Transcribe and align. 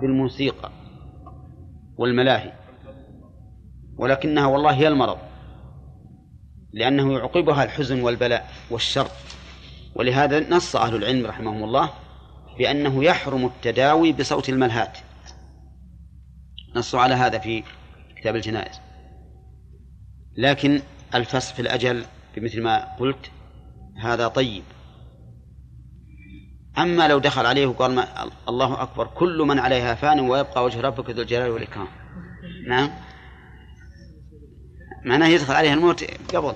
بالموسيقى 0.00 0.70
والملاهي 1.96 2.52
ولكنها 3.96 4.46
والله 4.46 4.70
هي 4.70 4.88
المرض 4.88 5.18
لأنه 6.72 7.12
يعقبها 7.12 7.64
الحزن 7.64 8.02
والبلاء 8.02 8.50
والشر. 8.70 9.08
ولهذا 9.94 10.50
نص 10.50 10.76
أهل 10.76 10.94
العلم 10.94 11.26
رحمهم 11.26 11.64
الله 11.64 11.90
بأنه 12.58 13.04
يحرم 13.04 13.46
التداوي 13.46 14.12
بصوت 14.12 14.48
الملهات. 14.48 14.98
نصوا 16.76 17.00
على 17.00 17.14
هذا 17.14 17.38
في 17.38 17.62
كتاب 18.16 18.36
الجنائز. 18.36 18.80
لكن 20.36 20.80
الفصل 21.14 21.54
في 21.54 21.62
الأجل 21.62 22.04
بمثل 22.36 22.62
ما 22.62 22.96
قلت 22.96 23.30
هذا 23.96 24.28
طيب. 24.28 24.62
أما 26.78 27.08
لو 27.08 27.18
دخل 27.18 27.46
عليه 27.46 27.66
وقال 27.66 27.94
ما 27.94 28.06
الله 28.48 28.82
أكبر 28.82 29.06
كل 29.06 29.38
من 29.38 29.58
عليها 29.58 29.94
فان 29.94 30.20
ويبقى 30.20 30.64
وجه 30.64 30.80
ربك 30.80 31.10
ذو 31.10 31.22
الجلال 31.22 31.50
والإكرام. 31.50 31.88
نعم؟ 32.68 32.90
معناه 35.04 35.26
يدخل 35.26 35.54
عليها 35.54 35.74
الموت 35.74 36.04
قبل 36.34 36.54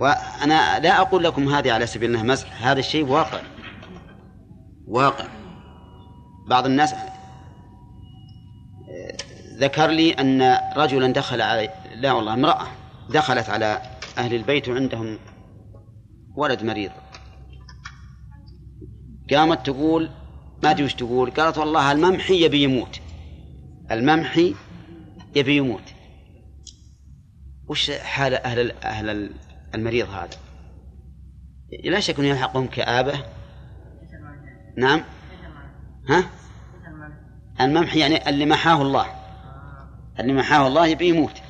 وأنا 0.00 0.78
لا 0.78 1.00
أقول 1.00 1.24
لكم 1.24 1.48
هذه 1.48 1.72
على 1.72 1.86
سبيل 1.86 2.10
أنها 2.10 2.22
مزح 2.22 2.66
هذا 2.66 2.78
الشيء 2.78 3.04
واقع. 3.04 3.40
واقع. 4.88 5.24
بعض 6.48 6.66
الناس 6.66 6.94
ذكر 9.58 9.86
لي 9.86 10.12
أن 10.12 10.58
رجلا 10.76 11.12
دخل 11.12 11.42
علي 11.42 11.70
لا 11.94 12.12
والله 12.12 12.34
امرأة 12.34 12.66
دخلت 13.10 13.50
على 13.50 13.82
أهل 14.18 14.34
البيت 14.34 14.68
وعندهم 14.68 15.18
ولد 16.36 16.62
مريض. 16.64 16.90
قامت 19.30 19.66
تقول 19.66 20.10
ما 20.62 20.70
أدري 20.70 20.84
وش 20.84 20.94
تقول 20.94 21.30
قالت 21.30 21.58
والله 21.58 21.92
الممحي 21.92 22.44
يبي 22.44 22.62
يموت. 22.62 23.00
الممحي 23.90 24.54
يبي 25.36 25.56
يموت. 25.56 25.82
وش 27.68 27.90
حال 27.90 28.34
أهل 28.34 28.72
أهل 28.84 29.30
المريض 29.74 30.08
هذا؟ 30.08 30.36
لا 31.84 32.00
شك 32.00 32.18
أنه 32.18 32.28
يلحقهم 32.28 32.66
كآبة. 32.66 33.24
نعم. 34.76 35.00
ها؟ 36.08 36.24
الممحي 37.60 37.98
يعني 37.98 38.28
اللي 38.28 38.46
محاه 38.46 38.82
الله. 38.82 39.06
اللي 40.20 40.32
محاه 40.32 40.66
الله 40.66 40.86
يبي 40.86 41.08
يموت. 41.08 41.42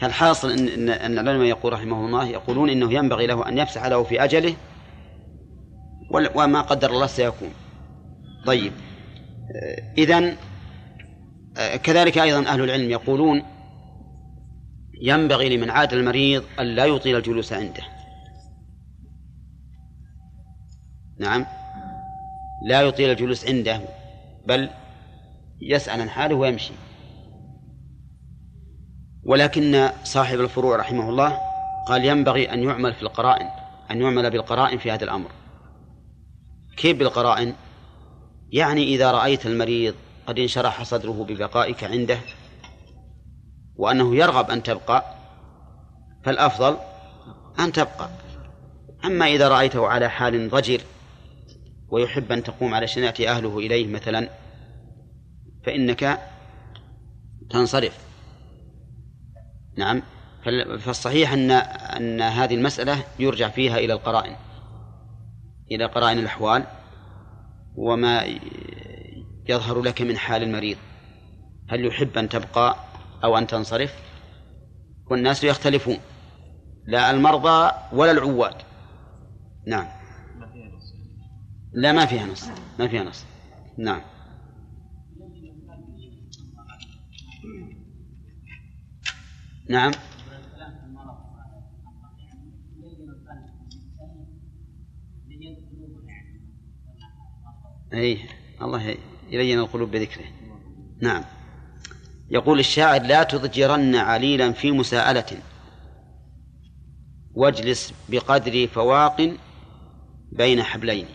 فالحاصل 0.00 0.50
إن, 0.50 0.88
أن 0.88 1.18
العلماء 1.18 1.46
يقول 1.46 1.72
رحمه 1.72 2.06
الله 2.06 2.26
يقولون 2.26 2.70
إنه 2.70 2.92
ينبغي 2.92 3.26
له 3.26 3.48
أن 3.48 3.58
يفسح 3.58 3.86
له 3.86 4.02
في 4.02 4.24
أجله 4.24 4.56
وما 6.10 6.60
قدر 6.60 6.90
الله 6.90 7.06
سيكون. 7.06 7.50
طيب. 8.46 8.72
إذن 9.98 10.36
كذلك 11.82 12.18
أيضا 12.18 12.48
أهل 12.48 12.60
العلم 12.64 12.90
يقولون 12.90 13.42
ينبغي 15.02 15.56
لمن 15.56 15.70
عاد 15.70 15.92
المريض 15.92 16.44
أن 16.60 16.66
لا 16.66 16.84
يطيل 16.84 17.16
الجلوس 17.16 17.52
عنده. 17.52 17.82
نعم. 21.18 21.46
لا 22.66 22.82
يطيل 22.82 23.10
الجلوس 23.10 23.46
عنده 23.46 23.80
بل 24.46 24.70
يسأل 25.60 26.00
عن 26.00 26.10
حاله 26.10 26.34
ويمشي. 26.34 26.72
ولكن 29.24 29.88
صاحب 30.04 30.40
الفروع 30.40 30.76
رحمه 30.76 31.08
الله 31.08 31.38
قال 31.88 32.04
ينبغي 32.04 32.52
أن 32.52 32.62
يعمل 32.62 32.94
في 32.94 33.02
القرائن 33.02 33.46
أن 33.90 34.00
يعمل 34.00 34.30
بالقرائن 34.30 34.78
في 34.78 34.90
هذا 34.90 35.04
الأمر. 35.04 35.30
كيف 36.76 36.96
بالقرائن؟ 36.96 37.54
يعني 38.50 38.82
إذا 38.82 39.12
رأيت 39.12 39.46
المريض 39.46 39.94
قد 40.26 40.38
انشرح 40.38 40.82
صدره 40.82 41.26
ببقائك 41.28 41.84
عنده 41.84 42.18
وأنه 43.76 44.16
يرغب 44.16 44.50
أن 44.50 44.62
تبقى 44.62 45.04
فالأفضل 46.24 46.76
أن 47.58 47.72
تبقى. 47.72 48.08
أما 49.04 49.26
إذا 49.26 49.48
رأيته 49.48 49.86
على 49.86 50.10
حال 50.10 50.50
ضجر 50.50 50.80
ويحب 51.88 52.32
أن 52.32 52.42
تقوم 52.42 52.74
على 52.74 52.86
شناة 52.86 53.14
أهله 53.20 53.58
إليه 53.58 53.86
مثلا 53.86 54.28
فإنك 55.66 56.18
تنصرف. 57.50 57.98
نعم 59.76 60.02
فالصحيح 60.78 61.32
أن 61.32 61.50
أن 61.50 62.20
هذه 62.20 62.54
المسألة 62.54 63.04
يرجع 63.18 63.48
فيها 63.48 63.78
إلى 63.78 63.92
القرائن. 63.92 64.36
إلى 65.74 65.84
قرائن 65.84 66.18
الأحوال 66.18 66.64
وما 67.76 68.24
يظهر 69.48 69.82
لك 69.82 70.02
من 70.02 70.16
حال 70.16 70.42
المريض. 70.42 70.76
هل 71.68 71.86
يحب 71.86 72.18
أن 72.18 72.28
تبقى 72.28 72.76
أو 73.24 73.38
أن 73.38 73.46
تنصرف؟ 73.46 73.94
والناس 75.10 75.44
يختلفون. 75.44 75.96
لا 76.86 77.10
المرضى 77.10 77.70
ولا 77.92 78.10
العواد. 78.10 78.54
نعم. 79.66 79.86
لا 81.74 81.92
ما 81.92 82.06
فيها 82.06 82.26
نص 82.26 82.48
ما 82.78 82.88
فيها 82.88 83.02
نص 83.02 83.24
نعم. 83.78 84.00
نعم. 89.68 89.92
أي 97.94 98.18
الله 98.62 98.96
يلين 99.30 99.58
القلوب 99.58 99.90
بذكره. 99.90 100.24
نعم. 101.00 101.24
يقول 102.30 102.58
الشاعر 102.58 103.02
لا 103.02 103.22
تضجرن 103.22 103.94
عليلا 103.94 104.52
في 104.52 104.70
مساءلة. 104.70 105.38
واجلس 107.34 107.92
بقدر 108.08 108.66
فواق 108.66 109.36
بين 110.32 110.62
حبلين. 110.62 111.06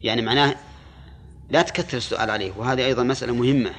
يعني 0.00 0.22
معناه 0.22 0.56
لا 1.50 1.62
تكثر 1.62 1.96
السؤال 1.96 2.30
عليه 2.30 2.52
وهذه 2.56 2.86
أيضا 2.86 3.02
مسألة 3.02 3.34
مهمة. 3.34 3.70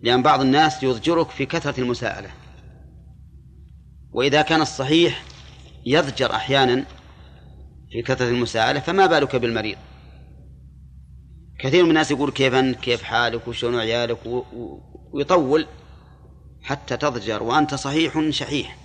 لأن 0.00 0.22
بعض 0.22 0.40
الناس 0.40 0.82
يضجرك 0.82 1.30
في 1.30 1.46
كثرة 1.46 1.80
المساءلة. 1.80 2.30
وإذا 4.12 4.42
كان 4.42 4.60
الصحيح 4.60 5.22
يضجر 5.86 6.34
أحيانا 6.34 6.84
في 7.94 8.02
كثرة 8.02 8.28
المساءلة 8.28 8.80
فما 8.80 9.06
بالك 9.06 9.36
بالمريض؟ 9.36 9.76
كثير 11.58 11.84
من 11.84 11.88
الناس 11.88 12.10
يقول 12.10 12.30
كيف 12.30 12.54
أنت 12.54 12.80
كيف 12.80 13.02
حالك 13.02 13.48
وشلون 13.48 13.80
عيالك؟ 13.80 14.18
ويطول 15.12 15.66
حتى 16.62 16.96
تضجر 16.96 17.42
وأنت 17.42 17.74
صحيح 17.74 18.30
شحيح. 18.30 18.76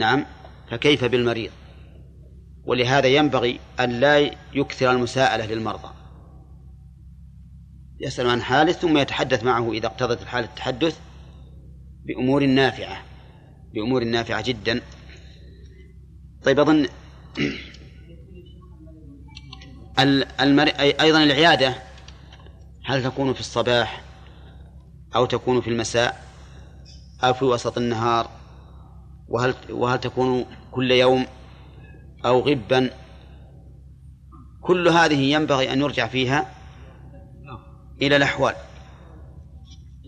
نعم 0.00 0.26
فكيف 0.70 1.04
بالمريض؟ 1.04 1.50
ولهذا 2.64 3.06
ينبغي 3.06 3.60
أن 3.80 3.90
لا 3.90 4.30
يكثر 4.54 4.90
المساءلة 4.90 5.46
للمرضى. 5.46 5.94
يسأل 8.00 8.26
عن 8.26 8.42
حاله 8.42 8.72
ثم 8.72 8.98
يتحدث 8.98 9.44
معه 9.44 9.72
إذا 9.72 9.86
اقتضت 9.86 10.22
الحالة 10.22 10.46
التحدث 10.46 10.98
بأمور 12.04 12.46
نافعة 12.46 13.02
بأمور 13.74 14.04
نافعة 14.04 14.42
جدا. 14.42 14.80
طيب 16.42 16.60
أظن 16.60 16.86
المر... 20.40 20.68
أيضا 20.78 21.22
العيادة 21.22 21.74
هل 22.84 23.04
تكون 23.04 23.32
في 23.34 23.40
الصباح 23.40 24.02
أو 25.16 25.26
تكون 25.26 25.60
في 25.60 25.70
المساء 25.70 26.24
أو 27.24 27.32
في 27.32 27.44
وسط 27.44 27.78
النهار؟ 27.78 28.30
وهل 29.28 29.54
وهل 29.70 30.00
تكون 30.00 30.46
كل 30.70 30.90
يوم 30.90 31.26
أو 32.24 32.40
غبا؟ 32.40 32.90
كل 34.60 34.88
هذه 34.88 35.32
ينبغي 35.34 35.72
أن 35.72 35.80
يرجع 35.80 36.06
فيها 36.06 36.46
إلى 38.02 38.16
الأحوال 38.16 38.54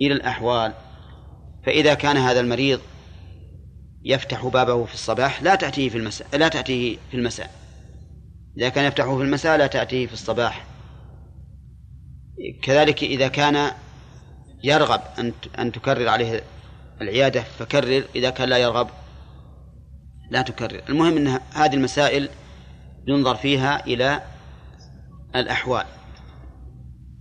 إلى 0.01 0.15
الأحوال. 0.15 0.73
فإذا 1.67 1.95
كان 1.95 2.17
هذا 2.17 2.41
المريض 2.41 2.81
يفتح 4.05 4.47
بابه 4.47 4.85
في 4.85 4.95
الصباح 4.95 5.43
لا 5.43 5.55
تأتيه 5.55 5.89
في 5.89 5.99
المساء 5.99 6.29
لا 6.37 6.49
تأتيه 6.49 6.97
في 7.11 7.17
المساء. 7.17 7.64
إذا 8.59 8.69
كان 8.69 8.85
يفتحه 8.85 9.17
في 9.17 9.23
المساء 9.23 9.59
لا 9.59 9.67
تأتيه 9.67 10.07
في 10.07 10.13
الصباح. 10.13 10.67
كذلك 12.63 13.03
إذا 13.03 13.29
كان 13.29 13.71
يرغب 14.65 15.01
أن 15.19 15.33
أن 15.59 15.73
تكرر 15.73 16.09
عليه 16.09 16.43
العيادة 17.01 17.43
فكرر. 17.43 18.05
إذا 18.17 18.31
كان 18.31 18.49
لا 18.49 18.59
يرغب 18.59 18.89
لا 20.31 20.43
تكرر. 20.43 20.83
المهم 20.89 21.17
أن 21.17 21.41
هذه 21.53 21.75
المسائل 21.75 22.29
ينظر 23.07 23.35
فيها 23.35 23.87
إلى 23.87 24.23
الأحوال 25.37 25.85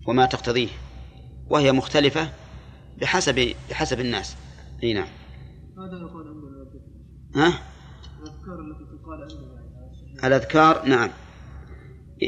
وما 0.08 0.26
تقتضيه 0.26 0.70
وهي 1.48 1.72
مختلفة 1.72 2.30
بحسب 3.02 3.54
بحسب 3.70 4.00
الناس. 4.00 4.36
أي 4.84 4.94
نعم. 4.94 5.08
هذا 5.78 5.98
يقول 5.98 6.34
ها؟ 7.36 7.48
الأذكار 8.20 8.60
التي 8.60 8.86
تقال 8.98 9.54
الأذكار؟ 10.24 10.86
نعم. 10.86 11.10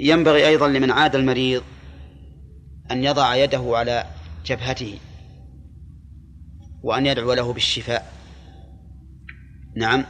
ينبغي 0.02 0.48
أيضا 0.48 0.68
لمن 0.68 0.92
عاد 0.92 1.16
المريض 1.16 1.64
أن 2.92 3.04
يضع 3.04 3.36
يده 3.36 3.64
على 3.78 4.06
جبهته 4.46 5.00
وأن 6.84 7.06
يدعو 7.06 7.34
له 7.34 7.54
بالشفاء. 7.54 8.14
نعم. 9.76 10.06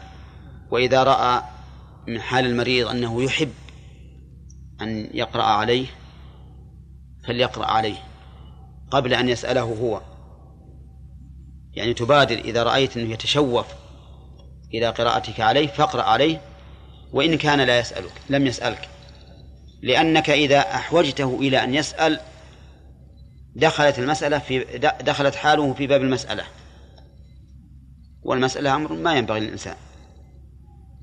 وإذا 0.71 1.03
رأى 1.03 1.41
من 2.07 2.21
حال 2.21 2.45
المريض 2.45 2.87
أنه 2.87 3.23
يحب 3.23 3.51
أن 4.81 5.09
يقرأ 5.13 5.43
عليه 5.43 5.87
فليقرأ 7.27 7.65
عليه 7.65 7.97
قبل 8.91 9.13
أن 9.13 9.29
يسأله 9.29 9.61
هو. 9.61 10.01
يعني 11.73 11.93
تبادر 11.93 12.37
إذا 12.37 12.63
رأيت 12.63 12.97
أنه 12.97 13.13
يتشوف 13.13 13.65
إلى 14.73 14.89
قراءتك 14.89 15.39
عليه 15.41 15.67
فاقرأ 15.67 16.03
عليه 16.03 16.41
وإن 17.13 17.37
كان 17.37 17.61
لا 17.61 17.79
يسألك 17.79 18.13
لم 18.29 18.47
يسألك. 18.47 18.89
لأنك 19.81 20.30
إذا 20.30 20.60
أحوجته 20.60 21.38
إلى 21.39 21.63
أن 21.63 21.74
يسأل 21.74 22.19
دخلت 23.56 24.00
المسألة 24.00 24.39
في 24.39 24.63
دخلت 25.01 25.36
حاله 25.36 25.74
في 25.74 25.88
باب 25.88 26.01
المسألة. 26.01 26.44
والمسألة 28.24 28.75
أمر 28.75 28.94
ما 28.94 29.16
ينبغي 29.16 29.39
للإنسان. 29.39 29.75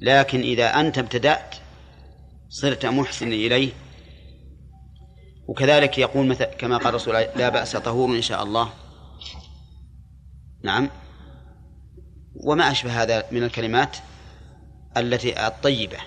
لكن 0.01 0.41
إذا 0.41 0.81
أنت 0.81 0.99
ابتدأت 0.99 1.55
صرت 2.49 2.87
محسن 2.87 3.33
إليه. 3.33 3.73
وكذلك 5.49 5.99
يقول 5.99 6.27
مثل 6.27 6.45
كما 6.45 6.77
قال 6.77 6.89
الرسول 6.89 7.15
لا 7.15 7.49
بأس 7.49 7.77
طهور 7.77 8.17
إن 8.17 8.23
شاء 8.23 8.43
الله. 8.43 8.71
نعم. 10.65 10.91
وما 12.35 12.71
أشبه 12.71 13.03
هذا 13.03 13.25
من 13.31 13.43
الكلمات 13.43 13.97
التي 14.97 15.47
الطيبة. 15.47 15.99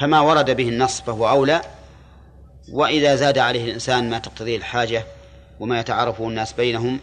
فما 0.00 0.20
ورد 0.20 0.50
به 0.50 0.68
النص 0.68 1.00
فهو 1.00 1.28
أولى. 1.28 1.62
وإذا 2.72 3.16
زاد 3.16 3.38
عليه 3.38 3.64
الإنسان 3.64 4.10
ما 4.10 4.18
تقتضيه 4.18 4.56
الحاجة 4.56 5.04
وما 5.60 5.80
يتعارفه 5.80 6.28
الناس 6.28 6.52
بينهم 6.52 7.00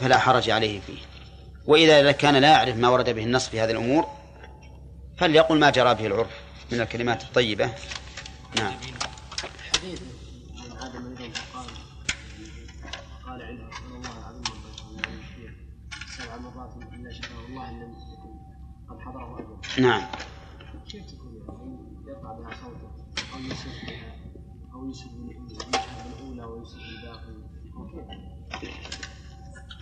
فلا 0.00 0.18
حرج 0.18 0.50
عليه 0.50 0.80
فيه. 0.80 0.98
وإذا 1.66 2.12
كان 2.12 2.36
لا 2.36 2.48
يعرف 2.48 2.76
ما 2.76 2.88
ورد 2.88 3.10
به 3.10 3.24
النص 3.24 3.48
في 3.48 3.60
هذه 3.60 3.70
الأمور 3.70 4.06
فليقل 5.18 5.58
ما 5.58 5.70
جرى 5.70 5.94
به 5.94 6.06
العرف 6.06 6.30
من 6.72 6.80
الكلمات 6.80 7.22
الطيبة. 7.22 7.70
نعم. 8.56 8.72
حديث 9.72 10.00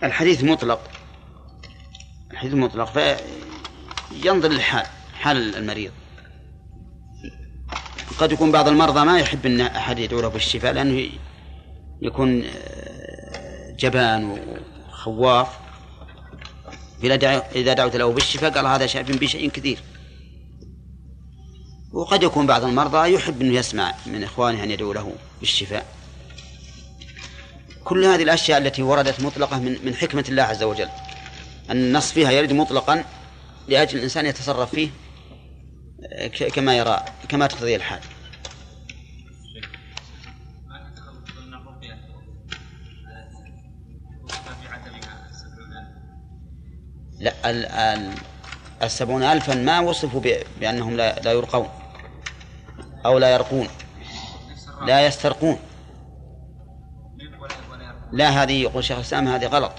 الحديث 0.03 0.43
مطلق. 0.43 0.79
الحديث 2.31 2.53
مطلق 2.53 2.91
فينظر 2.93 4.49
للحال 4.49 4.85
حال 5.13 5.55
المريض. 5.55 5.91
قد 8.17 8.31
يكون 8.31 8.51
بعض 8.51 8.67
المرضى 8.67 9.05
ما 9.05 9.19
يحب 9.19 9.45
إن 9.45 9.61
أحد 9.61 9.99
يدعو 9.99 10.21
له 10.21 10.27
بالشفاء 10.27 10.73
لأنه 10.73 11.09
يكون 12.01 12.43
آه، 12.45 13.75
جبان 13.79 14.37
وخواف. 14.89 15.47
إذا 17.55 17.73
دعوت 17.73 17.95
له 17.95 18.11
بالشفاء 18.11 18.51
قال 18.51 18.65
هذا 18.65 18.85
شاف 18.85 19.11
بشيء 19.11 19.49
كثير. 19.49 19.79
وقد 21.93 22.23
يكون 22.23 22.47
بعض 22.47 22.63
المرضى 22.63 23.13
يحب 23.13 23.41
أنه 23.41 23.53
يسمع 23.53 23.93
من 24.05 24.23
إخوانه 24.23 24.63
أن 24.63 24.71
يدعو 24.71 24.93
له 24.93 25.15
بالشفاء. 25.39 26.02
كل 27.83 28.05
هذه 28.05 28.23
الأشياء 28.23 28.57
التي 28.57 28.83
وردت 28.83 29.19
مطلقة 29.19 29.59
من 29.59 29.77
من 29.85 29.95
حكمة 29.95 30.25
الله 30.29 30.43
عز 30.43 30.63
وجل. 30.63 30.89
أن 31.69 31.77
النص 31.77 32.11
فيها 32.11 32.31
يرد 32.31 32.53
مطلقا 32.53 33.03
لأجل 33.67 33.97
الإنسان 33.97 34.25
يتصرف 34.25 34.69
فيه 34.69 34.89
كما 36.53 36.77
يرى 36.77 37.05
كما 37.29 37.47
تقتضي 37.47 37.75
الحال. 37.75 37.99
لا 47.19 47.49
ال 47.49 47.65
ال 47.65 48.13
السبعون 48.83 49.23
ألفا 49.23 49.53
ما 49.53 49.79
وصفوا 49.79 50.21
بأنهم 50.59 50.97
لا, 50.97 51.19
لا 51.19 51.31
يرقون 51.31 51.69
أو 53.05 53.17
لا 53.17 53.33
يرقون 53.33 53.67
لا 54.85 55.07
يسترقون. 55.07 55.59
لا 58.13 58.29
هذه 58.29 58.61
يقول 58.61 58.83
شيخ 58.83 58.97
الإسلام 58.97 59.27
هذه 59.27 59.45
غلط. 59.45 59.71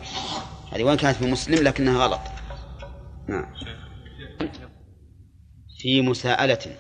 هذه 0.72 0.82
وين 0.82 0.96
كانت 0.96 1.16
في 1.16 1.30
مسلم 1.30 1.64
لكنها 1.64 2.06
غلط. 2.06 2.20
نعم. 3.28 3.54
في 5.78 6.02
مساءلة. 6.02 6.76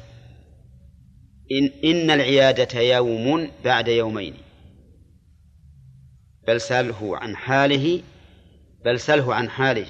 إن, 1.52 1.70
إن 1.84 2.10
العيادة 2.10 2.80
يوم 2.80 3.50
بعد 3.64 3.88
يومين. 3.88 4.34
بل 6.46 6.60
سله 6.60 7.16
عن 7.16 7.36
حاله 7.36 8.02
بل 8.84 9.00
سله 9.00 9.34
عن 9.34 9.50
حاله. 9.50 9.86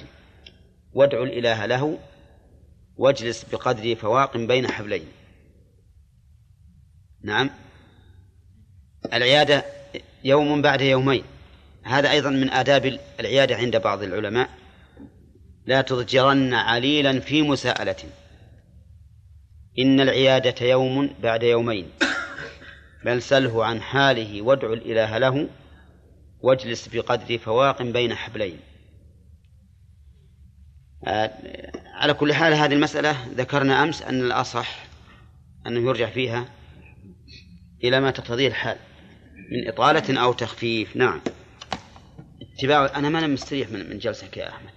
وادع 0.93 1.23
الإله 1.23 1.65
له 1.65 1.99
واجلس 2.97 3.43
بقدر 3.43 3.95
فواق 3.95 4.37
بين 4.37 4.67
حبلين. 4.67 5.07
نعم. 7.23 7.49
العيادة 9.13 9.65
يوم 10.23 10.61
بعد 10.61 10.81
يومين. 10.81 11.23
هذا 11.85 12.11
أيضا 12.11 12.29
من 12.29 12.49
آداب 12.49 12.99
العيادة 13.19 13.55
عند 13.55 13.77
بعض 13.77 14.03
العلماء. 14.03 14.49
لا 15.65 15.81
تضجرن 15.81 16.53
عليلا 16.53 17.19
في 17.19 17.41
مساءلة. 17.41 17.95
إن 19.79 19.99
العيادة 19.99 20.65
يوم 20.65 21.15
بعد 21.23 21.43
يومين. 21.43 21.89
بل 23.05 23.21
سله 23.21 23.65
عن 23.65 23.81
حاله 23.81 24.41
وادع 24.41 24.73
الإله 24.73 25.17
له. 25.17 25.47
واجلس 26.41 26.87
بقدر 26.87 27.37
فواق 27.37 27.81
بين 27.81 28.15
حبلين. 28.15 28.59
على 31.93 32.13
كل 32.13 32.33
حال 32.33 32.53
هذه 32.53 32.73
المسألة 32.73 33.17
ذكرنا 33.35 33.83
أمس 33.83 34.01
أن 34.01 34.19
الأصح 34.19 34.85
أنه 35.67 35.89
يرجع 35.89 36.09
فيها 36.09 36.45
إلى 37.83 37.99
ما 37.99 38.11
تقتضيه 38.11 38.47
الحال 38.47 38.77
من 39.51 39.67
إطالة 39.67 40.21
أو 40.21 40.33
تخفيف. 40.33 40.95
نعم. 40.95 41.21
اتباع 42.55 42.85
أنا 42.95 43.09
ما 43.09 43.19
أنا 43.19 43.27
مستريح 43.27 43.69
من 43.69 43.89
من 43.89 43.97
جلسك 43.97 44.37
يا 44.37 44.49
أحمد. 44.49 44.71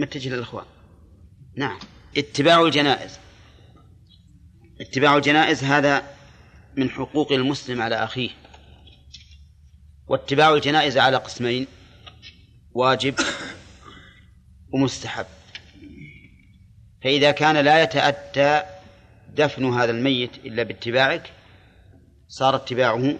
متجه 0.00 0.28
للإخوان. 0.28 0.64
نعم. 1.56 1.78
اتباع 2.16 2.62
الجنائز. 2.62 3.18
اتباع 4.80 5.16
الجنائز 5.16 5.64
هذا 5.64 6.02
من 6.76 6.90
حقوق 6.90 7.32
المسلم 7.32 7.82
على 7.82 8.04
أخيه. 8.04 8.30
واتباع 10.06 10.54
الجنائز 10.54 10.98
على 10.98 11.16
قسمين 11.16 11.66
واجب 12.72 13.14
ومستحب. 14.74 15.26
فإذا 17.04 17.30
كان 17.30 17.56
لا 17.56 17.82
يتأتى 17.82 18.62
دفن 19.36 19.64
هذا 19.64 19.90
الميت 19.90 20.30
إلا 20.44 20.62
باتباعك 20.62 21.30
صار 22.28 22.56
اتباعه 22.56 23.18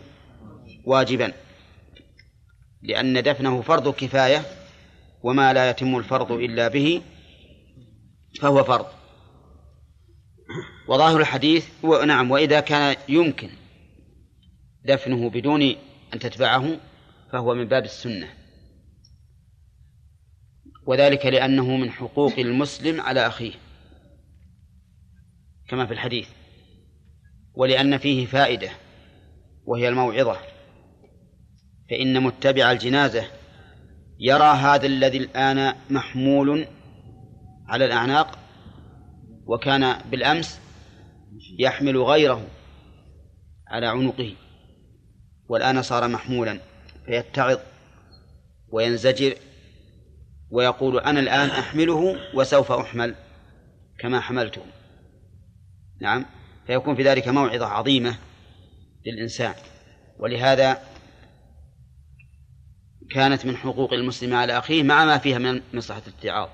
واجبا. 0.84 1.32
لأن 2.82 3.22
دفنه 3.22 3.62
فرض 3.62 3.94
كفاية 3.94 4.42
وما 5.22 5.52
لا 5.52 5.70
يتم 5.70 5.98
الفرض 5.98 6.32
إلا 6.32 6.68
به 6.68 7.02
فهو 8.40 8.64
فرض. 8.64 8.86
وظاهر 10.88 11.20
الحديث 11.20 11.84
نعم 12.06 12.30
وإذا 12.30 12.60
كان 12.60 12.96
يمكن 13.08 13.50
دفنه 14.84 15.30
بدون 15.30 15.62
أن 16.14 16.18
تتبعه 16.18 16.80
فهو 17.32 17.54
من 17.54 17.64
باب 17.64 17.84
السنة. 17.84 18.28
وذلك 20.86 21.26
لأنه 21.26 21.76
من 21.76 21.90
حقوق 21.90 22.38
المسلم 22.38 23.00
على 23.00 23.26
أخيه 23.26 23.52
كما 25.68 25.86
في 25.86 25.92
الحديث. 25.92 26.28
ولأن 27.54 27.98
فيه 27.98 28.26
فائدة 28.26 28.70
وهي 29.64 29.88
الموعظة. 29.88 30.51
فإن 31.92 32.22
متبع 32.22 32.72
الجنازة 32.72 33.24
يرى 34.18 34.44
هذا 34.44 34.86
الذي 34.86 35.18
الآن 35.18 35.74
محمول 35.90 36.66
على 37.68 37.84
الأعناق 37.84 38.38
وكان 39.46 39.96
بالأمس 40.10 40.60
يحمل 41.58 41.96
غيره 41.96 42.46
على 43.68 43.86
عنقه 43.86 44.34
والآن 45.48 45.82
صار 45.82 46.08
محمولا 46.08 46.58
فيتعظ 47.06 47.58
وينزجر 48.68 49.34
ويقول 50.50 51.00
أنا 51.00 51.20
الآن 51.20 51.48
أحمله 51.48 52.16
وسوف 52.34 52.72
أحمل 52.72 53.14
كما 53.98 54.20
حملته. 54.20 54.62
نعم. 56.00 56.26
فيكون 56.66 56.96
في 56.96 57.02
ذلك 57.02 57.28
موعظة 57.28 57.66
عظيمة 57.66 58.16
للإنسان. 59.06 59.54
ولهذا 60.18 60.91
كانت 63.12 63.46
من 63.46 63.56
حقوق 63.56 63.92
المسلم 63.92 64.34
على 64.34 64.58
أخيه 64.58 64.82
مع 64.82 65.04
ما 65.04 65.18
فيها 65.18 65.38
من 65.38 65.60
مصلحة 65.74 66.02
الاتعاظ. 66.06 66.48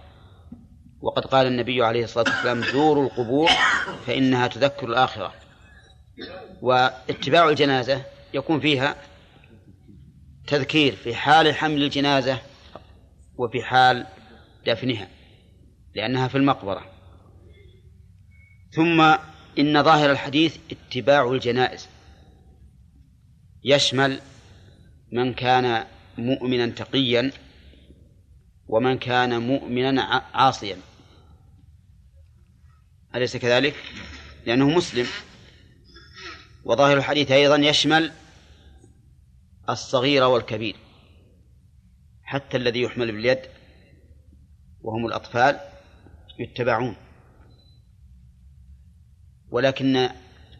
وقد 1.00 1.24
قال 1.24 1.46
النبي 1.46 1.82
عليه 1.82 2.04
الصلاة 2.04 2.24
والسلام 2.34 2.62
زوروا 2.62 3.04
القبور 3.04 3.50
فإنها 4.06 4.46
تذكر 4.46 4.86
الآخرة. 4.86 5.34
واتباع 6.62 7.48
الجنازة 7.48 8.02
يكون 8.34 8.60
فيها 8.60 8.96
تذكير 10.46 10.96
في 10.96 11.14
حال 11.14 11.54
حمل 11.54 11.82
الجنازة 11.82 12.38
وفي 13.36 13.62
حال 13.62 14.06
دفنها 14.66 15.08
لأنها 15.94 16.28
في 16.28 16.34
المقبرة. 16.38 16.84
ثم 18.70 19.00
إن 19.58 19.82
ظاهر 19.82 20.10
الحديث 20.10 20.56
اتباع 20.70 21.30
الجنائز. 21.30 21.88
يشمل 23.64 24.20
من 25.12 25.34
كان 25.34 25.84
مؤمنا 26.18 26.66
تقيا 26.66 27.32
ومن 28.66 28.98
كان 28.98 29.42
مؤمنا 29.42 30.02
عاصيا. 30.34 30.76
أليس 33.14 33.36
كذلك؟ 33.36 33.74
لأنه 34.46 34.68
مسلم. 34.68 35.06
وظاهر 36.64 36.96
الحديث 36.96 37.30
أيضا 37.30 37.56
يشمل 37.56 38.12
الصغير 39.68 40.24
والكبير 40.24 40.76
حتى 42.22 42.56
الذي 42.56 42.82
يحمل 42.82 43.12
باليد 43.12 43.40
وهم 44.80 45.06
الأطفال 45.06 45.60
يتبعون. 46.38 46.96
ولكن 49.50 50.08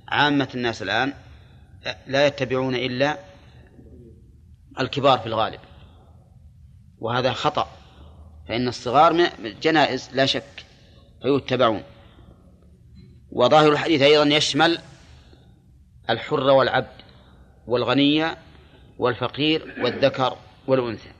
عامة 0.08 0.48
الناس 0.54 0.82
الآن 0.82 1.14
لا 2.06 2.26
يتبعون 2.26 2.74
إلا 2.74 3.27
الكبار 4.80 5.18
في 5.18 5.26
الغالب. 5.26 5.60
وهذا 6.98 7.32
خطأ 7.32 7.68
فإن 8.48 8.68
الصغار 8.68 9.30
جنائز 9.62 10.10
لا 10.12 10.26
شك 10.26 10.64
فيتبعون. 11.22 11.82
وظاهر 13.30 13.72
الحديث 13.72 14.02
أيضا 14.02 14.36
يشمل 14.36 14.78
الحر 16.10 16.40
والعبد 16.40 17.02
والغني 17.66 18.26
والفقير 18.98 19.74
والذكر 19.80 20.36
والأنثى. 20.66 21.10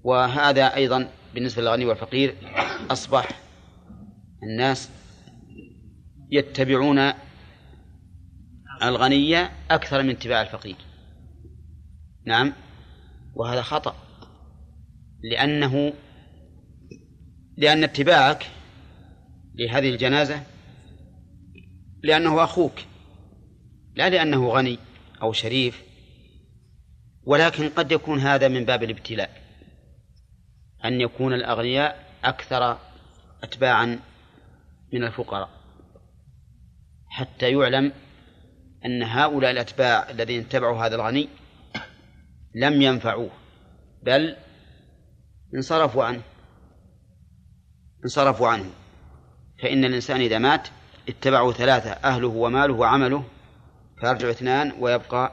وهذا 0.00 0.74
أيضا 0.74 1.10
بالنسبة 1.34 1.62
للغني 1.62 1.84
والفقير 1.84 2.34
أصبح 2.90 3.40
الناس 4.42 4.90
يتبعون 6.30 7.12
الغني 8.82 9.48
أكثر 9.70 10.02
من 10.02 10.10
اتباع 10.10 10.42
الفقير. 10.42 10.76
نعم. 12.28 12.52
وهذا 13.34 13.62
خطأ. 13.62 13.96
لأنه 15.22 15.92
لأن 17.56 17.84
اتباعك 17.84 18.46
لهذه 19.54 19.90
الجنازة 19.90 20.42
لأنه 22.02 22.44
أخوك 22.44 22.72
لا 23.94 24.08
لأنه 24.08 24.48
غني 24.48 24.78
أو 25.22 25.32
شريف 25.32 25.82
ولكن 27.24 27.68
قد 27.68 27.92
يكون 27.92 28.18
هذا 28.18 28.48
من 28.48 28.64
باب 28.64 28.82
الابتلاء. 28.82 29.42
أن 30.84 31.00
يكون 31.00 31.34
الأغنياء 31.34 32.06
أكثر 32.24 32.78
أتباعا 33.42 33.98
من 34.92 35.04
الفقراء. 35.04 35.50
حتى 37.08 37.52
يعلم 37.52 37.92
أن 38.84 39.02
هؤلاء 39.02 39.50
الأتباع 39.50 40.10
الذين 40.10 40.40
اتبعوا 40.40 40.86
هذا 40.86 40.94
الغني 40.94 41.28
لم 42.58 42.82
ينفعوه 42.82 43.30
بل 44.02 44.36
انصرفوا 45.54 46.04
عنه 46.04 46.22
انصرفوا 48.04 48.48
عنه. 48.48 48.70
فإن 49.62 49.84
الإنسان 49.84 50.20
إذا 50.20 50.38
مات 50.38 50.68
اتبعوا 51.08 51.52
ثلاثة 51.52 51.90
أهله 51.90 52.28
وماله 52.28 52.74
وعمله 52.74 53.24
فيرجع 54.00 54.30
اثنان 54.30 54.72
ويبقى 54.78 55.32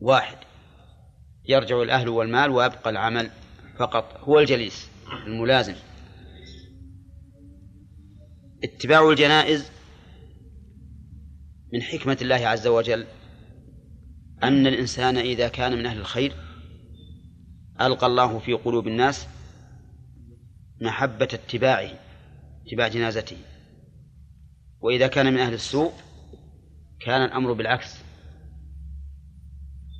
واحد. 0.00 0.36
يرجع 1.48 1.82
الأهل 1.82 2.08
والمال 2.08 2.50
ويبقى 2.50 2.90
العمل 2.90 3.30
فقط. 3.78 4.20
هو 4.20 4.38
الجليس 4.38 4.88
الملازم. 5.26 5.74
اتباع 8.64 9.10
الجنائز 9.10 9.70
من 11.72 11.82
حكمة 11.82 12.18
الله 12.22 12.46
عز 12.48 12.66
وجل. 12.66 13.06
أن 14.42 14.66
الإنسان 14.66 15.16
إذا 15.16 15.48
كان 15.48 15.78
من 15.78 15.86
أهل 15.86 15.98
الخير 15.98 16.32
ألقى 17.80 18.06
الله 18.06 18.38
في 18.38 18.52
قلوب 18.52 18.86
الناس 18.86 19.28
محبة 20.80 21.28
اتباعه 21.32 21.90
اتباع 22.66 22.88
جنازته. 22.88 23.36
وإذا 24.80 25.06
كان 25.06 25.32
من 25.32 25.38
أهل 25.38 25.54
السوء 25.54 25.92
كان 27.00 27.24
الأمر 27.24 27.52
بالعكس. 27.52 27.98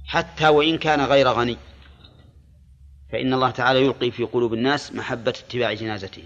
حتى 0.06 0.48
وإن 0.48 0.78
كان 0.78 1.00
غير 1.00 1.28
غني 1.28 1.56
فإن 3.12 3.34
الله 3.34 3.50
تعالى 3.50 3.80
يلقي 3.82 4.10
في 4.10 4.24
قلوب 4.24 4.54
الناس 4.54 4.92
محبة 4.92 5.30
اتباع 5.30 5.72
جنازته. 5.72 6.24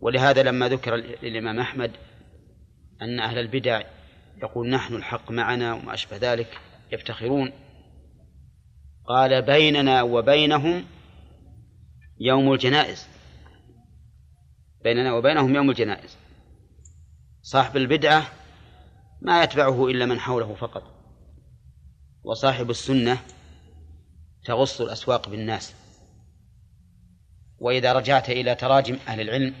ولهذا 0.00 0.42
لما 0.42 0.68
ذكر 0.68 0.94
الإمام 0.94 1.60
أحمد 1.60 1.90
أن 3.02 3.20
أهل 3.20 3.38
البدع 3.38 3.82
يقول 4.36 4.70
نحن 4.70 4.94
الحق 4.94 5.30
معنا 5.30 5.74
وما 5.74 5.94
أشبه 5.94 6.16
ذلك 6.16 6.60
يفتخرون. 6.92 7.52
قال 9.06 9.42
بيننا 9.42 10.02
وبينهم 10.02 10.84
يوم 12.20 12.52
الجنائز. 12.52 13.08
بيننا 14.84 15.12
وبينهم 15.12 15.54
يوم 15.54 15.70
الجنائز. 15.70 16.16
صاحب 17.42 17.76
البدعة 17.76 18.26
ما 19.22 19.42
يتبعه 19.42 19.86
إلا 19.86 20.06
من 20.06 20.20
حوله 20.20 20.54
فقط. 20.54 20.82
وصاحب 22.24 22.70
السنة 22.70 23.18
تغص 24.44 24.80
الأسواق 24.80 25.28
بالناس. 25.28 25.74
وإذا 27.58 27.92
رجعت 27.92 28.30
إلى 28.30 28.54
تراجم 28.54 28.98
أهل 29.08 29.20
العلم 29.20 29.54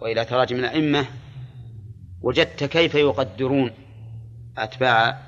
وإلى 0.00 0.24
تراجم 0.24 0.56
الأئمة 0.56 1.06
وجدت 2.20 2.64
كيف 2.64 2.94
يقدرون 2.94 3.70
أتباع 4.58 5.22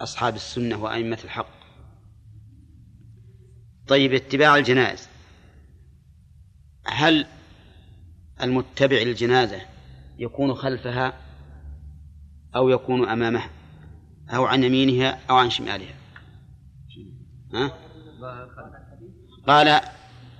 أصحاب 0.00 0.34
السنة 0.34 0.82
وأئمة 0.82 1.18
الحق. 1.24 1.58
طيب 3.88 4.14
اتباع 4.14 4.56
الجنائز. 4.56 5.08
هل 6.86 7.26
المتبع 8.42 8.96
للجنازة 8.96 9.60
يكون 10.18 10.54
خلفها 10.54 11.12
أو 12.56 12.68
يكون 12.68 13.08
أمامها؟ 13.08 13.50
أو 14.30 14.44
عن 14.44 14.64
يمينها 14.64 15.20
أو 15.30 15.36
عن 15.36 15.50
شمالها؟ 15.50 15.94
ها؟ 17.54 17.72
قال 19.46 19.68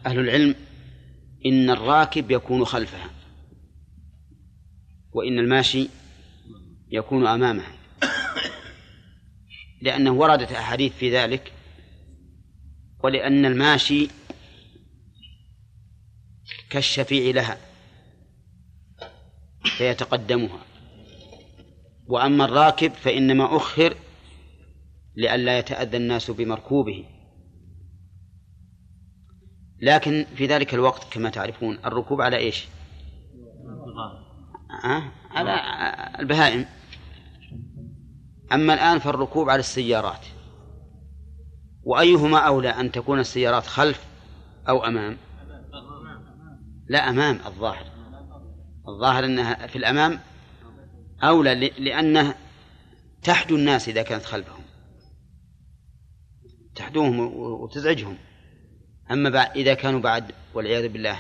أهل 0.07 0.19
العلم 0.19 0.55
إن 1.47 1.71
الراكب 1.71 2.31
يكون 2.31 2.65
خلفها. 2.65 3.11
وإن 5.19 5.39
الماشي 5.39 5.89
يكون 6.91 7.27
أمامها 7.27 7.73
لأنه 9.83 10.11
وردت 10.11 10.53
أحاديث 10.53 10.93
في 10.93 11.17
ذلك 11.17 11.53
ولأن 13.05 13.45
الماشي 13.45 14.09
كالشفيع 16.71 17.35
لها 17.35 17.59
فيتقدمها. 19.79 20.65
وأما 22.07 22.45
الراكب 22.45 22.93
فإنما 22.93 23.57
أخر 23.57 23.97
لئلا 25.17 25.59
يتأذى 25.59 25.97
الناس 25.97 26.31
بمركوبه. 26.31 27.05
لكن 29.81 30.27
في 30.37 30.47
ذلك 30.47 30.75
الوقت 30.75 31.13
كما 31.13 31.31
تعرفون 31.31 31.79
الركوب 31.85 32.21
على 32.21 32.37
إيش؟ 32.37 32.65
على 35.31 35.55
البهائم. 36.19 36.67
أما 38.53 38.75
الآن 38.75 38.99
فالركوب 38.99 39.51
على 39.51 39.61
السيارات. 39.61 40.27
وأيهما 41.83 42.39
أولى 42.39 42.69
أن 42.69 42.93
تكون 42.93 43.21
السيارات 43.21 43.67
خلف 43.67 44.05
أو 44.69 44.85
أمام؟ 44.85 45.17
لا 46.89 47.11
أمام 47.11 47.39
الظاهر. 47.47 47.87
الظاهر 48.89 49.25
أنها 49.25 49.67
في 49.67 49.77
الأمام 49.77 50.21
أولى 51.23 51.55
لأنه 51.79 52.35
تحدو 53.23 53.57
الناس 53.57 53.89
إذا 53.89 54.03
كانت 54.03 54.25
خلفهم. 54.25 54.63
تحدوهم 56.75 57.19
وتزعجهم. 57.37 58.17
أما 59.11 59.31
بعد 59.31 59.57
إذا 59.57 59.75
كانوا 59.75 60.01
بعد 60.01 60.33
والعياذ 60.55 60.89
بالله 60.89 61.19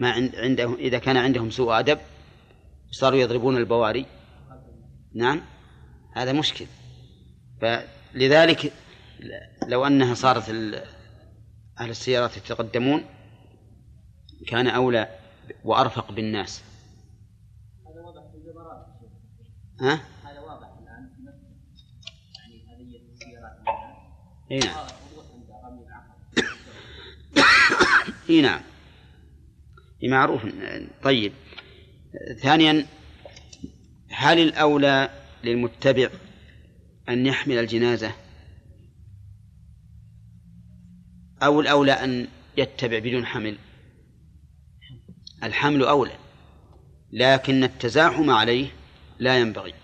ما 0.00 0.10
عندهم 0.36 0.74
إذا 0.74 0.98
كان 0.98 1.16
عندهم 1.16 1.50
سوء 1.50 1.78
أدب 1.78 1.98
صاروا 2.94 3.18
يضربون 3.18 3.56
البواري. 3.56 4.06
نعم 5.14 5.40
هذا 6.16 6.32
مشكل. 6.32 6.66
فلذلك 7.60 8.72
لو 9.68 9.86
أنها 9.86 10.14
صارت 10.14 10.48
أهل 11.80 11.90
السيارات 11.90 12.36
يتقدمون 12.36 13.04
كان 14.46 14.66
أولى 14.66 15.18
وأرفق 15.64 16.12
بالناس. 16.12 16.62
هذا 17.86 18.00
واضح 18.00 18.22
في 18.32 18.38
ها؟ 19.80 19.94
هذا 20.30 20.40
واضح 20.40 20.68
الآن 20.82 21.10
يعني 22.34 22.66
هذه 22.68 23.00
السيارات 23.12 23.58
إي 24.50 24.58
نعم. 24.58 24.86
إي 28.30 28.40
نعم 28.40 28.60
معروف. 30.02 30.42
طيب. 31.02 31.32
ثانيا 32.42 32.86
هل 34.10 34.38
الأولى 34.38 35.10
للمتبع 35.44 36.08
أن 37.08 37.26
يحمل 37.26 37.58
الجنازة؟ 37.58 38.14
أو 41.42 41.60
الأولى 41.60 41.92
أن 41.92 42.28
يتبع 42.56 42.98
بدون 42.98 43.26
حمل؟ 43.26 43.58
الحمل 45.42 45.84
أولى 45.84 46.16
لكن 47.12 47.64
التزاحم 47.64 48.30
عليه 48.30 48.68
لا 49.18 49.38
ينبغي 49.38 49.74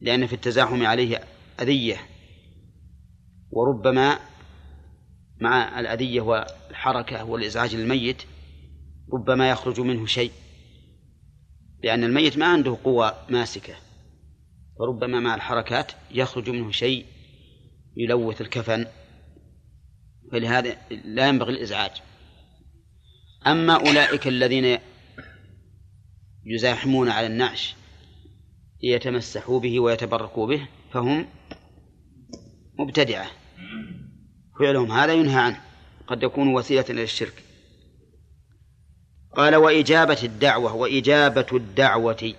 لأن 0.00 0.26
في 0.26 0.32
التزاحم 0.32 0.86
عليه 0.86 1.20
أذية 1.60 1.96
وربما 3.50 4.18
مع 5.40 5.80
الأذية 5.80 6.20
والحركة 6.20 7.24
والإزعاج 7.24 7.74
للميت 7.74 8.22
ربما 9.12 9.50
يخرج 9.50 9.80
منه 9.80 10.06
شيء. 10.06 10.30
لأن 11.84 12.04
الميت 12.04 12.38
ما 12.38 12.46
عنده 12.46 12.78
قوة 12.84 13.14
ماسكة. 13.30 13.74
فربما 14.78 15.20
مع 15.20 15.34
الحركات 15.34 15.92
يخرج 16.10 16.50
منه 16.50 16.70
شيء 16.70 17.06
يلوث 17.96 18.40
الكفن 18.40 18.86
فلهذا 20.32 20.76
لا 21.04 21.28
ينبغي 21.28 21.52
الإزعاج. 21.52 21.90
أما 23.46 23.74
أولئك 23.74 24.26
الذين 24.26 24.78
يزاحمون 26.46 27.08
على 27.08 27.26
النعش 27.26 27.74
ليتمسحوا 28.82 29.60
به 29.60 29.80
ويتبركوا 29.80 30.46
به 30.46 30.68
فهم 30.92 31.26
مبتدعة. 32.78 33.26
فعلهم 34.60 34.92
هذا 34.92 35.12
ينهى 35.12 35.40
عنه. 35.40 35.60
قد 36.06 36.22
يكون 36.22 36.54
وسيلة 36.54 36.84
إلى 36.90 37.02
الشرك. 37.02 37.43
قال 39.36 39.56
وإجابة 39.56 40.18
الدعوة 40.22 40.74
وإجابة 40.74 41.46
الدعوة 41.52 42.34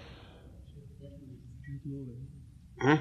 ها؟ 2.82 3.00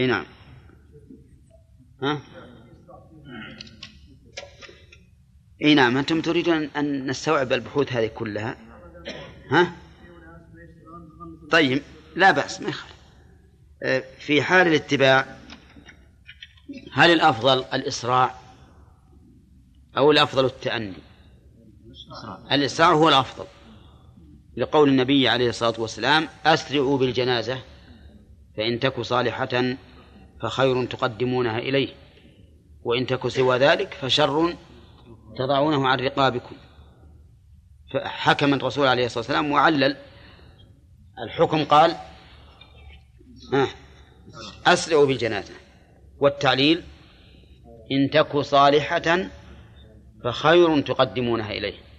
اي 0.00 0.06
نعم 0.06 0.24
ها؟ 2.02 2.20
اي 5.64 5.74
نعم 5.74 5.96
أنتم 5.96 6.20
تريدون 6.20 6.70
أن 6.76 7.06
نستوعب 7.10 7.52
البحوث 7.52 7.92
هذه 7.92 8.06
كلها 8.06 8.56
ها؟ 9.50 9.72
طيب 11.50 11.82
لا 12.16 12.30
بأس 12.30 12.60
ما 12.60 12.68
يخالف 12.68 12.92
آه، 13.82 14.04
في 14.18 14.42
حال 14.42 14.66
الاتباع 14.66 15.36
هل 16.92 17.10
الأفضل 17.10 17.64
الإسراع 17.72 18.34
أو 19.96 20.10
الأفضل 20.10 20.44
التأني 20.44 21.11
الإسراع 22.52 22.92
هو 22.92 23.08
الأفضل. 23.08 23.44
لقول 24.56 24.88
النبي 24.88 25.28
عليه 25.28 25.48
الصلاة 25.48 25.74
والسلام 25.78 26.28
أسرعوا 26.46 26.98
بالجنازة 26.98 27.58
فإن 28.56 28.80
تك 28.80 29.00
صالحة 29.00 29.76
فخير 30.42 30.86
تقدمونها 30.86 31.58
إليه. 31.58 31.94
وإن 32.84 33.06
تك 33.06 33.28
سوى 33.28 33.58
ذلك 33.58 33.94
فشر 33.94 34.56
تضعونه 35.38 35.88
عن 35.88 36.00
رقابكم. 36.00 36.56
فحكم 37.94 38.54
الرسول 38.54 38.86
عليه 38.86 39.06
الصلاة 39.06 39.20
والسلام 39.20 39.52
وعلل. 39.52 39.96
الحكم 41.26 41.64
قال 41.64 41.96
أسرعوا 44.66 45.06
بالجنازة. 45.06 45.54
والتعليل 46.20 46.82
إن 47.92 48.10
تك 48.10 48.38
صالحة 48.38 49.30
فخير 50.24 50.80
تقدمونها 50.80 51.50
إليه. 51.50 51.91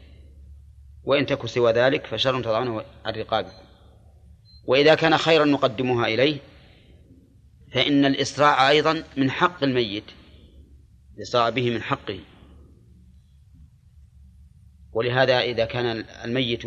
وإن 1.04 1.26
تك 1.26 1.46
سوى 1.46 1.72
ذلك 1.72 2.06
فشر 2.06 2.42
تضعونه 2.42 2.84
عن 3.06 3.14
رقابكم 3.14 3.64
وإذا 4.66 4.96
كان 4.96 5.18
خيرا 5.18 5.46
نقدمها 5.46 6.08
إليه 6.08 6.40
فإن 7.74 8.06
الإسراع 8.06 8.70
أيضا 8.70 9.04
من 9.18 9.32
حق 9.32 9.64
الميت. 9.64 10.04
الإسراع 11.18 11.50
به 11.50 11.70
من 11.70 11.82
حقه. 11.82 12.20
ولهذا 14.92 15.40
إذا 15.40 15.66
كان 15.66 16.06
الميت 16.26 16.64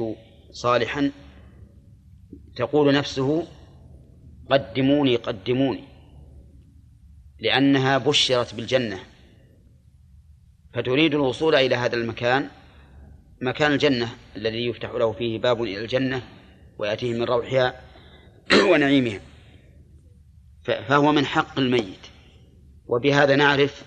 صالحا 0.50 1.12
تقول 2.56 2.94
نفسه 2.94 3.46
قدموني 4.50 5.16
قدموني 5.16 5.84
لأنها 7.40 7.98
بشرت 7.98 8.54
بالجنة. 8.54 9.00
فتريد 10.74 11.14
الوصول 11.14 11.54
إلى 11.54 11.74
هذا 11.74 11.96
المكان 11.96 12.48
مكان 13.42 13.72
الجنة 13.72 14.08
الذي 14.36 14.66
يفتح 14.66 14.90
له 14.90 15.12
فيه 15.12 15.38
باب 15.38 15.62
إلى 15.62 15.80
الجنة 15.80 16.22
ويأتيه 16.78 17.12
من 17.12 17.22
روحها 17.22 17.80
ونعيمها. 18.70 19.20
فهو 20.64 21.12
من 21.12 21.26
حق 21.26 21.58
الميت. 21.58 22.06
وبهذا 22.86 23.36
نعرف 23.36 23.82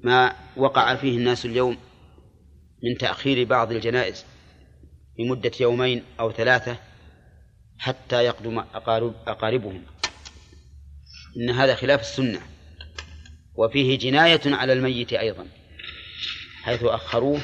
ما 0.00 0.36
وقع 0.56 0.94
فيه 0.94 1.18
الناس 1.18 1.46
اليوم 1.46 1.76
من 2.84 2.98
تأخير 2.98 3.44
بعض 3.44 3.72
الجنائز 3.72 4.24
لمدة 5.18 5.52
يومين 5.60 6.02
أو 6.20 6.32
ثلاثة 6.32 6.76
حتى 7.78 8.24
يقدم 8.24 8.58
أقارب 8.58 9.14
أقاربهم. 9.26 9.82
إن 11.36 11.50
هذا 11.50 11.74
خلاف 11.74 12.00
السنة. 12.00 12.40
وفيه 13.54 13.98
جناية 13.98 14.40
على 14.46 14.72
الميت 14.72 15.12
أيضا 15.12 15.46
حيث 16.62 16.82
أخروه 16.82 17.40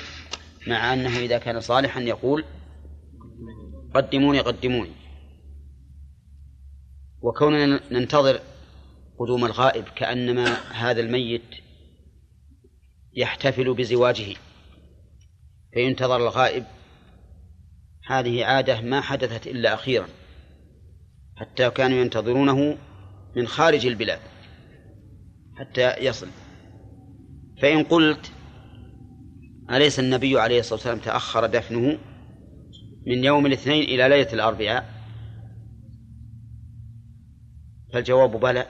مع 0.66 0.92
أنه 0.94 1.18
إذا 1.18 1.38
كان 1.38 1.60
صالحا 1.60 2.00
يقول 2.00 2.44
قدموني 3.94 4.40
قدموني. 4.40 4.92
وكوننا 7.22 7.80
ننتظر 7.90 8.40
قدوم 9.18 9.44
الغائب 9.44 9.84
كأنما 9.84 10.44
هذا 10.72 11.00
الميت 11.00 11.42
يحتفل 13.14 13.74
بزواجه 13.74 14.36
فينتظر 15.74 16.16
الغائب. 16.16 16.64
هذه 18.06 18.44
عادة 18.44 18.80
ما 18.80 19.00
حدثت 19.00 19.46
إلا 19.46 19.74
أخيرا 19.74 20.08
حتى 21.36 21.70
كانوا 21.70 21.98
ينتظرونه 21.98 22.78
من 23.36 23.46
خارج 23.46 23.86
البلاد 23.86 24.20
حتى 25.56 25.96
يصل. 25.98 26.28
فإن 27.62 27.84
قلت 27.84 28.32
أليس 29.70 29.98
النبي 29.98 30.40
عليه 30.40 30.60
الصلاة 30.60 30.74
والسلام 30.74 30.98
تأخر 30.98 31.46
دفنه 31.46 31.98
من 33.06 33.24
يوم 33.24 33.46
الاثنين 33.46 33.82
إلى 33.82 34.08
ليلة 34.08 34.32
الأربعاء؟ 34.32 34.96
فالجواب 37.92 38.40
بلى 38.40 38.66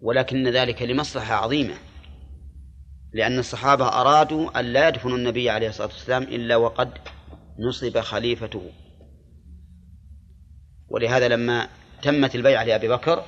ولكن 0.00 0.48
ذلك 0.48 0.82
لمصلحة 0.82 1.34
عظيمة 1.34 1.74
لأن 3.12 3.38
الصحابة 3.38 3.88
أرادوا 3.88 4.60
أن 4.60 4.64
لا 4.64 4.88
يدفنوا 4.88 5.16
النبي 5.16 5.50
عليه 5.50 5.68
الصلاة 5.68 5.86
والسلام 5.86 6.22
إلا 6.22 6.56
وقد 6.56 6.90
نصب 7.58 8.00
خليفته. 8.00 8.70
ولهذا 10.88 11.28
لما 11.28 11.68
تمت 12.02 12.34
البيعة 12.34 12.64
لأبي 12.64 12.88
بكر 12.88 13.24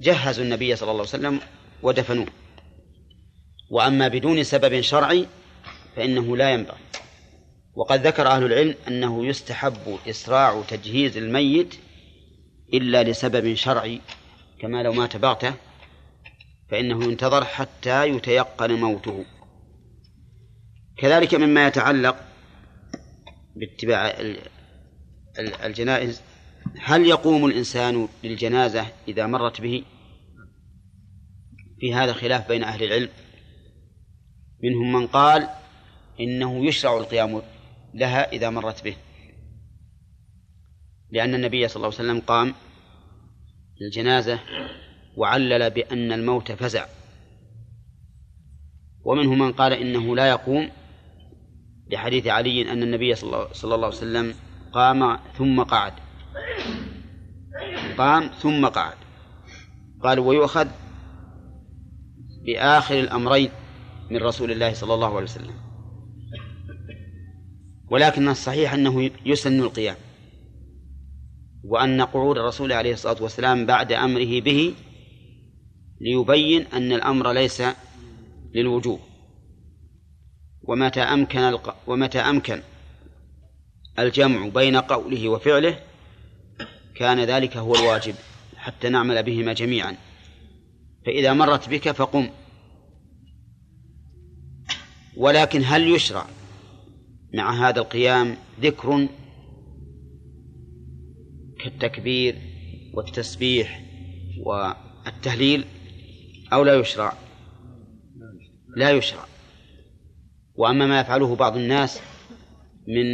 جهزوا 0.00 0.44
النبي 0.44 0.76
صلى 0.76 0.90
الله 0.90 1.00
عليه 1.00 1.10
وسلم 1.10 1.40
ودفنوه. 1.82 2.26
وأما 3.72 4.08
بدون 4.08 4.44
سبب 4.44 4.80
شرعي 4.80 5.26
فإنه 5.96 6.36
لا 6.36 6.50
ينبغي. 6.50 6.78
وقد 7.74 8.06
ذكر 8.06 8.26
أهل 8.26 8.44
العلم 8.44 8.74
أنه 8.88 9.26
يستحب 9.26 9.98
إسراع 10.08 10.62
تجهيز 10.68 11.16
الميت 11.16 11.74
إلا 12.74 13.02
لسبب 13.02 13.54
شرعي 13.54 14.00
كما 14.60 14.82
لو 14.82 14.92
مات 14.92 15.16
بغتة 15.16 15.54
فإنه 16.70 17.04
ينتظر 17.04 17.44
حتى 17.44 18.08
يتيقن 18.08 18.72
موته. 18.72 19.24
كذلك 20.98 21.34
مما 21.34 21.66
يتعلق 21.66 22.16
باتباع 23.56 24.14
الجنائز 25.38 26.22
هل 26.80 27.06
يقوم 27.06 27.46
الإنسان 27.46 28.08
للجنازة 28.24 28.86
إذا 29.08 29.26
مرت 29.26 29.60
به؟ 29.60 29.84
في 31.80 31.94
هذا 31.94 32.12
خلاف 32.12 32.48
بين 32.48 32.64
أهل 32.64 32.84
العلم. 32.84 33.08
منهم 34.62 34.92
من 34.92 35.06
قال 35.06 35.48
إنه 36.20 36.66
يشرع 36.66 36.96
القيام 36.96 37.42
لها 37.94 38.32
إذا 38.32 38.50
مرت 38.50 38.84
به. 38.84 38.96
لأن 41.10 41.34
النبي 41.34 41.68
صلى 41.68 41.76
الله 41.76 41.98
عليه 41.98 42.10
وسلم 42.10 42.20
قام 42.20 42.54
للجنازة 43.80 44.38
وعلل 45.16 45.70
بأن 45.70 46.12
الموت 46.12 46.52
فزع. 46.52 46.86
ومنهم 49.04 49.38
من 49.38 49.52
قال 49.52 49.72
إنه 49.72 50.16
لا 50.16 50.28
يقوم 50.28 50.70
لحديث 51.90 52.26
علي 52.26 52.72
أن 52.72 52.82
النبي 52.82 53.14
صلى 53.14 53.46
الله 53.64 53.86
عليه 53.86 53.86
وسلم 53.86 54.34
قام 54.72 55.18
ثم 55.38 55.62
قعد. 55.62 55.92
قام 57.98 58.26
ثم 58.26 58.66
قعد. 58.66 58.96
قال 60.02 60.18
ويؤخذ 60.18 60.68
بآخر 62.46 63.00
الأمرين. 63.00 63.50
من 64.12 64.22
رسول 64.22 64.52
الله 64.52 64.72
صلى 64.72 64.94
الله 64.94 65.16
عليه 65.16 65.24
وسلم. 65.24 65.54
ولكن 67.90 68.28
الصحيح 68.28 68.74
أنه 68.74 69.10
يسن 69.26 69.60
القيام. 69.60 69.96
وأن 71.64 72.02
قعود 72.02 72.38
الرسول 72.38 72.72
عليه 72.72 72.92
الصلاة 72.92 73.22
والسلام 73.22 73.66
بعد 73.66 73.92
أمره 73.92 74.40
به 74.40 74.74
ليبين 76.00 76.66
أن 76.66 76.92
الأمر 76.92 77.32
ليس 77.32 77.62
للوجوب. 78.54 79.00
ومتى 80.62 81.00
أمكن. 81.00 81.58
ومتى 81.86 82.18
أمكن 82.18 82.60
الجمع 83.98 84.48
بين 84.48 84.76
قوله 84.76 85.28
وفعله 85.28 85.78
كان 86.94 87.20
ذلك 87.20 87.56
هو 87.56 87.74
الواجب 87.74 88.14
حتى 88.56 88.88
نعمل 88.88 89.22
بهما 89.22 89.52
جميعا. 89.52 89.96
فإذا 91.06 91.32
مرت 91.32 91.68
بك 91.68 91.90
فقم. 91.90 92.30
ولكن 95.16 95.62
هل 95.64 95.88
يشرع 95.88 96.26
مع 97.34 97.68
هذا 97.68 97.80
القيام 97.80 98.36
ذكر 98.60 99.08
كالتكبير 101.60 102.38
والتسبيح 102.94 103.84
والتهليل 104.44 105.64
أو 106.52 106.64
لا 106.64 106.74
يشرع؟ 106.74 107.12
لا 108.76 108.90
يشرع. 108.90 109.24
وأما 110.54 110.86
ما 110.86 111.00
يفعله 111.00 111.36
بعض 111.36 111.56
الناس 111.56 112.00
من 112.88 113.04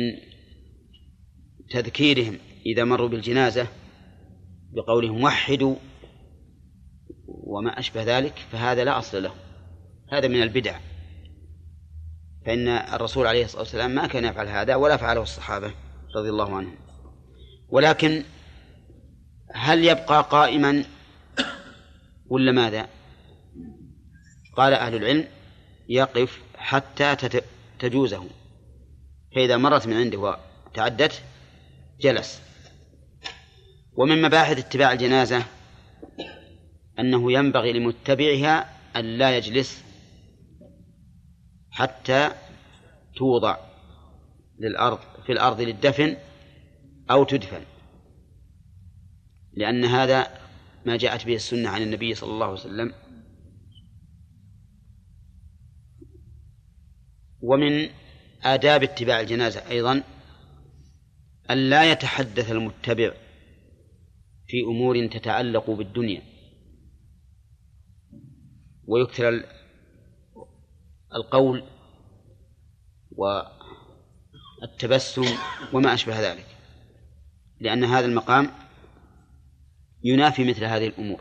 تذكيرهم 1.71 2.39
إذا 2.67 2.85
مروا 2.85 3.09
بالجنازة 3.09 3.67
بقولهم 4.73 5.23
وحدوا 5.23 5.77
وما 7.27 7.79
أشبه 7.79 8.19
ذلك 8.19 8.35
فهذا 8.53 8.85
لا 8.85 8.99
أصل 8.99 9.23
له. 9.23 9.35
هذا 10.13 10.29
من 10.29 10.43
البدع. 10.43 10.79
فإن 12.49 12.69
الرسول 12.69 13.27
عليه 13.27 13.45
الصلاة 13.45 13.63
والسلام 13.63 13.91
ما 13.91 14.07
كان 14.07 14.25
يفعل 14.25 14.49
هذا 14.49 14.75
ولا 14.75 14.97
فعله 14.97 15.23
الصحابة 15.23 15.75
رضي 16.17 16.29
الله 16.29 16.57
عنهم. 16.57 16.75
ولكن 17.69 18.23
هل 19.55 19.85
يبقى 19.85 20.27
قائما 20.31 20.85
ولا 22.27 22.53
ماذا؟ 22.53 22.89
قال 24.57 24.73
أهل 24.73 24.95
العلم 24.95 25.29
يقف 25.89 26.43
حتى 26.57 27.17
تجوزه. 27.79 28.25
فإذا 29.35 29.57
مرت 29.57 29.87
من 29.87 29.97
عنده 29.97 30.19
وتعدت 30.19 31.23
جلس. 32.01 32.41
ومن 33.97 34.23
مباحث 34.23 34.59
اتباع 34.59 34.93
الجنازة 34.93 35.43
أنه 36.99 37.33
ينبغي 37.33 37.73
لمتبعها 37.73 38.69
أن 38.97 39.05
لا 39.05 39.37
يجلس 39.37 39.88
حتى 41.79 42.31
توضع 43.17 43.57
للأرض 44.59 44.99
في 45.27 45.33
الأرض 45.33 45.61
للدفن 45.61 46.17
أو 47.11 47.25
تدفن. 47.25 47.65
لأن 49.53 49.85
هذا 49.85 50.41
ما 50.87 50.97
جاءت 50.97 51.27
به 51.27 51.35
السنة 51.35 51.69
عن 51.69 51.83
النبي 51.83 52.15
صلى 52.15 52.31
الله 52.31 52.47
عليه 52.47 52.61
وسلم. 52.61 52.95
ومن 57.41 57.89
آداب 58.43 58.83
اتباع 58.83 59.21
الجنازة 59.21 59.71
أيضا 59.71 60.03
أن 61.51 61.71
لا 61.71 61.93
يتحدث 61.93 62.51
المتبع 62.51 63.15
في 64.47 64.61
أمور 64.61 65.07
تتعلق 65.07 65.71
بالدنيا. 65.71 66.23
ويكثر 68.87 69.58
القول 71.15 71.65
والتبسم 74.63 75.25
وما 75.73 75.95
أشبه 75.95 76.33
ذلك 76.33 76.47
لأن 77.61 77.85
هذا 77.85 78.07
المقام 78.07 78.51
ينافي 80.05 80.45
مثل 80.45 80.65
هذه 80.65 80.87
الأمور. 80.87 81.21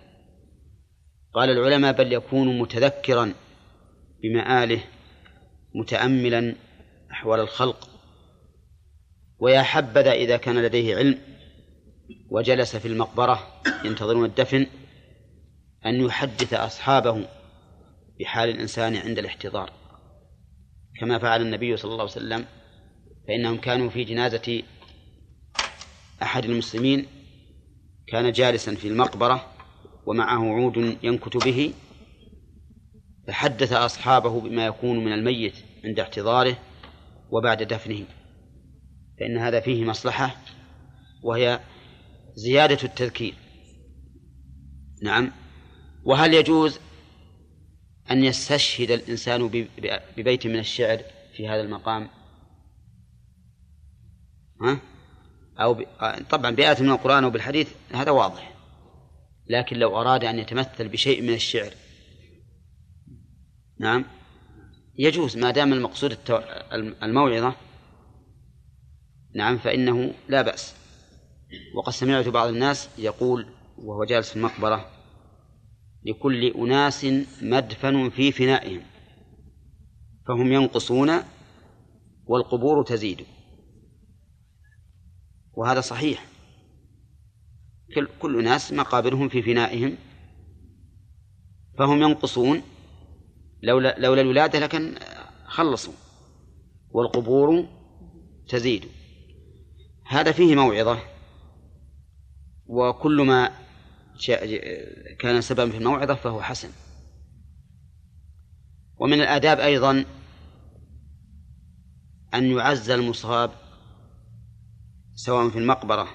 قال 1.34 1.50
العلماء 1.50 1.94
بل 1.94 2.14
يكون 2.14 2.60
متذكرا 2.60 3.34
بمآله 4.24 4.84
متأملا 5.76 6.56
أحوال 7.12 7.40
الخلق 7.40 7.90
ويا 9.40 9.62
حبذا 9.62 10.12
إذا 10.12 10.38
كان 10.38 10.64
لديه 10.64 10.96
علم 10.96 11.20
وجلس 12.30 12.76
في 12.76 12.88
المقبرة 12.88 13.62
ينتظرون 13.86 14.26
الدفن 14.26 14.68
أن 15.86 15.96
يحدث 16.02 16.54
أصحابه 16.54 17.28
بحال 18.20 18.50
الإنسان 18.50 18.96
عند 18.96 19.20
الاحتضار. 19.20 19.72
كما 21.00 21.20
فعل 21.20 21.42
النبي 21.42 21.78
صلى 21.78 21.92
الله 21.92 22.02
عليه 22.02 22.12
وسلم 22.12 22.46
فإنهم 23.28 23.58
كانوا 23.58 23.90
في 23.90 24.04
جنازة 24.04 24.64
أحد 26.22 26.46
المسلمين 26.46 27.06
كان 28.08 28.32
جالسا 28.32 28.76
في 28.76 28.88
المقبرة 28.88 29.52
ومعه 30.06 30.44
عود 30.44 30.98
ينكت 31.04 31.46
به 31.46 31.74
فحدث 33.28 33.74
أصحابه 33.74 34.42
بما 34.42 34.66
يكون 34.66 35.06
من 35.06 35.14
الميت 35.14 35.54
عند 35.86 36.00
احتضاره 36.00 36.58
وبعد 37.32 37.64
دفنه. 37.64 38.06
فإن 39.20 39.38
هذا 39.38 39.60
فيه 39.60 39.86
مصلحة 39.86 40.36
وهي 41.24 41.60
زيادة 42.36 42.78
التذكير. 42.84 43.34
نعم. 45.04 45.32
وهل 46.04 46.34
يجوز 46.34 46.80
أن 48.12 48.24
يستشهد 48.24 48.92
الإنسان 48.92 49.68
ببيت 50.18 50.48
من 50.48 50.60
الشعر 50.60 51.02
في 51.34 51.48
هذا 51.48 51.62
المقام؟ 51.62 52.10
ها؟ 54.62 54.80
أو 55.60 55.74
ب... 55.74 55.86
طبعا 56.30 56.52
بآية 56.52 56.82
من 56.82 56.90
القرآن 56.90 57.24
أو 57.24 57.30
بالحديث 57.30 57.72
هذا 57.94 58.12
واضح. 58.12 58.54
لكن 59.48 59.78
لو 59.78 60.02
أراد 60.02 60.24
أن 60.24 60.40
يتمثل 60.40 60.88
بشيء 60.88 61.22
من 61.22 61.34
الشعر 61.34 61.74
نعم 63.80 64.06
يجوز 64.98 65.38
ما 65.38 65.52
دام 65.52 65.74
المقصود 65.74 66.18
الموعظة. 67.04 67.56
نعم 69.36 69.58
فإنه 69.58 70.14
لا 70.30 70.42
بأس. 70.42 70.76
وقد 71.76 71.94
سمعت 71.94 72.28
بعض 72.28 72.50
الناس 72.50 72.90
يقول 72.98 73.48
وهو 73.78 74.04
جالس 74.04 74.30
في 74.30 74.36
المقبرة 74.36 74.97
لكل 76.08 76.46
أناس 76.46 77.06
مدفن 77.42 78.10
في 78.10 78.32
فنائهم 78.32 78.82
فهم 80.28 80.54
ينقصون 80.54 81.12
والقبور 82.26 82.84
تزيد. 82.84 83.26
وهذا 85.54 85.82
صحيح. 85.82 86.26
كل, 88.22 88.40
أناس 88.40 88.74
مقابرهم 88.74 89.30
في 89.30 89.42
فنائهم 89.42 89.98
فهم 91.80 92.02
ينقصون. 92.02 92.62
لولا 93.64 94.00
لولا 94.00 94.22
الولادة 94.22 94.60
لكن 94.60 94.96
خلصوا 95.46 95.94
والقبور 96.90 97.68
تزيد. 98.48 98.86
هذا 100.06 100.32
فيه 100.32 100.56
موعظة 100.56 101.00
وكل 102.66 103.22
ما 103.22 103.67
كان 105.20 105.42
سببا 105.42 105.72
في 105.72 105.78
الموعظة 105.78 106.16
فهو 106.16 106.42
حسن. 106.42 106.70
ومن 109.00 109.22
الآداب 109.22 109.60
أيضا 109.60 110.06
أن 112.34 112.52
يعز 112.52 112.90
المصاب 112.90 113.52
سواء 115.16 115.50
في 115.50 115.60
المقبرة 115.60 116.08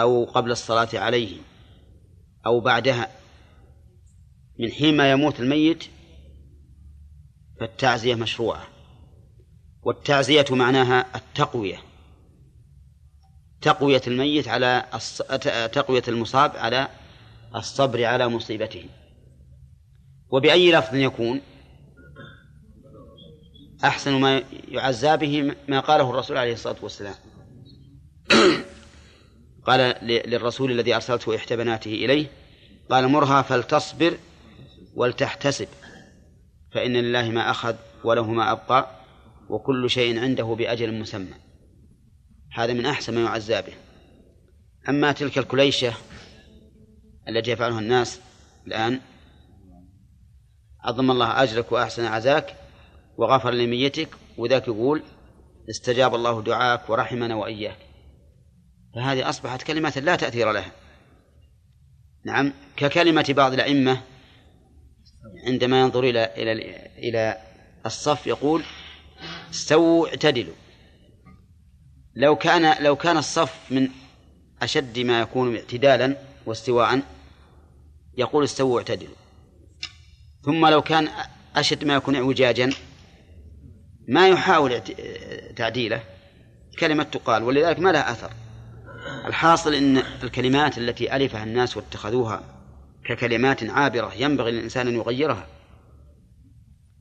أو 0.00 0.24
قبل 0.24 0.50
الصلاة 0.50 0.88
عليه 0.94 1.36
أو 2.46 2.60
بعدها. 2.60 3.10
من 4.58 4.70
حين 4.70 4.96
ما 4.96 5.10
يموت 5.10 5.40
الميت 5.40 5.84
فالتعزية 7.60 8.14
مشروعة 8.14 8.66
والتعزية 9.82 10.44
معناها 10.50 11.16
التقوية. 11.16 11.89
تقوية 13.62 14.02
الميت 14.06 14.48
على 14.48 14.84
تقوية 15.72 16.02
المصاب 16.08 16.56
على 16.56 16.88
الصبر 17.56 18.04
على 18.04 18.28
مصيبته. 18.28 18.84
وبأي 20.30 20.72
لفظ 20.72 20.94
يكون 20.94 21.40
أحسن 23.84 24.12
ما 24.20 24.42
يعزى 24.68 25.16
به 25.16 25.54
ما 25.68 25.80
قاله 25.80 26.10
الرسول 26.10 26.36
عليه 26.36 26.52
الصلاة 26.52 26.76
والسلام. 26.82 27.14
قال 29.66 29.94
للرسول 30.02 30.70
الذي 30.70 30.94
أرسلته 30.94 31.36
إحدى 31.36 31.56
بناته 31.56 31.92
إليه 31.92 32.26
قال 32.90 33.08
مرها 33.08 33.42
فلتصبر 33.42 34.18
ولتحتسب 34.94 35.68
فإن 36.72 36.92
لله 36.92 37.30
ما 37.30 37.50
أخذ 37.50 37.74
وله 38.04 38.32
ما 38.32 38.52
أبقى 38.52 38.90
وكل 39.48 39.90
شيء 39.90 40.20
عنده 40.20 40.44
بأجل 40.44 40.94
مسمى. 40.94 41.49
هذا 42.52 42.72
من 42.72 42.86
أحسن 42.86 43.14
ما 43.14 43.24
يعزى 43.24 43.62
به. 43.62 43.72
أما 44.88 45.12
تلك 45.12 45.38
الكليشة 45.38 45.94
التي 47.28 47.50
يفعلها 47.50 47.78
الناس 47.78 48.20
الآن 48.66 49.00
عظم 50.80 51.10
الله 51.10 51.42
أجرك 51.42 51.72
وأحسن 51.72 52.04
عزاك 52.04 52.56
وغفر 53.16 53.50
لميتك 53.50 54.08
وذاك 54.38 54.68
يقول 54.68 55.02
استجاب 55.70 56.14
الله 56.14 56.42
دعاك 56.42 56.90
ورحمنا 56.90 57.34
وإياك. 57.34 57.76
فهذه 58.94 59.28
أصبحت 59.28 59.62
كلمات 59.62 59.98
لا 59.98 60.16
تأثير 60.16 60.52
لها. 60.52 60.72
نعم 62.24 62.52
ككلمة 62.76 63.34
بعض 63.36 63.52
الأئمة 63.52 64.00
عندما 65.46 65.80
ينظر 65.80 66.04
إلى 66.04 66.24
إلى 66.24 66.52
إلى 66.98 67.36
الصف 67.86 68.26
يقول 68.26 68.62
استووا 69.50 70.08
اعتدلوا. 70.08 70.54
لو 72.14 72.36
كان 72.36 72.82
لو 72.82 72.96
كان 72.96 73.16
الصف 73.16 73.54
من 73.70 73.88
أشد 74.62 74.98
ما 74.98 75.20
يكون 75.20 75.56
اعتدالا 75.56 76.16
واستواء 76.46 77.02
يقول 78.18 78.44
استووا 78.44 78.78
اعتدلوا. 78.78 79.14
ثم 80.42 80.66
لو 80.66 80.82
كان 80.82 81.08
أشد 81.56 81.84
ما 81.84 81.94
يكون 81.94 82.16
اعوجاجا 82.16 82.72
ما 84.08 84.28
يحاول 84.28 84.82
تعديله 85.56 86.02
كلمة 86.78 87.02
تقال 87.02 87.42
ولذلك 87.42 87.78
ما 87.78 87.92
لها 87.92 88.12
أثر. 88.12 88.30
الحاصل 89.26 89.74
أن 89.74 89.96
الكلمات 90.22 90.78
التي 90.78 91.16
ألفها 91.16 91.44
الناس 91.44 91.76
واتخذوها 91.76 92.42
ككلمات 93.04 93.70
عابرة 93.70 94.14
ينبغي 94.14 94.50
للإنسان 94.50 94.88
أن 94.88 94.94
يغيرها 94.94 95.46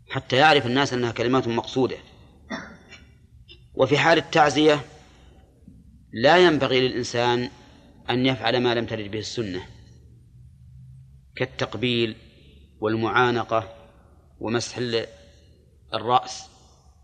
حتى 0.10 0.36
يعرف 0.36 0.66
الناس 0.66 0.94
أنها 0.94 1.12
كلمات 1.12 1.48
مقصودة. 1.48 1.98
وفي 3.74 3.98
حال 3.98 4.18
التعزية 4.18 4.82
لا 6.14 6.38
ينبغي 6.38 6.88
للإنسان 6.88 7.50
أن 8.10 8.26
يفعل 8.26 8.64
ما 8.64 8.74
لم 8.74 8.86
ترد 8.86 9.12
به 9.12 9.20
السنة 9.20 9.62
كالتقبيل 11.36 12.16
والمعانقة 12.80 13.76
ومسح 14.40 14.78
الرأس 15.94 16.46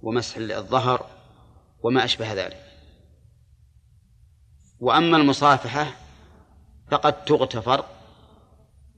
ومسح 0.01 0.37
الظهر 0.37 1.09
وما 1.83 2.05
أشبه 2.05 2.33
ذلك. 2.33 2.65
وأما 4.79 5.17
المصافحة 5.17 5.87
فقد 6.91 7.25
تغتفر 7.25 7.85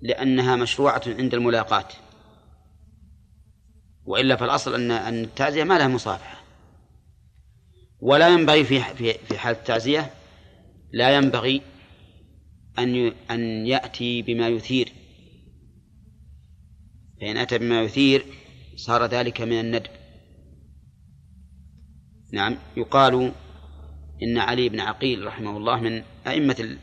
لأنها 0.01 0.55
مشروعة 0.55 1.01
عند 1.07 1.33
الملاقاة 1.33 1.87
وإلا 4.05 4.35
فالأصل 4.35 4.75
أن 4.75 4.91
أن 4.91 5.23
التعزية 5.23 5.63
ما 5.63 5.77
لها 5.77 5.87
مصافحة. 5.87 6.37
ولا 7.99 8.29
ينبغي 8.29 8.63
في 8.63 8.79
في 9.29 9.38
حال 9.38 9.55
التعزية 9.55 10.12
لا 10.93 11.15
ينبغي 11.15 11.62
أن 12.79 13.13
أن 13.31 13.67
يأتي 13.67 14.21
بما 14.21 14.47
يثير. 14.47 14.91
فإن 17.21 17.38
أتى 17.38 17.57
بما 17.57 17.81
يثير 17.81 18.25
صار 18.75 19.05
ذلك 19.05 19.41
من 19.41 19.60
الندب. 19.60 19.91
نعم 22.33 22.55
يقال 22.77 23.31
إن 24.23 24.38
علي 24.38 24.69
بن 24.69 24.79
عقيل 24.79 25.25
رحمه 25.27 25.57
الله 25.57 25.79
من 25.79 26.03
أئمة 26.27 26.77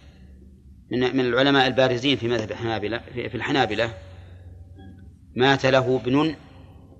من 0.92 1.16
من 1.16 1.20
العلماء 1.20 1.66
البارزين 1.66 2.16
في 2.16 2.28
مذهب 2.28 2.50
الحنابلة 2.50 2.98
في 2.98 3.34
الحنابلة 3.34 3.94
مات 5.36 5.66
له 5.66 5.96
ابن 5.96 6.34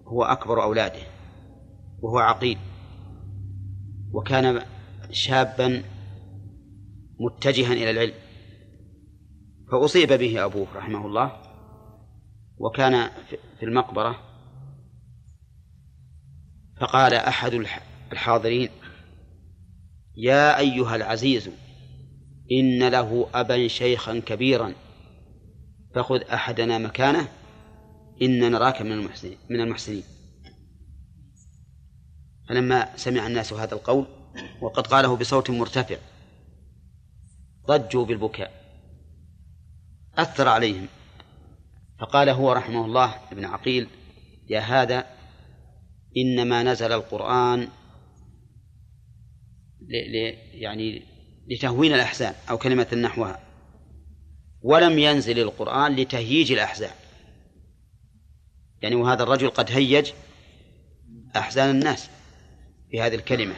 هو 0.06 0.24
أكبر 0.24 0.62
أولاده 0.62 1.00
وهو 2.02 2.18
عقيل. 2.18 2.58
وكان 4.14 4.62
شابا 5.10 5.82
متجها 7.20 7.72
إلى 7.72 7.90
العلم. 7.90 8.14
فأصيب 9.72 10.12
به 10.12 10.44
أبوه 10.44 10.66
رحمه 10.76 11.06
الله 11.06 11.32
وكان 12.58 13.10
في 13.58 13.64
المقبرة. 13.64 14.20
فقال 16.80 17.14
أحد 17.14 17.66
الحاضرين 18.12 18.68
يا 20.16 20.58
أيها 20.58 20.96
العزيز 20.96 21.50
إن 22.52 22.88
له 22.88 23.26
أبا 23.34 23.68
شيخا 23.68 24.18
كبيرا 24.18 24.72
فخذ 25.94 26.20
أحدنا 26.20 26.78
مكانه 26.78 27.28
إن 28.22 28.50
نراك 28.50 28.82
من 28.82 28.92
المحسنين 28.92 29.38
من 29.50 29.60
المحسنين. 29.60 30.02
فلما 32.48 32.96
سمع 32.96 33.26
الناس 33.26 33.52
هذا 33.52 33.74
القول 33.74 34.06
وقد 34.60 34.86
قاله 34.86 35.16
بصوت 35.16 35.50
مرتفع 35.50 35.96
ضجوا 37.66 38.04
بالبكاء 38.04 38.64
أثر 40.18 40.48
عليهم. 40.48 40.86
فقال 42.00 42.28
هو 42.28 42.52
رحمه 42.52 42.84
الله 42.84 43.14
ابن 43.32 43.44
عقيل 43.44 43.88
يا 44.48 44.60
هذا 44.60 45.06
إنما 46.16 46.62
نزل 46.62 46.92
القرآن 46.92 47.68
يعني 50.52 51.02
لتهوين 51.46 51.94
الأحزان 51.94 52.34
أو 52.50 52.58
كلمة 52.58 52.94
نحوها 52.94 53.40
ولم 54.62 54.98
ينزل 54.98 55.38
القرآن 55.38 55.96
لتهييج 55.96 56.52
الأحزان. 56.52 56.94
يعني 58.82 58.94
وهذا 58.94 59.22
الرجل 59.22 59.50
قد 59.50 59.70
هيج 59.70 60.12
أحزان 61.36 61.70
الناس. 61.70 62.10
في 62.94 63.00
هذه 63.00 63.14
الكلمة. 63.14 63.54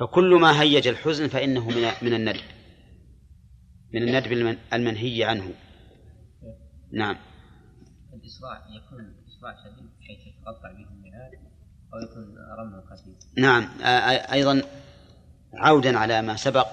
فكل 0.00 0.34
ما 0.34 0.62
هيج 0.62 0.88
الحزن 0.88 1.28
فإنه 1.28 1.68
من 1.68 1.92
من 2.02 2.14
الندب. 2.14 2.40
من 3.94 4.02
الندب 4.02 4.58
المنهي 4.72 5.24
عنه. 5.24 5.52
نعم. 6.92 7.16
الإسراع 8.14 8.62
يكون 8.76 9.14
إسراع 9.28 9.56
شديد 9.64 9.90
بحيث 10.00 10.26
يتقطع 10.26 10.72
به 10.72 10.88
الميعاد 10.90 11.32
أو 11.94 11.98
يكون 11.98 12.36
رمى 12.58 12.82
خفيف 12.90 13.16
نعم. 13.38 13.68
أيضا 14.32 14.62
عودا 15.54 15.98
على 15.98 16.22
ما 16.22 16.36
سبق 16.36 16.68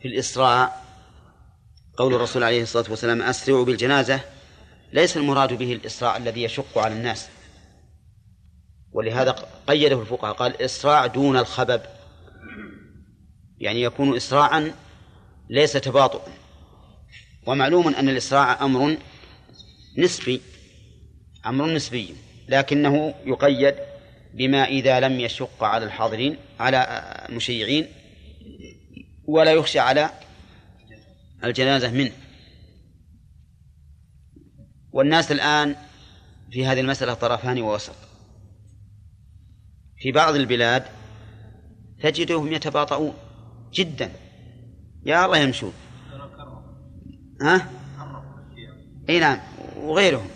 في 0.00 0.08
الإسراع 0.08 0.76
قول 1.96 2.14
الرسول 2.14 2.42
عليه 2.42 2.62
الصلاة 2.62 2.90
والسلام 2.90 3.22
أسرعوا 3.22 3.64
بالجنازة. 3.64 4.20
ليس 4.92 5.16
المراد 5.16 5.52
به 5.52 5.72
الإسراع 5.72 6.16
الذي 6.16 6.42
يشق 6.42 6.78
على 6.78 6.94
الناس. 6.94 7.28
ولهذا 8.92 9.30
قيده 9.66 10.00
الفقهاء 10.00 10.32
قال 10.32 10.62
إسراع 10.62 11.06
دون 11.06 11.36
الخبب. 11.36 11.80
يعني 13.58 13.82
يكون 13.82 14.16
إسراعا 14.16 14.74
ليس 15.50 15.72
تباطؤا. 15.72 16.32
ومعلوم 17.46 17.94
أن 17.94 18.08
الإسراع 18.08 18.64
أمر 18.64 18.96
نسبي 19.98 20.40
أمر 21.46 21.74
نسبي 21.74 22.14
لكنه 22.48 23.14
يقيد 23.24 23.74
بما 24.34 24.64
إذا 24.64 25.00
لم 25.00 25.20
يشق 25.20 25.64
على 25.64 25.84
الحاضرين 25.84 26.36
على 26.60 27.02
المشيعين 27.28 27.86
ولا 29.24 29.52
يخشى 29.52 29.78
على 29.78 30.10
الجنازة 31.44 31.90
منه. 31.90 32.12
والناس 34.92 35.32
الآن 35.32 35.76
في 36.50 36.66
هذه 36.66 36.80
المسألة 36.80 37.14
طرفان 37.14 37.62
ووسط. 37.62 38.11
في 40.02 40.12
بعض 40.12 40.34
البلاد 40.34 40.84
تجدهم 42.02 42.52
يتباطؤون 42.52 43.14
جدا. 43.72 44.12
يا 45.04 45.26
الله 45.26 45.38
يمشون. 45.38 45.72
ها؟ 47.42 47.70
إي 49.08 49.18
نعم 49.18 49.38
وغيرهم. 49.76 50.28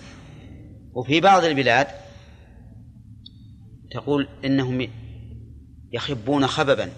وفي 0.92 1.20
بعض 1.20 1.44
البلاد 1.44 1.86
تقول 3.90 4.28
إنهم 4.44 4.88
يخبون 5.92 6.46
خببا 6.46 6.90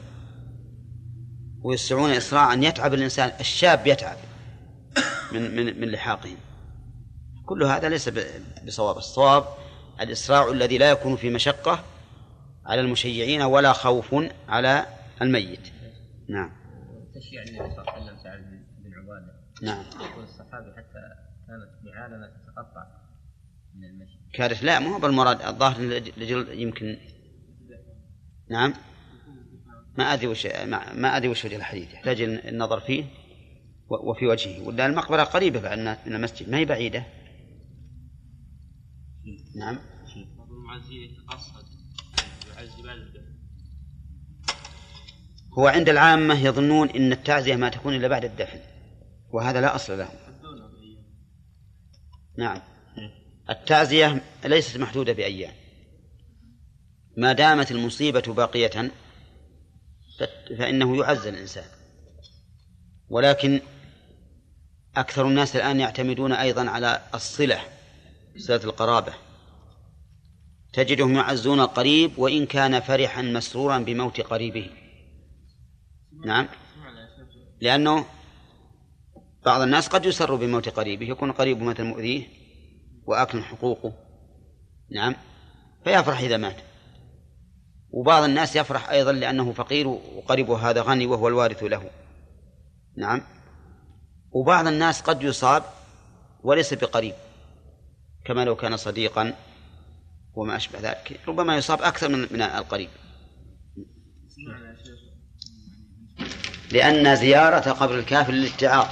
ويسرعون 1.63 2.11
اسراعا 2.11 2.55
يتعب 2.55 2.95
الإنسان 2.95 3.33
الشاب 3.41 3.87
يتعب 3.87 4.17
من 5.33 5.57
من 5.57 5.81
من 5.81 5.89
لحاقهم. 5.89 6.37
كل 7.47 7.63
هذا 7.63 7.89
ليس 7.89 8.11
بصواب. 8.67 8.97
الصواب 8.97 9.45
الإسراع 10.01 10.51
الذي 10.51 10.79
لا 10.79 10.91
يكون 10.91 11.17
في 11.17 11.31
مشقة 11.31 11.85
على 12.69 12.81
المشيعين 12.81 13.43
ولا 13.43 13.73
خوف 13.73 14.15
على 14.49 14.87
الميت. 15.23 15.69
نعم. 16.29 16.51
تشيع 17.15 17.43
النبي 17.43 17.75
صلى 17.75 17.81
الله 17.81 17.93
عليه 17.93 18.03
وسلم 18.03 18.19
سعد 18.23 18.41
بن 18.85 18.95
عبادة. 18.95 19.33
نعم. 19.63 19.85
يقول 20.11 20.25
الصحابي 20.25 20.73
حتى 20.77 21.01
كانت 21.47 21.85
بعالمه 21.85 22.27
تتقطع 22.27 22.87
من 23.75 23.85
المشي. 23.85 24.19
كانت 24.33 24.63
لا 24.63 24.79
مو 24.79 24.99
بالمراد. 24.99 25.43
الظاهر 25.43 26.03
يمكن 26.53 26.99
نعم. 28.51 28.75
ما 29.99 30.05
أدري 30.05 30.27
وش 30.27 30.47
ما, 30.47 30.93
ما 30.93 31.17
أدري 31.17 31.29
وش 31.29 31.45
وجه 31.45 31.57
الحديث. 31.57 31.95
يحتاج 31.95 32.21
النظر 32.21 32.81
فيه 32.81 33.05
وفي 33.89 34.27
وجهه. 34.27 34.67
ولا 34.67 34.87
المقبرة 34.87 35.23
قريبة 35.23 35.77
من 36.07 36.15
المسجد. 36.15 36.49
ما 36.49 36.59
هي 36.59 36.65
بعيدة؟ 36.65 37.05
نعم. 39.57 39.79
هو 45.59 45.67
عند 45.67 45.89
العامة 45.89 46.45
يظنون 46.45 46.91
أن 46.91 47.13
التعزية 47.13 47.57
ما 47.57 47.69
تكون 47.69 47.95
إلا 47.95 48.09
بعد 48.09 48.25
الدفن 48.25 48.61
وهذا 49.31 49.61
لا 49.61 49.75
أصل 49.75 49.99
له. 49.99 50.09
نعم. 52.39 52.63
التعزية 53.51 54.23
ليست 54.45 54.77
محدودة 54.77 55.13
بأيام. 55.13 55.55
ما 57.17 57.33
دامت 57.33 57.71
المصيبة 57.71 58.21
باقية 58.21 58.91
فإنه 60.59 60.97
يعزى 60.97 61.29
الإنسان. 61.29 61.65
ولكن 63.09 63.61
أكثر 64.97 65.27
الناس 65.27 65.57
الآن 65.57 65.81
يعتمدون 65.81 66.33
أيضا 66.33 66.71
على 66.71 67.03
الصلة 67.15 67.61
صلة 68.37 68.65
القرابة. 68.65 69.15
تجدهم 70.73 71.15
يعزون 71.15 71.61
القريب 71.61 72.19
وإن 72.19 72.47
كان 72.47 72.81
فرحا 72.81 73.23
مسرورا 73.23 73.79
بموت 73.79 74.21
قريبه. 74.21 74.71
نعم. 76.25 76.49
لأنه 77.61 78.05
بعض 79.45 79.61
الناس 79.61 79.89
قد 79.89 80.07
يسر 80.07 80.35
بموت 80.35 80.69
قريبه 80.69 81.07
يكون 81.07 81.33
قريبه 81.33 81.65
مثلا 81.65 81.87
مؤذيه 81.87 82.27
وآكل 83.07 83.43
حقوقه. 83.43 83.93
نعم. 84.91 85.15
فيفرح 85.85 86.21
إذا 86.21 86.37
مات. 86.37 86.57
وبعض 87.91 88.23
الناس 88.23 88.57
يفرح 88.57 88.91
أيضا 88.91 89.13
لأنه 89.13 89.53
فقير 89.53 89.89
وقريبه 89.89 90.71
هذا 90.71 90.83
غني 90.83 91.07
وهو 91.07 91.29
الوارث 91.29 91.63
له. 91.63 91.91
نعم. 92.97 93.23
وبعض 94.31 94.67
الناس 94.67 95.03
قد 95.03 95.23
يصاب 95.23 95.63
وليس 96.43 96.75
بقريب 96.75 97.15
كما 98.25 98.45
لو 98.45 98.57
كان 98.57 98.77
صديقا 98.77 99.35
وما 100.35 100.57
أشبه 100.57 100.79
ذلك. 100.81 101.21
ربما 101.29 101.57
يصاب 101.57 101.83
أكثر 101.83 102.09
من 102.09 102.19
من 102.19 102.43
القريب. 102.43 102.89
لأن 106.73 107.17
زيارة 107.17 107.71
قبر 107.71 107.99
الكافر 107.99 108.33
للاتعاظ 108.33 108.87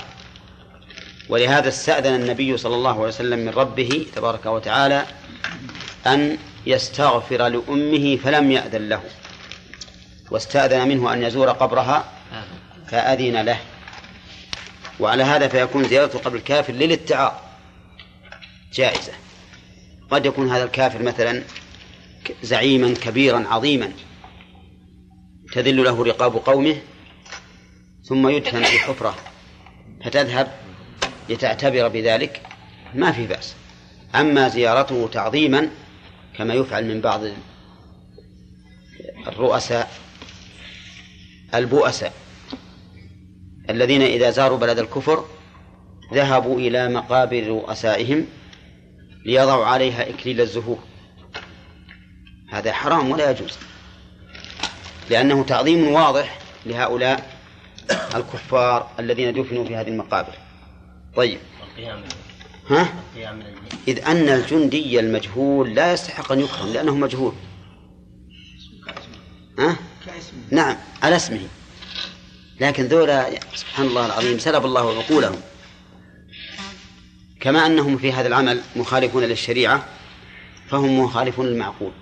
ولهذا 1.29 1.69
استأذن 1.69 2.15
النبي 2.15 2.57
صلى 2.57 2.75
الله 2.75 2.91
عليه 2.91 3.09
وسلم 3.09 3.39
من 3.39 3.49
ربه 3.49 4.07
تبارك 4.17 4.47
وتعالى 4.47 5.07
أن 6.07 6.39
يستغفر 6.67 7.49
لأمه 7.49 8.17
فلم 8.17 8.51
يأذن 8.51 8.89
له. 8.89 9.01
واستأذن 10.31 10.89
منه 10.89 11.13
أن 11.13 11.23
يزور 11.23 11.51
قبرها 11.51 12.05
فأذن 12.89 13.37
له. 13.45 13.61
وعلى 15.01 15.23
هذا 15.23 15.49
فيكون 15.49 15.85
زيارة 15.85 16.19
قبر 16.19 16.37
الكافر 16.37 16.73
للاتعاظ 16.73 17.33
جائزة. 18.73 19.13
قد 20.11 20.27
يكون 20.27 20.51
هذا 20.51 20.65
الكافر 20.65 21.03
مثلا 21.03 21.43
زعيما 22.43 22.95
كبيرا 22.95 23.45
عظيما 23.49 23.93
تذل 25.53 25.85
له 25.85 26.05
رقاب 26.05 26.37
قومه 26.37 26.77
ثم 28.09 28.29
يدفن 28.29 28.63
في 28.63 28.79
حفرة 28.79 29.15
فتذهب 30.05 30.53
لتعتبر 31.29 31.89
بذلك 31.89 32.43
ما 32.95 33.13
في 33.13 33.27
بأس. 33.27 33.55
أما 34.15 34.49
زيارته 34.49 35.09
تعظيما 35.13 35.69
كما 36.37 36.55
يفعل 36.55 36.85
من 36.89 37.01
بعض 37.01 37.21
الرؤساء 39.27 39.91
البؤساء 41.55 42.13
الذين 43.71 44.03
إذا 44.03 44.31
زاروا 44.31 44.59
بلد 44.59 44.79
الكفر 44.79 45.25
ذهبوا 46.15 46.59
إلى 46.59 46.89
مقابر 46.89 47.47
رؤسائهم 47.47 48.27
ليضعوا 49.25 49.65
عليها 49.65 50.11
إكليل 50.11 50.41
الزهور. 50.41 50.79
هذا 52.51 52.73
حرام 52.73 53.11
ولا 53.11 53.31
يجوز 53.31 53.59
لأنه 55.11 55.45
تعظيم 55.45 55.89
واضح 55.89 56.39
لهؤلاء 56.67 57.36
الكفار 57.91 58.91
الذين 58.99 59.43
دفنوا 59.43 59.65
في 59.65 59.77
هذه 59.77 59.89
المقابر. 59.89 60.33
طيب. 61.17 61.39
ها؟ 62.71 62.95
إذ 63.89 64.05
أن 64.05 64.29
الجندي 64.29 65.01
المجهول 65.01 65.75
لا 65.75 65.93
يستحق 65.93 66.33
أن 66.33 66.41
يكرم 66.41 66.73
لأنه 66.73 66.97
مجهول. 66.97 67.33
ها؟ 69.59 69.77
نعم 70.51 70.77
على 71.03 71.17
اسمه. 71.17 71.41
لكن 72.61 72.85
ذولا 72.85 73.41
سبحان 73.55 73.87
الله 73.87 74.07
العظيم 74.07 74.39
سلب 74.39 74.65
الله 74.65 74.99
عقولهم. 74.99 75.41
كما 77.41 77.67
أنهم 77.67 77.99
في 77.99 78.13
هذا 78.13 78.29
العمل 78.29 78.61
مخالفون 78.77 79.25
للشريعة 79.25 79.87
فهم 80.69 81.01
مخالفون 81.01 81.47
للمعقول. 81.47 81.93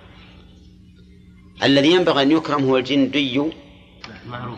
الذي 1.63 1.91
ينبغي 1.91 2.23
أن 2.23 2.31
يكرم 2.31 2.63
هو 2.63 2.77
الجندي 2.77 3.41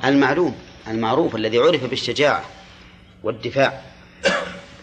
المعلوم. 0.05 0.55
المعروف 0.91 1.35
الذي 1.35 1.57
عرف 1.57 1.83
بالشجاعة 1.83 2.43
والدفاع 3.23 3.81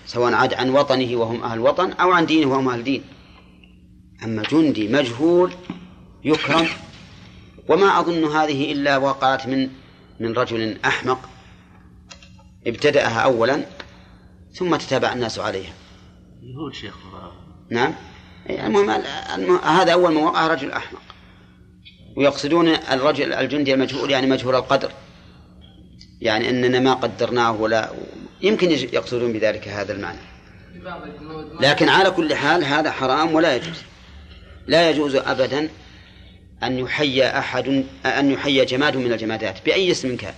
سواء 0.06 0.32
عاد 0.32 0.54
عن 0.54 0.70
وطنه 0.70 1.16
وهم 1.16 1.42
أهل 1.42 1.58
وطن 1.58 1.92
أو 1.92 2.12
عن 2.12 2.26
دينه 2.26 2.50
وهم 2.50 2.68
أهل 2.68 2.84
دين. 2.84 3.02
أما 4.24 4.42
جندي 4.42 4.88
مجهول 4.88 5.52
يكرم 6.24 6.68
وما 7.68 8.00
أظن 8.00 8.24
هذه 8.24 8.72
إلا 8.72 8.96
وقعت 8.96 9.46
من 9.46 9.70
من 10.20 10.32
رجل 10.32 10.78
أحمق 10.84 11.28
ابتدأها 12.66 13.20
أولا 13.20 13.64
ثم 14.52 14.76
تتابع 14.76 15.12
الناس 15.12 15.38
عليها. 15.38 15.72
يهود 16.42 16.74
شيخ. 16.74 16.94
نعم. 17.70 17.94
المهم 18.50 18.90
هذا 19.64 19.92
أول 19.92 20.12
ما 20.12 20.20
وقع 20.20 20.46
رجل 20.46 20.72
أحمق. 20.72 21.02
ويقصدون 22.16 22.68
الرجل 22.68 23.32
الجندي 23.32 23.74
المجهول 23.74 24.10
يعني 24.10 24.26
مجهول 24.26 24.54
القدر. 24.54 24.90
يعني 26.24 26.50
أننا 26.50 26.80
ما 26.80 26.94
قدرناه 26.94 27.52
ولا 27.52 27.92
يمكن 28.42 28.70
يقصدون 28.70 29.32
بذلك 29.32 29.68
هذا 29.68 29.92
المعنى. 29.92 30.18
لكن 31.60 31.88
على 31.88 32.10
كل 32.10 32.34
حال 32.34 32.64
هذا 32.64 32.90
حرام 32.90 33.34
ولا 33.34 33.56
يجوز. 33.56 33.82
لا 34.66 34.90
يجوز 34.90 35.14
أبدا 35.14 35.68
أن 36.62 36.78
يحيى 36.78 37.38
أحد 37.38 37.84
أن 38.06 38.30
يحيى 38.30 38.64
جماد 38.64 38.96
من 38.96 39.12
الجمادات 39.12 39.64
بأي 39.66 39.90
اسم 39.90 40.16
كان. 40.16 40.34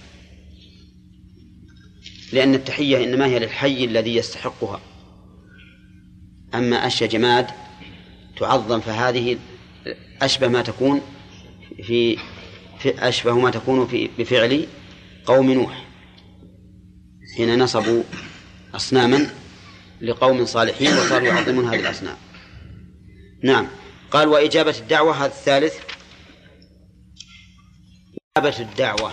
لأن 2.33 2.55
التحية 2.55 3.05
إنما 3.05 3.27
هي 3.27 3.39
للحي 3.39 3.85
الذي 3.85 4.17
يستحقها. 4.17 4.81
أما 6.55 6.87
أشياء 6.87 7.11
جماد 7.11 7.47
تعظم 8.39 8.81
فهذه 8.81 9.39
أشبه 10.23 10.49
ما 10.49 10.63
تكون 10.63 11.01
في, 11.83 12.17
في 12.79 13.09
أشبه 13.09 13.39
ما 13.39 13.51
تكون 13.51 13.87
في 13.87 14.11
بفعل 14.19 14.67
قوم 15.27 15.53
نوح 15.53 15.87
حين 17.37 17.59
نصبوا 17.59 18.03
أصناما 18.75 19.31
لقوم 20.01 20.45
صالحين 20.47 20.93
وصاروا 20.93 21.29
يعظمون 21.29 21.65
هذه 21.65 21.81
الأصنام. 21.81 22.17
نعم. 23.45 23.67
قال 24.11 24.29
وإجابة 24.29 24.79
الدعوة 24.79 25.17
هذا 25.17 25.27
الثالث. 25.27 25.75
إجابة 28.37 28.61
الدعوة 28.61 29.13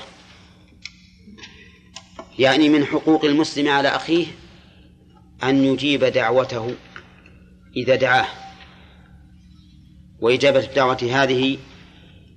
يعني 2.40 2.70
من 2.70 2.86
حقوق 2.86 3.26
المسلم 3.26 3.68
على 3.68 3.88
أخيه 3.88 4.28
أن 5.44 5.64
يجيب 5.64 6.04
دعوته 6.04 6.76
إذا 7.78 7.96
دعاه. 7.96 8.28
وإجابة 10.20 10.60
الدعوة 10.60 10.98
هذه 11.12 11.58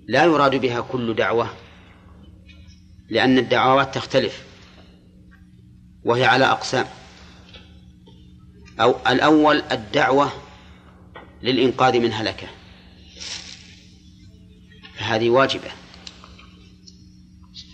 لا 0.08 0.24
يراد 0.24 0.54
بها 0.54 0.80
كل 0.80 1.14
دعوة 1.14 1.65
لأن 3.08 3.38
الدعوات 3.38 3.94
تختلف. 3.94 4.44
وهي 6.04 6.24
على 6.24 6.44
أقسام. 6.44 6.86
أو 8.80 8.94
الأول 9.06 9.62
الدعوة 9.72 10.32
للإنقاذ 11.42 11.98
من 11.98 12.12
هلكة. 12.12 12.48
فهذه 14.94 15.30
واجبة. 15.30 15.70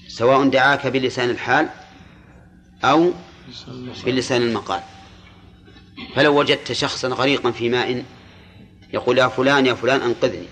سواء 0.08 0.48
دعاك 0.48 0.86
بلسان 0.86 1.30
الحال 1.30 1.68
أو 2.84 3.12
بلسان 4.04 4.42
المقال. 4.42 4.80
فلو 6.14 6.40
وجدت 6.40 6.72
شخصا 6.72 7.08
غريقا 7.08 7.50
في 7.50 7.68
ماء 7.68 8.04
يقول 8.92 9.18
يا 9.18 9.28
فلان 9.28 9.66
يا 9.66 9.74
فلان 9.74 10.00
أنقذني. 10.00 10.46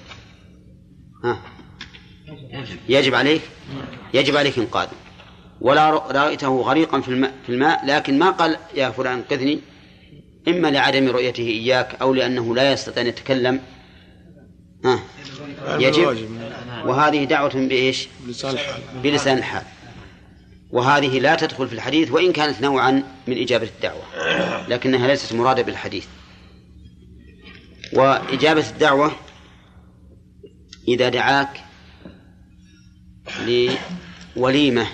ها. 1.25 1.43
يجب 2.89 3.15
عليك؟ 3.15 3.43
يجب 4.15 4.37
عليك 4.37 4.59
إنقاذه 4.59 4.91
ولا 5.61 5.91
رأيته 5.91 6.61
غريقا 6.61 7.01
في 7.01 7.09
الماء, 7.09 7.33
في 7.47 7.53
الماء 7.53 7.87
لكن 7.87 8.19
ما 8.19 8.31
قال 8.31 8.57
يا 8.75 8.91
فلان 8.91 9.13
انقذني. 9.13 9.61
إما 10.49 10.69
لعدم 10.69 11.09
رؤيته 11.09 11.47
إياك 11.47 11.97
أو 12.03 12.15
لأنه 12.15 12.55
لا 12.55 12.73
يستطيع 12.73 13.03
أن 13.03 13.09
يتكلم. 13.09 13.61
ها 14.85 15.01
يجب. 15.79 16.29
وهذه 16.85 17.25
دعوة 17.25 17.55
بإيش؟ 17.55 18.09
بلسان 18.27 18.51
الحال. 18.51 18.83
بلسان 19.03 19.39
الحال. 19.39 19.63
وهذه 20.71 21.19
لا 21.19 21.35
تدخل 21.35 21.69
في 21.69 21.73
الحديث 21.73 22.11
وإن 22.11 22.33
كانت 22.33 22.63
نوعا 22.63 23.03
من 23.27 23.39
إجابة 23.39 23.69
الدعوة. 23.77 24.03
لكنها 24.69 25.07
ليست 25.07 25.33
مرادة 25.33 25.63
بالحديث. 25.63 26.07
وإجابة 27.93 28.71
الدعوة 28.71 29.13
إذا 30.89 31.09
دعاك 31.09 31.65
لوليمة. 34.37 34.87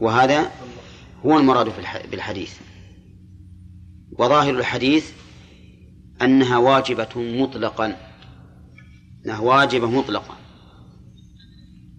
وهذا 0.00 0.52
هو 1.26 1.38
المراد 1.38 1.68
في 1.68 2.08
بالحديث. 2.10 2.54
وظاهر 4.18 4.58
الحديث 4.58 5.10
أنها 6.22 6.58
واجبة 6.58 7.08
مطلقا. 7.16 7.96
أنها 9.24 9.38
واجبة 9.38 9.90
مطلقا. 9.90 10.36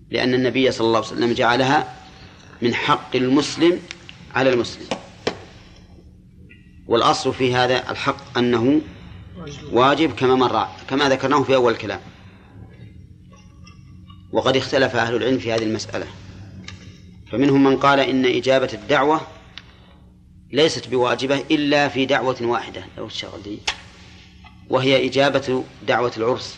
لأن 0.09 0.33
النبي 0.33 0.71
صلى 0.71 0.87
الله 0.87 0.97
عليه 0.97 1.07
وسلم 1.07 1.33
جعلها 1.33 1.93
من 2.61 2.73
حق 2.73 3.15
المسلم 3.15 3.79
على 4.35 4.53
المسلم. 4.53 4.87
والأصل 6.87 7.33
في 7.33 7.55
هذا 7.55 7.91
الحق 7.91 8.37
أنه 8.37 8.81
واجب 9.71 10.11
كما 10.11 10.35
مر 10.35 10.67
كما 10.89 11.09
ذكرناه 11.09 11.43
في 11.43 11.55
أول 11.55 11.73
الكلام. 11.73 11.99
وقد 14.31 14.57
اختلف 14.57 14.95
أهل 14.95 15.15
العلم 15.15 15.39
في 15.39 15.53
هذه 15.53 15.63
المسألة. 15.63 16.07
فمنهم 17.31 17.63
من 17.63 17.77
قال 17.77 17.99
إن 17.99 18.25
إجابة 18.25 18.69
الدعوة 18.73 19.21
ليست 20.51 20.87
بواجبة 20.87 21.43
إلا 21.51 21.87
في 21.87 22.05
دعوة 22.05 22.37
واحدة. 22.41 22.85
لو 22.97 23.05
الشغل 23.05 23.43
دي 23.43 23.59
وهي 24.69 25.07
إجابة 25.07 25.63
دعوة 25.87 26.11
العرس 26.17 26.57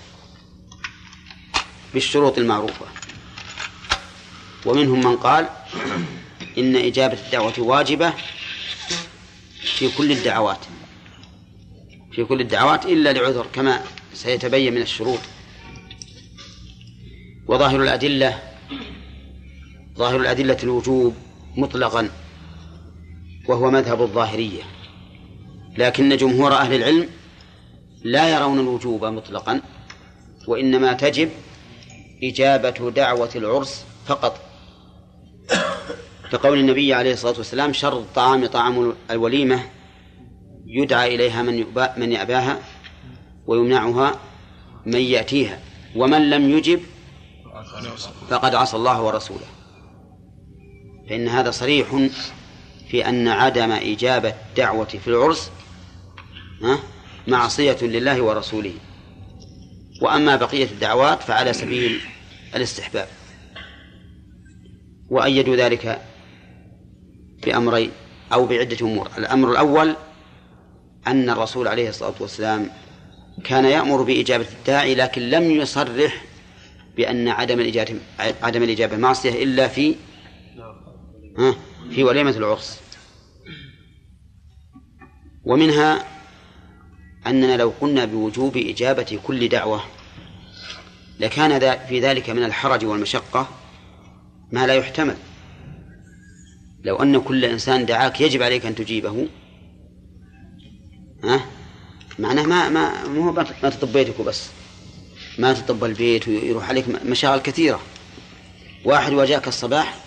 بالشروط 1.93 2.37
المعروفة. 2.37 2.85
ومنهم 4.65 4.99
من 4.99 5.15
قال 5.17 5.49
إن 6.57 6.75
إجابة 6.75 7.17
الدعوة 7.25 7.53
واجبة 7.59 8.13
في 9.61 9.89
كل 9.97 10.11
الدعوات. 10.11 10.59
في 12.11 12.23
كل 12.25 12.41
الدعوات 12.41 12.85
إلا 12.85 13.13
لعذر 13.13 13.47
كما 13.53 13.83
سيتبين 14.13 14.73
من 14.73 14.81
الشروط. 14.81 15.19
وظاهر 17.49 17.83
الأدلة 17.83 18.39
ظاهر 19.97 20.15
الأدلة 20.21 20.57
الوجوب 20.63 21.15
مطلقا 21.55 22.09
وهو 23.47 23.71
مذهب 23.71 24.01
الظاهرية. 24.01 24.61
لكن 25.77 26.17
جمهور 26.17 26.53
أهل 26.53 26.73
العلم 26.73 27.09
لا 28.03 28.29
يرون 28.29 28.59
الوجوب 28.59 29.05
مطلقا 29.05 29.61
وإنما 30.47 30.93
تجب 30.93 31.29
إجابة 32.23 32.91
دعوة 32.91 33.29
العرس 33.35 33.85
فقط. 34.05 34.39
كقول 36.31 36.59
النبي 36.59 36.93
عليه 36.93 37.13
الصلاة 37.13 37.37
والسلام 37.37 37.73
شر 37.73 37.97
الطعام 37.97 38.45
طعام 38.45 38.93
الوليمة 39.11 39.63
يدعى 40.65 41.15
إليها 41.15 41.41
من 41.41 41.65
من 41.97 42.11
يأباها 42.11 42.59
ويمنعها 43.47 44.19
من 44.85 44.99
يأتيها 44.99 45.59
ومن 45.95 46.29
لم 46.29 46.49
يجب 46.49 46.79
فقد 48.29 48.55
عصى 48.55 48.77
الله 48.77 49.01
ورسوله. 49.01 49.45
فإن 51.09 51.27
هذا 51.27 51.51
صريح 51.51 52.07
في 52.89 53.09
أن 53.09 53.27
عدم 53.27 53.71
إجابة 53.71 54.33
دعوة 54.57 54.85
في 54.85 55.07
العرس 55.07 55.51
معصية 57.27 57.77
لله 57.81 58.21
ورسوله. 58.21 58.73
وأما 60.01 60.35
بقية 60.35 60.65
الدعوات 60.65 61.23
فعلى 61.23 61.53
سبيل 61.53 62.01
الاستحباب. 62.55 63.07
وأيدوا 65.09 65.55
ذلك 65.55 66.01
بأمرين 67.45 67.91
أو 68.33 68.45
بعدة 68.45 68.77
أمور. 68.81 69.09
الأمر 69.17 69.51
الأول 69.51 69.95
أن 71.07 71.29
الرسول 71.29 71.67
عليه 71.67 71.89
الصلاة 71.89 72.13
والسلام 72.19 72.69
كان 73.43 73.65
يأمر 73.65 74.01
بإجابة 74.01 74.45
الداعي 74.59 74.95
لكن 74.95 75.21
لم 75.21 75.51
يصرح 75.51 76.21
بأن 76.99 77.27
عدم 77.27 77.59
الإجابة 77.59 77.99
عدم 78.19 78.63
الإجابة 78.63 78.97
معصية 78.97 79.43
إلا 79.43 79.67
في 79.67 79.95
في 81.91 82.03
وليمة 82.03 82.31
العرس. 82.31 82.79
ومنها 85.43 86.05
أننا 87.27 87.57
لو 87.57 87.73
قلنا 87.81 88.05
بوجوب 88.05 88.57
إجابة 88.57 89.19
كل 89.23 89.49
دعوة 89.49 89.83
لكان 91.19 91.77
في 91.87 91.99
ذلك 91.99 92.29
من 92.29 92.43
الحرج 92.43 92.85
والمشقة 92.85 93.49
ما 94.51 94.67
لا 94.67 94.73
يحتمل. 94.73 95.15
لو 96.83 96.95
أن 96.95 97.21
كل 97.21 97.45
إنسان 97.45 97.85
دعاك 97.85 98.21
يجب 98.21 98.41
عليك 98.41 98.65
أن 98.65 98.75
تجيبه 98.75 99.27
ها 101.23 101.45
معناه 102.19 102.43
ما 102.43 102.69
ما 102.69 103.07
مو 103.07 103.31
ما 103.31 103.69
تطب 103.69 103.93
بيتك 103.93 104.19
وبس 104.19 104.58
ما 105.39 105.53
تطب 105.53 105.83
البيت 105.83 106.27
ويروح 106.27 106.69
عليك 106.69 106.89
مشاغل 107.05 107.39
كثيرة. 107.39 107.81
واحد 108.85 109.13
واجاك 109.13 109.47
الصباح 109.47 110.03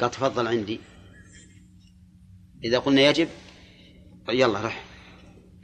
قال 0.00 0.10
تفضل 0.10 0.48
عندي. 0.48 0.80
إذا 2.64 2.78
قلنا 2.78 3.00
يجب 3.00 3.28
يلا 4.28 4.60
رح. 4.60 4.84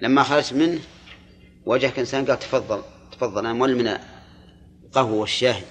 لما 0.00 0.22
خرجت 0.22 0.52
منه 0.52 0.80
واجهك 1.66 1.98
إنسان 1.98 2.24
قال 2.24 2.38
تفضل 2.38 2.82
تفضل 3.12 3.38
أنا 3.38 3.52
مول 3.52 3.76
من 3.76 3.98
القهوة 4.84 5.14
والشاهي. 5.14 5.64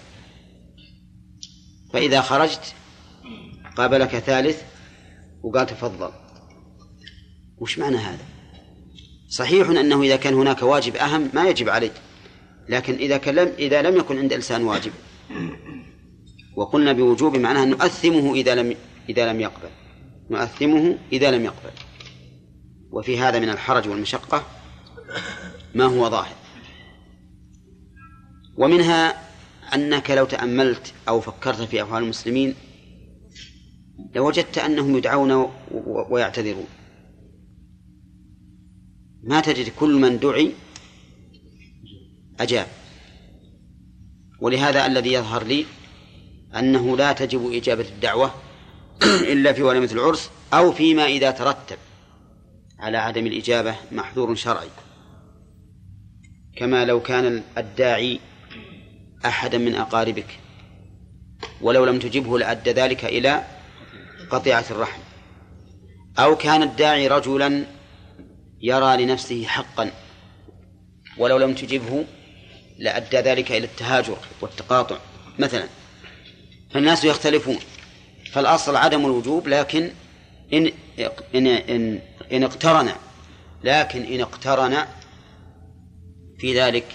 فإذا 1.93 2.21
خرجت 2.21 2.75
قابلك 3.77 4.17
ثالث 4.17 4.61
وقال 5.43 5.65
تفضل. 5.65 6.11
وش 7.57 7.79
معنى 7.79 7.97
هذا؟ 7.97 8.25
صحيح 9.29 9.69
أنه 9.69 10.01
إذا 10.01 10.15
كان 10.15 10.33
هناك 10.33 10.61
واجب 10.61 10.95
أهم 10.95 11.29
ما 11.33 11.49
يجب 11.49 11.69
عليك. 11.69 11.93
لكن 12.69 12.93
إذا 12.93 13.17
كلم 13.17 13.53
إذا 13.59 13.81
لم 13.81 13.97
يكن 13.97 14.17
عند 14.17 14.31
الإنسان 14.31 14.63
واجب. 14.63 14.91
وقلنا 16.55 16.93
بوجوب 16.93 17.37
معناها 17.37 17.65
نؤثمه 17.65 18.33
إذا 18.33 18.55
لم 18.55 18.75
إذا 19.09 19.33
لم 19.33 19.39
يقبل. 19.39 19.69
نؤثمه 20.29 20.97
إذا 21.11 21.31
لم 21.31 21.45
يقبل. 21.45 21.71
وفي 22.91 23.19
هذا 23.19 23.39
من 23.39 23.49
الحرج 23.49 23.87
والمشقة 23.87 24.43
ما 25.75 25.85
هو 25.85 26.09
ظاهر. 26.09 26.35
ومنها 28.57 29.23
أنك 29.75 30.11
لو 30.11 30.25
تأملت 30.25 30.93
أو 31.07 31.21
فكرت 31.21 31.61
في 31.61 31.83
أفعال 31.83 32.03
المسلمين 32.03 32.55
لوجدت 34.15 34.57
أنهم 34.57 34.97
يدعون 34.97 35.51
ويعتذرون. 36.09 36.67
ما 39.23 39.41
تجد 39.41 39.69
كل 39.79 39.93
من 39.93 40.19
دعي 40.19 40.51
أجاب. 42.39 42.67
ولهذا 44.39 44.85
الذي 44.85 45.13
يظهر 45.13 45.43
لي 45.43 45.65
أنه 46.55 46.97
لا 46.97 47.13
تجب 47.13 47.53
إجابة 47.53 47.89
الدعوة 47.89 48.33
إلا 49.33 49.53
في 49.53 49.63
وليمة 49.63 49.89
العرس 49.91 50.29
أو 50.53 50.71
فيما 50.71 51.05
إذا 51.05 51.31
ترتب 51.31 51.77
على 52.79 52.97
عدم 52.97 53.27
الإجابة 53.27 53.75
محذور 53.91 54.35
شرعي. 54.35 54.69
كما 56.55 56.85
لو 56.85 57.01
كان 57.01 57.43
الداعي 57.57 58.19
أحدا 59.25 59.57
من 59.57 59.75
أقاربك 59.75 60.39
ولو 61.61 61.85
لم 61.85 61.99
تجبه 61.99 62.39
لأدى 62.39 62.71
ذلك 62.71 63.05
إلى 63.05 63.43
قطيعة 64.29 64.65
الرحم. 64.71 65.01
أو 66.19 66.35
كان 66.35 66.63
الداعي 66.63 67.07
رجلا 67.07 67.65
يرى 68.61 69.05
لنفسه 69.05 69.45
حقا 69.45 69.91
ولو 71.17 71.37
لم 71.37 71.53
تجبه 71.53 72.05
لأدى 72.83 73.17
ذلك 73.17 73.51
إلى 73.51 73.65
التهاجر 73.65 74.17
والتقاطع 74.41 74.97
مثلا. 75.39 75.67
فالناس 76.71 77.05
يختلفون. 77.05 77.59
فالأصل 78.31 78.75
عدم 78.75 79.05
الوجوب 79.05 79.47
لكن 79.47 79.91
إن 80.53 80.71
إن 81.35 81.47
إن, 81.47 81.99
إن 82.31 82.43
اقترن 82.43 82.91
لكن 83.63 84.01
إن 84.01 84.21
اقترن 84.21 84.85
في 86.39 86.59
ذلك 86.59 86.85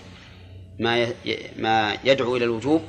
ما 0.81 1.13
ما 1.59 1.99
يدعو 2.05 2.37
إلى 2.37 2.45
الوجوب 2.45 2.83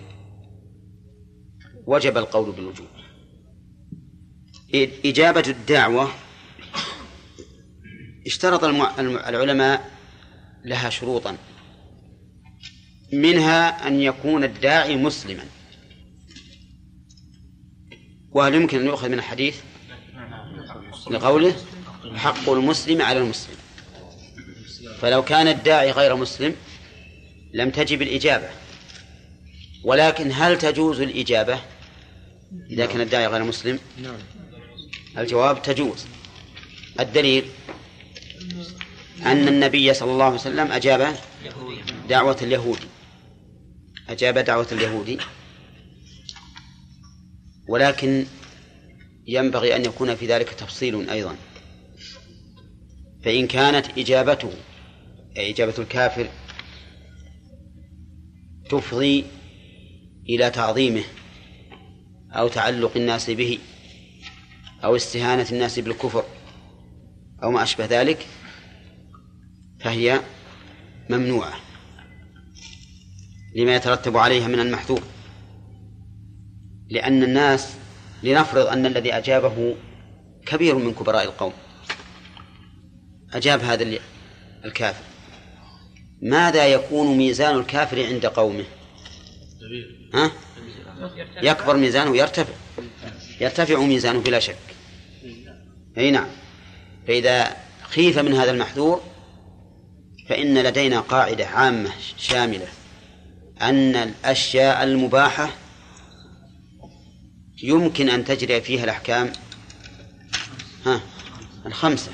وجب 1.85 2.17
القول 2.17 2.51
بالوجوب. 2.51 2.87
إجابة 5.05 5.43
الدعوة 5.47 6.09
اشترط 8.25 8.63
العلماء 8.63 9.91
لها 10.65 10.89
شروطا. 10.89 11.37
منها 13.13 13.87
أن 13.87 14.01
يكون 14.01 14.43
الداعي 14.43 14.95
مسلما. 14.95 15.43
وهل 18.31 18.55
يمكن 18.55 18.79
أن 18.79 18.85
يؤخذ 18.85 19.09
من 19.09 19.13
الحديث؟ 19.13 19.55
لقوله 21.11 21.55
حق 22.15 22.49
المسلم 22.49 23.01
على 23.01 23.19
المسلم. 23.19 23.55
فلو 25.01 25.23
كان 25.23 25.47
الداعي 25.47 25.91
غير 25.91 26.15
مسلم 26.15 26.55
لم 27.53 27.69
تجب 27.69 28.01
الإجابة. 28.01 28.49
ولكن 29.83 30.31
هل 30.33 30.57
تجوز 30.57 31.01
الإجابة 31.01 31.59
إذا 32.69 32.85
كان 32.85 33.01
الداعي 33.01 33.27
غير 33.27 33.43
مسلم؟ 33.43 33.79
الجواب 35.17 35.61
تجوز. 35.61 36.05
الدليل 36.99 37.45
أن 39.25 39.47
النبي 39.47 39.93
صلى 39.93 40.11
الله 40.11 40.25
عليه 40.25 40.35
وسلم 40.35 40.71
أجاب 40.71 41.15
دعوة 42.09 42.37
اليهودي 42.41 42.87
أجاب 44.09 44.37
دعوة 44.37 44.67
اليهودي. 44.71 45.17
ولكن 47.67 48.25
ينبغي 49.27 49.75
أن 49.75 49.85
يكون 49.85 50.15
في 50.15 50.27
ذلك 50.27 50.49
تفصيل 50.49 51.09
أيضا. 51.09 51.35
فإن 53.23 53.47
كانت 53.47 53.97
إجابته 53.97 54.51
أي 55.37 55.51
إجابة 55.51 55.73
الكافر 55.79 56.29
تفضي 58.69 59.25
إلى 60.29 60.49
تعظيمه 60.49 61.03
أو 62.31 62.47
تعلق 62.47 62.91
الناس 62.95 63.29
به 63.29 63.59
أو 64.83 64.95
استهانة 64.95 65.47
الناس 65.51 65.79
بالكفر 65.79 66.23
أو 67.43 67.51
ما 67.51 67.63
أشبه 67.63 67.85
ذلك 67.85 68.25
فهي 69.79 70.21
ممنوعة. 71.09 71.68
لما 73.55 73.75
يترتب 73.75 74.17
عليها 74.17 74.47
من 74.47 74.59
المحذور 74.59 75.01
لأن 76.89 77.23
الناس 77.23 77.73
لنفرض 78.23 78.67
أن 78.67 78.85
الذي 78.85 79.13
أجابه 79.13 79.75
كبير 80.45 80.75
من 80.75 80.93
كبراء 80.93 81.23
القوم. 81.23 81.53
أجاب 83.33 83.63
هذا 83.63 83.99
الكافر. 84.65 85.03
ماذا 86.21 86.67
يكون 86.67 87.17
ميزان 87.17 87.55
الكافر 87.55 88.05
عند 88.05 88.25
قومه؟ 88.25 88.65
ها؟ 90.13 90.31
يكبر 91.41 91.77
ميزانه 91.77 92.17
يرتفع 92.17 92.53
يرتفع 93.41 93.79
ميزانه 93.79 94.19
بلا 94.19 94.39
شك. 94.39 94.57
أي 95.97 96.11
نعم. 96.11 96.27
فإذا 97.07 97.55
خيف 97.81 98.19
من 98.19 98.33
هذا 98.33 98.51
المحذور 98.51 99.01
فإن 100.29 100.57
لدينا 100.57 100.99
قاعدة 100.99 101.47
عامة 101.47 101.91
شاملة 102.17 102.67
أن 103.61 103.95
الأشياء 103.95 104.83
المباحة 104.83 105.49
يمكن 107.63 108.09
أن 108.09 108.25
تجري 108.25 108.61
فيها 108.61 108.83
الأحكام. 108.83 109.33
ها 110.85 111.01
الخمسة. 111.65 112.11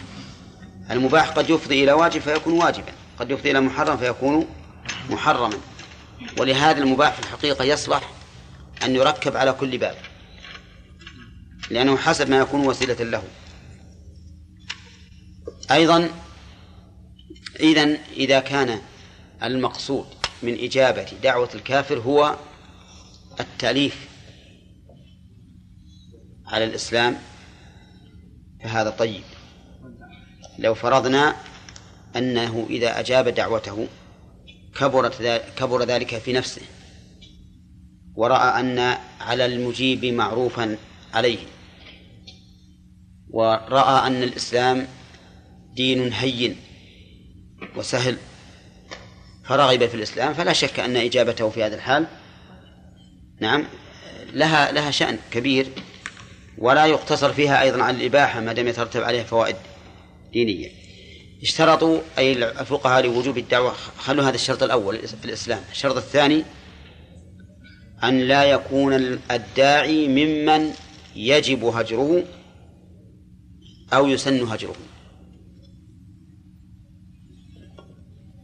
المباح 0.92 1.30
قد 1.30 1.50
يفضي 1.50 1.84
إلى 1.84 1.92
واجب 1.92 2.22
فيكون 2.22 2.54
واجبا. 2.54 2.92
قد 3.20 3.32
يفضي 3.32 3.52
إلى 3.52 3.62
محرم 3.62 3.98
فيكون 3.98 4.48
محرما. 5.10 5.58
ولهذا 6.38 6.78
المباح 6.84 7.14
في 7.14 7.20
الحقيقة 7.20 7.66
يصلح 7.66 8.12
أن 8.84 8.96
يركب 8.96 9.38
على 9.38 9.54
كل 9.54 9.78
باب 9.78 9.96
لأنه 11.70 11.98
حسب 11.98 12.30
ما 12.30 12.38
يكون 12.38 12.68
وسيلة 12.68 13.04
له. 13.04 13.24
أيضا 15.72 16.10
إذا 17.60 17.98
إذا 18.18 18.40
كان 18.40 18.82
المقصود 19.44 20.06
من 20.44 20.64
إجابة 20.64 21.08
دعوة 21.24 21.50
الكافر 21.56 22.00
هو 22.00 22.36
التأليف 23.40 24.08
على 26.48 26.64
الإسلام. 26.64 27.18
فهذا 28.64 28.90
طيب. 28.90 29.24
لو 30.60 30.74
فرضنا 30.74 31.36
أنه 32.16 32.68
إذا 32.70 33.00
أجاب 33.00 33.28
دعوته 33.28 33.88
كبرت 34.76 35.44
كبر 35.58 35.84
ذلك 35.84 36.18
في 36.18 36.34
نفسه 36.34 36.62
ورأى 38.16 38.60
أن 38.60 38.98
على 39.20 39.46
المجيب 39.46 40.06
معروفا 40.06 40.78
عليه 41.14 41.40
ورأى 43.30 44.08
أن 44.08 44.24
الإسلام 44.24 44.88
دين 45.74 46.14
هين 46.14 46.56
وسهل 47.76 48.18
فرغب 49.48 49.86
في 49.86 49.96
الإسلام 49.96 50.34
فلا 50.34 50.54
شك 50.54 50.80
أن 50.80 50.98
إجابته 50.98 51.50
في 51.50 51.64
هذا 51.64 51.76
الحال 51.76 52.06
نعم 53.40 53.66
لها 54.34 54.72
لها 54.72 54.92
شأن 54.92 55.18
كبير 55.32 55.68
ولا 56.58 56.86
يقتصر 56.86 57.34
فيها 57.34 57.62
أيضا 57.62 57.84
على 57.84 57.98
الإباحة 57.98 58.40
ما 58.40 58.54
دام 58.54 58.68
يترتب 58.68 59.04
عليها 59.04 59.24
فوائد 59.24 59.56
دينية. 60.34 60.70
اشترطوا 61.42 62.00
أي 62.18 62.32
الفقهاء 62.34 63.06
لوجوب 63.06 63.38
الدعوة 63.38 63.74
خلوا 63.98 64.24
هذا 64.24 64.36
الشرط 64.36 64.64
الأول 64.64 65.00
الإسلام. 65.24 65.62
الشرط 65.72 65.98
الثاني 65.98 66.44
أن 68.04 68.20
لا 68.20 68.44
يكون 68.44 68.94
الداعي 69.32 70.08
ممن 70.08 70.72
يجب 71.16 71.66
هجره 71.66 72.24
أو 73.94 74.08
يسن 74.08 74.44
هجره. 74.44 74.76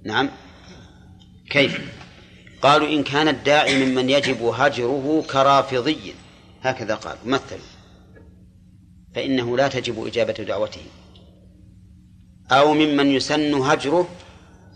نعم. 0.06 0.30
كيف؟ 1.52 1.92
قالوا 2.62 2.88
إن 2.88 3.04
كان 3.04 3.28
الداعي 3.28 3.86
ممن 3.86 4.10
يجب 4.10 4.44
هجره 4.44 5.24
كرافضي. 5.32 6.14
هكذا 6.62 6.96
قال 6.96 7.18
مثلوا 7.26 7.60
فإنه 9.16 9.58
لا 9.58 9.68
تجب 9.68 10.08
إجابة 10.08 10.34
دعوته. 10.34 10.82
أو 12.52 12.74
ممن 12.74 13.12
يسن 13.12 13.54
هجره 13.54 14.10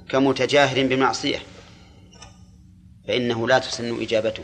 كمتجاهر 0.10 0.88
بمعصية 0.88 1.40
فإنه 3.08 3.48
لا 3.48 3.60
تسن 3.60 4.02
إجابته. 4.02 4.44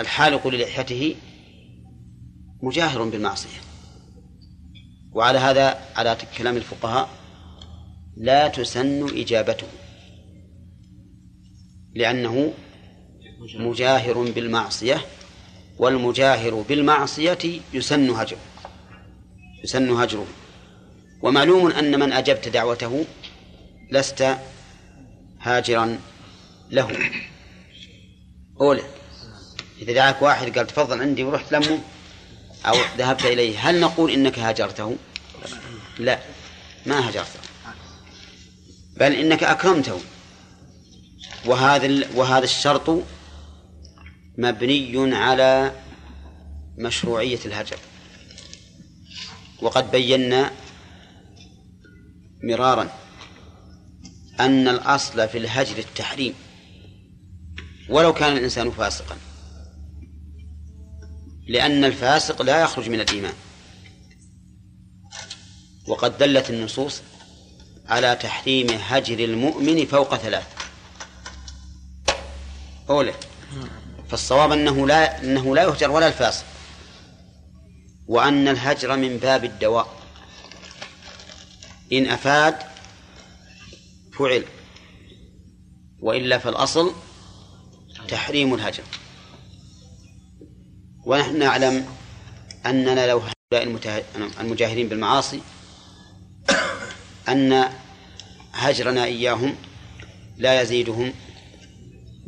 الحالق 0.00 0.46
للحيته 0.46 1.14
مجاهر 2.62 3.04
بالمعصية. 3.04 3.60
وعلى 5.12 5.38
هذا 5.38 5.78
على 5.96 6.16
كلام 6.38 6.56
الفقهاء 6.56 7.08
لا 8.20 8.48
تسن 8.48 9.18
إجابته 9.18 9.66
لأنه 11.94 12.52
مجاهر 13.54 14.22
بالمعصية 14.22 15.00
والمجاهر 15.78 16.54
بالمعصية 16.54 17.38
يسن 17.72 18.10
هجره 18.10 18.38
يسن 19.64 19.90
هجره. 19.90 20.26
ومعلوم 21.22 21.70
أن 21.70 22.00
من 22.00 22.12
أجبت 22.12 22.48
دعوته 22.48 23.04
لست 23.90 24.36
هاجرا 25.40 25.98
له. 26.70 27.10
أولى 28.60 28.82
إذا 29.82 29.92
دعاك 29.92 30.22
واحد 30.22 30.58
قال 30.58 30.66
تفضل 30.66 31.00
عندي 31.00 31.24
ورحت 31.24 31.52
لمه 31.52 31.78
أو 32.66 32.74
ذهبت 32.98 33.24
إليه 33.24 33.58
هل 33.58 33.80
نقول 33.80 34.10
إنك 34.10 34.38
هاجرته؟ 34.38 34.96
لا 35.98 36.18
ما 36.86 37.10
هجرته 37.10 37.47
بل 39.00 39.12
إنك 39.12 39.44
أكرمته. 39.44 40.00
وهذا 41.46 42.14
وهذا 42.14 42.44
الشرط 42.44 43.04
مبني 44.38 45.14
على 45.14 45.72
مشروعية 46.78 47.38
الهجر. 47.44 47.76
وقد 49.62 49.90
بينا 49.90 50.50
مرارا 52.42 52.88
أن 54.40 54.68
الأصل 54.68 55.28
في 55.28 55.38
الهجر 55.38 55.78
التحريم 55.78 56.34
ولو 57.88 58.12
كان 58.12 58.36
الإنسان 58.36 58.70
فاسقا. 58.70 59.16
لأن 61.48 61.84
الفاسق 61.84 62.42
لا 62.42 62.62
يخرج 62.62 62.88
من 62.88 63.00
الإيمان. 63.00 63.34
وقد 65.88 66.18
دلت 66.18 66.50
النصوص 66.50 67.02
على 67.88 68.16
تحريم 68.16 68.66
هجر 68.70 69.24
المؤمن 69.24 69.86
فوق 69.86 70.16
ثلاث. 70.16 70.46
أولى 72.90 73.14
فالصواب 74.08 74.52
أنه 74.52 74.86
لا 74.86 75.22
أنه 75.22 75.54
لا 75.54 75.62
يهجر 75.62 75.90
ولا 75.90 76.06
الفاسق 76.06 76.44
وأن 78.06 78.48
الهجر 78.48 78.96
من 78.96 79.16
باب 79.16 79.44
الدواء. 79.44 79.88
إن 81.92 82.06
أفاد 82.06 82.58
فعل. 84.18 84.44
وإلا 86.00 86.38
فالأصل 86.38 86.92
تحريم 88.08 88.54
الهجر. 88.54 88.82
ونحن 91.04 91.38
نعلم 91.38 91.86
أننا 92.66 93.06
لو 93.06 93.18
هؤلاء 93.18 94.02
المجاهرين 94.40 94.88
بالمعاصي 94.88 95.40
أن 97.32 97.64
هجرنا 98.52 99.04
إياهم 99.04 99.54
لا 100.36 100.62
يزيدهم 100.62 101.12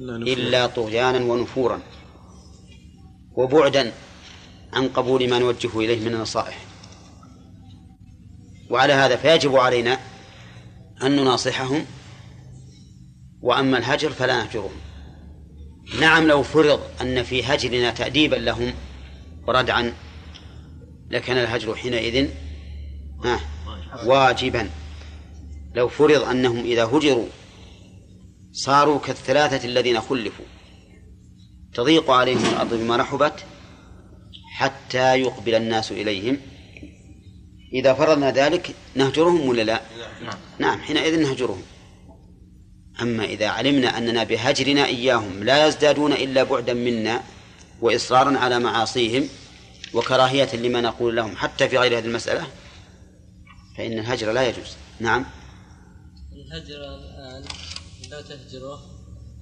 إلا 0.01 0.67
طغيانا 0.67 1.33
ونفورا 1.33 1.81
وبعدا 3.33 3.93
عن 4.73 4.89
قبول 4.89 5.31
ما 5.31 5.39
نوجه 5.39 5.79
إليه 5.79 6.01
من 6.01 6.15
النصائح. 6.15 6.59
وعلى 8.71 8.93
هذا 8.93 9.17
فيجب 9.17 9.57
علينا 9.57 9.99
أن 11.03 11.17
نناصحهم 11.17 11.87
وأما 13.43 13.79
الهجر 13.79 14.11
فلا 14.11 14.37
نهجرهم. 14.45 14.71
نعم 16.01 16.27
لو 16.27 16.43
فرض 16.43 16.81
أن 17.01 17.23
في 17.23 17.45
هجرنا 17.45 17.91
تأديبا 17.91 18.37
لهم 18.37 18.75
وردعا 19.47 19.93
لكان 21.11 21.39
الهجر 21.39 21.75
حينئذ 21.75 22.29
واجبا. 24.05 24.71
لو 25.75 25.89
فرض 25.89 26.23
أنهم 26.23 26.59
إذا 26.59 26.85
هجروا 26.85 27.27
صاروا 28.53 28.99
كالثلاثة 28.99 29.69
الذين 29.69 30.01
خلفوا. 30.01 30.45
تضيق 31.75 32.11
عليهم 32.11 32.45
الأرض 32.53 32.75
بما 32.75 32.97
رحبت 32.97 33.45
حتى 34.53 35.21
يقبل 35.21 35.55
الناس 35.55 35.93
إليهم. 35.93 36.41
إذا 37.73 37.95
فرضنا 37.95 38.31
ذلك 38.31 38.75
نهجرهم 38.95 39.49
ولا 39.49 39.63
لا؟ 39.63 39.81
نعم, 40.25 40.39
نعم 40.59 40.81
حينئذ 40.81 41.21
نهجرهم. 41.21 41.63
أما 43.03 43.25
إذا 43.25 43.49
علمنا 43.49 43.99
أننا 43.99 44.25
بهجرنا 44.25 44.87
إياهم 44.87 45.45
لا 45.45 45.67
يزدادون 45.67 46.13
إلا 46.13 46.43
بعدا 46.43 46.75
منا 46.75 47.23
وإصرارا 47.81 48.39
على 48.39 48.59
معاصيهم 48.59 49.29
وكراهية 49.95 50.57
لما 50.57 50.81
نقول 50.81 51.17
لهم 51.17 51.37
حتى 51.37 51.69
في 51.69 51.79
غير 51.79 51.99
هذه 51.99 52.05
المسألة 52.05 52.47
فإن 53.79 53.99
الهجر 53.99 54.33
لا 54.33 54.49
يجوز. 54.49 54.77
نعم. 55.01 55.27
الهجر 56.51 56.95
الآن 56.95 57.45
لا 58.11 58.23
تهجره 58.23 58.81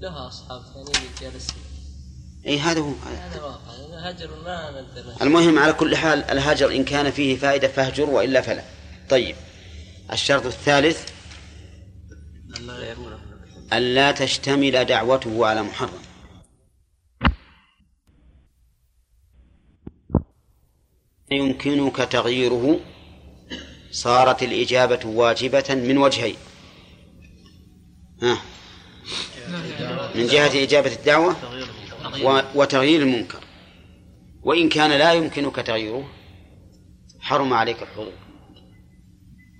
لها 0.00 0.28
أصحاب 0.28 0.62
ثانيين 0.62 1.11
جالسين 1.20 1.62
أي 2.46 2.59
هذا 2.59 2.80
هو. 2.80 2.92
هذا 2.92 3.42
واقع. 3.42 3.74
الهجر 3.74 4.42
ما 4.44 4.86
المهم 5.22 5.59
على 5.59 5.72
كل 5.72 5.96
حال 5.96 6.24
الهجر 6.24 6.70
إن 6.70 6.84
كان 6.84 7.11
فيه 7.11 7.36
فائدة 7.36 7.68
فاهجر 7.68 8.11
وإلا 8.11 8.40
فلا. 8.40 8.64
طيب 9.11 9.36
الشرط 10.12 10.46
الثالث 10.46 11.11
ألا 13.72 14.12
تشتمل 14.12 14.84
دعوته 14.84 15.46
على 15.46 15.62
محرم. 15.62 16.02
يمكنك 21.30 21.96
تغييره. 21.96 22.80
صارت 23.90 24.42
الإجابة 24.42 25.06
واجبة 25.06 25.74
من 25.74 25.98
وجهين. 25.98 26.36
ها. 28.23 28.39
من 30.14 30.27
جهة 30.27 30.62
إجابة 30.62 30.93
الدعوة 30.93 31.37
وتغيير 32.55 33.03
المنكر. 33.03 33.45
وإن 34.43 34.69
كان 34.69 34.91
لا 34.91 35.12
يمكنك 35.12 35.57
تغييره 35.57 36.09
حرم 37.21 37.55
عليك 37.55 37.83
الحضور. 37.83 38.12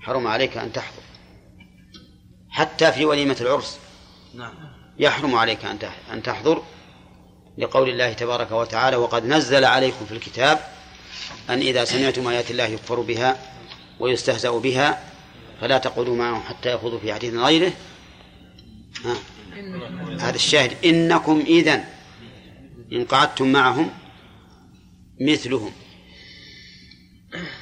حرم 0.01 0.27
عليك 0.27 0.57
أن 0.57 0.73
تحضر. 0.73 1.03
حتى 2.51 2.93
في 2.93 3.05
وليمة 3.05 3.37
العرس 3.41 3.79
نعم. 4.35 4.55
يحرم 4.99 5.35
عليك 5.35 5.65
أن 5.65 5.79
أن 6.13 6.23
تحضر. 6.23 6.63
لقول 7.59 7.89
الله 7.89 8.13
تبارك 8.13 8.53
وتعالى 8.53 8.97
وقد 8.97 9.25
نزل 9.25 9.65
عليكم 9.65 10.07
في 10.07 10.13
الكتاب 10.13 10.59
أن 11.51 11.59
إذا 11.59 11.85
سمعتم 11.85 12.29
آيات 12.29 12.51
الله 12.51 12.65
يكفر 12.65 13.01
بها 13.01 13.37
ويستهزأ 14.01 14.51
بها 14.51 15.05
فلا 15.61 15.79
تقعدوا 15.79 16.17
معهم 16.17 16.43
حتى 16.43 16.73
يخوضوا 16.73 16.99
في 16.99 17.15
حديث 17.15 17.35
غيره. 17.35 17.73
هذا 20.21 20.35
الشاهد. 20.35 20.85
إنكم 20.85 21.45
إذن 21.47 21.85
إن 22.93 23.05
قعدتم 23.05 23.53
معهم 23.53 23.91
مثلهم. 25.21 25.73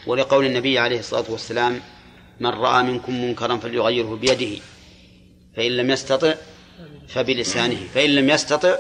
ولقول 0.07 0.47
النبي 0.47 0.79
عليه 0.79 0.99
الصلاة 0.99 1.25
والسلام 1.29 1.81
من 2.41 2.51
رأى 2.51 2.83
منكم 2.83 3.25
منكرا 3.25 3.57
فليغيره 3.57 4.17
بيده 4.17 4.63
فإن 5.57 5.77
لم 5.77 5.91
يستطع 5.91 6.35
فبلسانه 7.09 7.87
فإن 7.95 8.11
لم 8.11 8.31
يستطع 8.31 8.77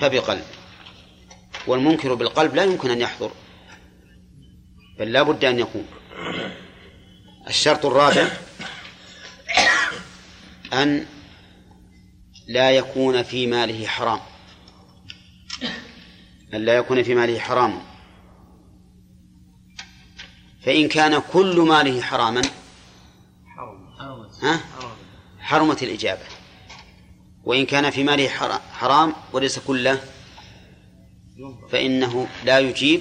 فبقلبه. 0.00 0.44
والمنكر 1.66 2.14
بالقلب 2.14 2.54
لا 2.54 2.64
يمكن 2.64 2.90
أن 2.90 3.00
يحضر 3.00 3.30
بل 4.98 5.12
لا 5.12 5.22
بد 5.22 5.44
أن 5.44 5.58
يكون. 5.58 5.86
الشرط 7.48 7.86
الرابع 7.86 8.28
أن 10.72 11.06
لا 12.46 12.70
يكون 12.70 13.22
في 13.22 13.46
ماله 13.46 13.86
حرام. 13.86 14.20
أن 16.54 16.64
لا 16.64 16.76
يكون 16.76 17.02
في 17.02 17.14
ماله 17.14 17.38
حرام. 17.38 17.82
فإن 20.62 20.88
كان 20.88 21.22
كل 21.32 21.60
ماله 21.60 22.00
حراما 22.00 22.42
ها؟ 24.42 24.60
حرمت 25.40 25.82
الإجابة. 25.82 26.22
وإن 27.44 27.66
كان 27.66 27.90
في 27.90 28.04
ماله 28.04 28.28
حرام 28.72 29.12
وليس 29.32 29.58
كله 29.58 30.00
فإنه 31.70 32.28
لا 32.44 32.58
يجيب 32.58 33.00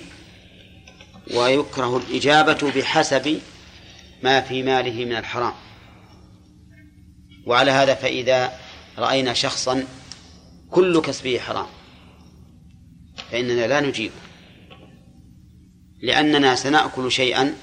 ويكره 1.34 1.98
الإجابة 1.98 2.72
بحسب 2.76 3.40
ما 4.24 4.42
في 4.42 4.64
ماله 4.64 5.06
من 5.06 5.16
الحرام. 5.16 5.54
وعلى 7.46 7.72
هذا 7.72 7.96
فإذا 7.96 8.65
رأينا 8.98 9.34
شخصا 9.34 9.84
كل 10.70 11.02
كسبه 11.02 11.40
حرام. 11.40 11.68
فإننا 13.32 13.68
لا 13.68 13.82
نجيب. 13.82 14.12
لأننا 16.02 16.56
سنأكل 16.56 17.12
شيئا 17.12 17.56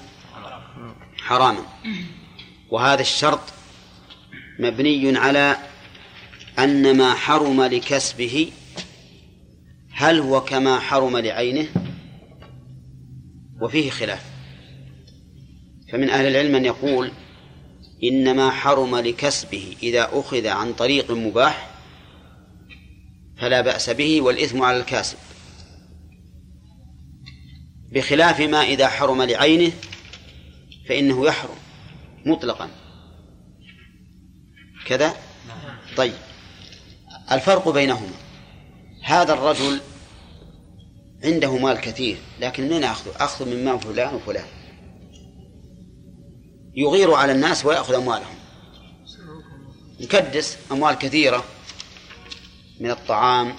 حراما. 1.17 1.63
وهذا 2.69 3.01
الشرط 3.01 3.41
مبني 4.59 5.17
على 5.17 5.57
أن 6.59 6.97
ما 6.97 7.13
حرم 7.13 7.63
لكسبه 7.63 8.51
هل 9.91 10.19
هو 10.19 10.41
كما 10.41 10.79
حرم 10.79 11.17
لعينه؟ 11.17 11.67
وفيه 13.61 13.89
خلاف. 13.89 14.25
فمن 15.91 16.09
أهل 16.09 16.25
العلم 16.25 16.51
من 16.51 16.65
يقول 16.65 17.11
إنما 18.03 18.51
حرم 18.51 18.95
لكسبه 18.95 19.75
إذا 19.83 20.09
أخذ 20.13 20.47
عن 20.47 20.73
طريق 20.73 21.11
مباح 21.11 21.69
فلا 23.37 23.61
بأس 23.61 23.89
به 23.89 24.21
والإثم 24.21 24.61
على 24.61 24.77
الكاسب. 24.77 25.17
بخلاف 27.91 28.39
ما 28.39 28.63
إذا 28.63 28.87
حرم 28.87 29.21
لعينه 29.21 29.71
فإنه 30.89 31.25
يحرم 31.25 31.57
مطلقا. 32.25 32.69
كذا؟ 34.85 35.13
طيب. 35.97 36.13
الفرق 37.31 37.69
بينهما. 37.69 38.15
هذا 39.03 39.33
الرجل 39.33 39.81
عنده 41.23 41.57
مال 41.57 41.77
كثير 41.77 42.17
لكن 42.39 42.69
من 42.69 42.83
أخذه؟ 42.83 43.11
أخذ 43.15 43.49
من 43.49 43.65
مال 43.65 43.79
فلان 43.79 44.15
وفلان. 44.15 44.62
يغير 46.75 47.13
على 47.13 47.31
الناس 47.31 47.65
ويأخذ 47.65 47.93
أموالهم. 47.93 48.35
يكدس 49.99 50.57
أموال 50.71 50.95
كثيرة 50.95 51.43
من 52.79 52.91
الطعام 52.91 53.55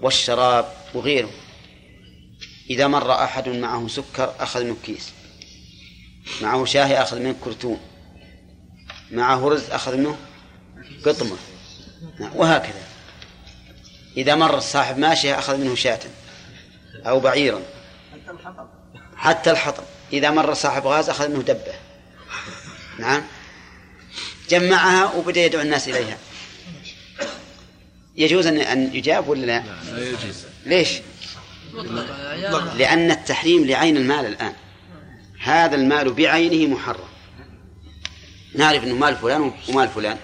والشراب 0.00 0.72
وغيره 0.94 1.30
إذا 2.70 2.86
مر 2.86 3.12
أحد 3.12 3.48
معه 3.48 3.88
سكر 3.88 4.34
أخذ 4.40 4.64
منه 4.64 4.76
كيس. 4.84 5.12
معه 6.42 6.64
شاهي 6.64 7.02
أخذ 7.02 7.18
منه 7.18 7.34
كرتون. 7.44 7.80
معه 9.10 9.48
رز 9.48 9.70
أخذ 9.70 9.96
منه 9.96 10.16
قطمة. 11.06 11.36
وهكذا. 12.34 12.82
إذا 14.16 14.34
مر 14.34 14.58
الصاحب 14.58 14.98
ماشية 14.98 15.38
أخذ 15.38 15.56
منه 15.56 15.74
شاة 15.74 16.00
أو 17.06 17.20
بعيرا. 17.20 17.62
حتى 19.16 19.50
الحطب. 19.50 19.84
إذا 20.12 20.30
مر 20.30 20.54
صاحب 20.54 20.86
غاز 20.86 21.08
أخذ 21.08 21.28
منه 21.28 21.42
دبة. 21.42 21.74
نعم. 22.98 23.22
جمعها 24.48 25.12
وبدأ 25.14 25.44
يدعو 25.44 25.62
الناس 25.62 25.88
إليها. 25.88 26.18
يجوز 28.16 28.46
أن 28.46 28.94
يجاب 28.94 29.28
ولا 29.28 29.46
لا؟ 29.46 29.62
لا 29.92 30.08
يجوز. 30.08 30.44
ليش؟ 30.66 30.88
لأن 32.74 33.10
التحريم 33.10 33.64
لعين 33.64 33.96
المال 33.96 34.26
الآن. 34.26 34.52
هذا 35.40 35.74
المال 35.74 36.12
بعينه 36.12 36.74
محرم. 36.74 37.08
نعرف 38.54 38.84
أنه 38.84 38.94
مال 38.94 39.16
فلان 39.16 39.52
ومال 39.68 39.88
فلان. 39.88 40.18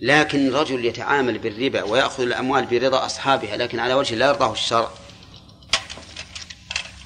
لكن 0.00 0.52
رجل 0.52 0.84
يتعامل 0.84 1.38
بالربا 1.38 1.82
ويأخذ 1.82 2.22
الأموال 2.22 2.66
برضا 2.66 3.06
أصحابها 3.06 3.56
لكن 3.56 3.78
على 3.78 3.94
وجه 3.94 4.14
لا 4.14 4.26
يرضاه 4.26 4.52
الشرع. 4.52 4.90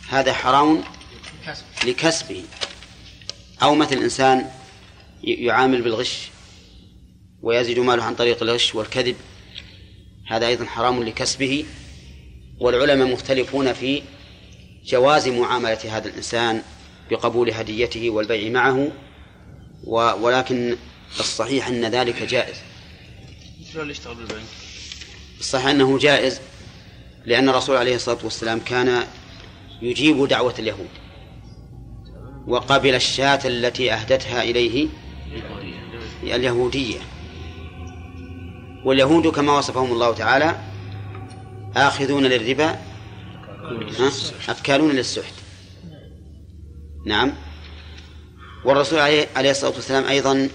هذا 0.08 0.32
حرام 0.32 0.84
لكسبه. 1.84 2.44
أو 3.62 3.74
مثل 3.74 3.96
إنسان 3.96 4.50
يعامل 5.24 5.82
بالغش 5.82 6.28
ويزيد 7.42 7.78
ماله 7.78 8.02
عن 8.02 8.14
طريق 8.14 8.42
الغش 8.42 8.74
والكذب 8.74 9.16
هذا 10.26 10.46
أيضا 10.46 10.64
حرام 10.64 11.02
لكسبه. 11.02 11.64
والعلماء 12.60 13.08
مختلفون 13.08 13.72
في 13.72 14.02
جواز 14.86 15.28
معاملة 15.28 15.78
هذا 15.96 16.08
الإنسان 16.08 16.62
بقبول 17.10 17.50
هديته 17.50 18.10
والبيع 18.10 18.50
معه 18.50 18.92
ولكن 20.20 20.76
الصحيح 21.20 21.68
أن 21.68 21.84
ذلك 21.84 22.22
جائز. 22.22 22.56
شلون 23.72 23.90
يشتغل 23.90 24.14
بالبنك؟ 24.14 24.42
صح 25.40 25.64
أنه 25.64 25.98
جائز 25.98 26.40
لأن 27.26 27.48
الرسول 27.48 27.76
عليه 27.76 27.94
الصلاة 27.96 28.18
والسلام 28.24 28.60
كان 28.60 29.06
يجيب 29.82 30.28
دعوة 30.28 30.54
اليهود. 30.58 30.88
وقبل 32.48 32.94
الشاة 32.94 33.40
التي 33.44 33.92
أهدتها 33.92 34.42
إليه 34.42 34.88
اليهودية. 36.22 36.98
واليهود 38.84 39.26
كما 39.26 39.58
وصفهم 39.58 39.92
الله 39.92 40.14
تعالى 40.14 40.58
آخذون 41.76 42.24
للربا؟ 42.24 42.78
أكالون 44.48 44.90
للسحت. 44.90 45.34
نعم. 47.06 47.32
والرسول 48.64 48.98
عليه 48.98 49.50
الصلاة 49.50 49.74
والسلام 49.74 50.04
أيضا 50.04 50.48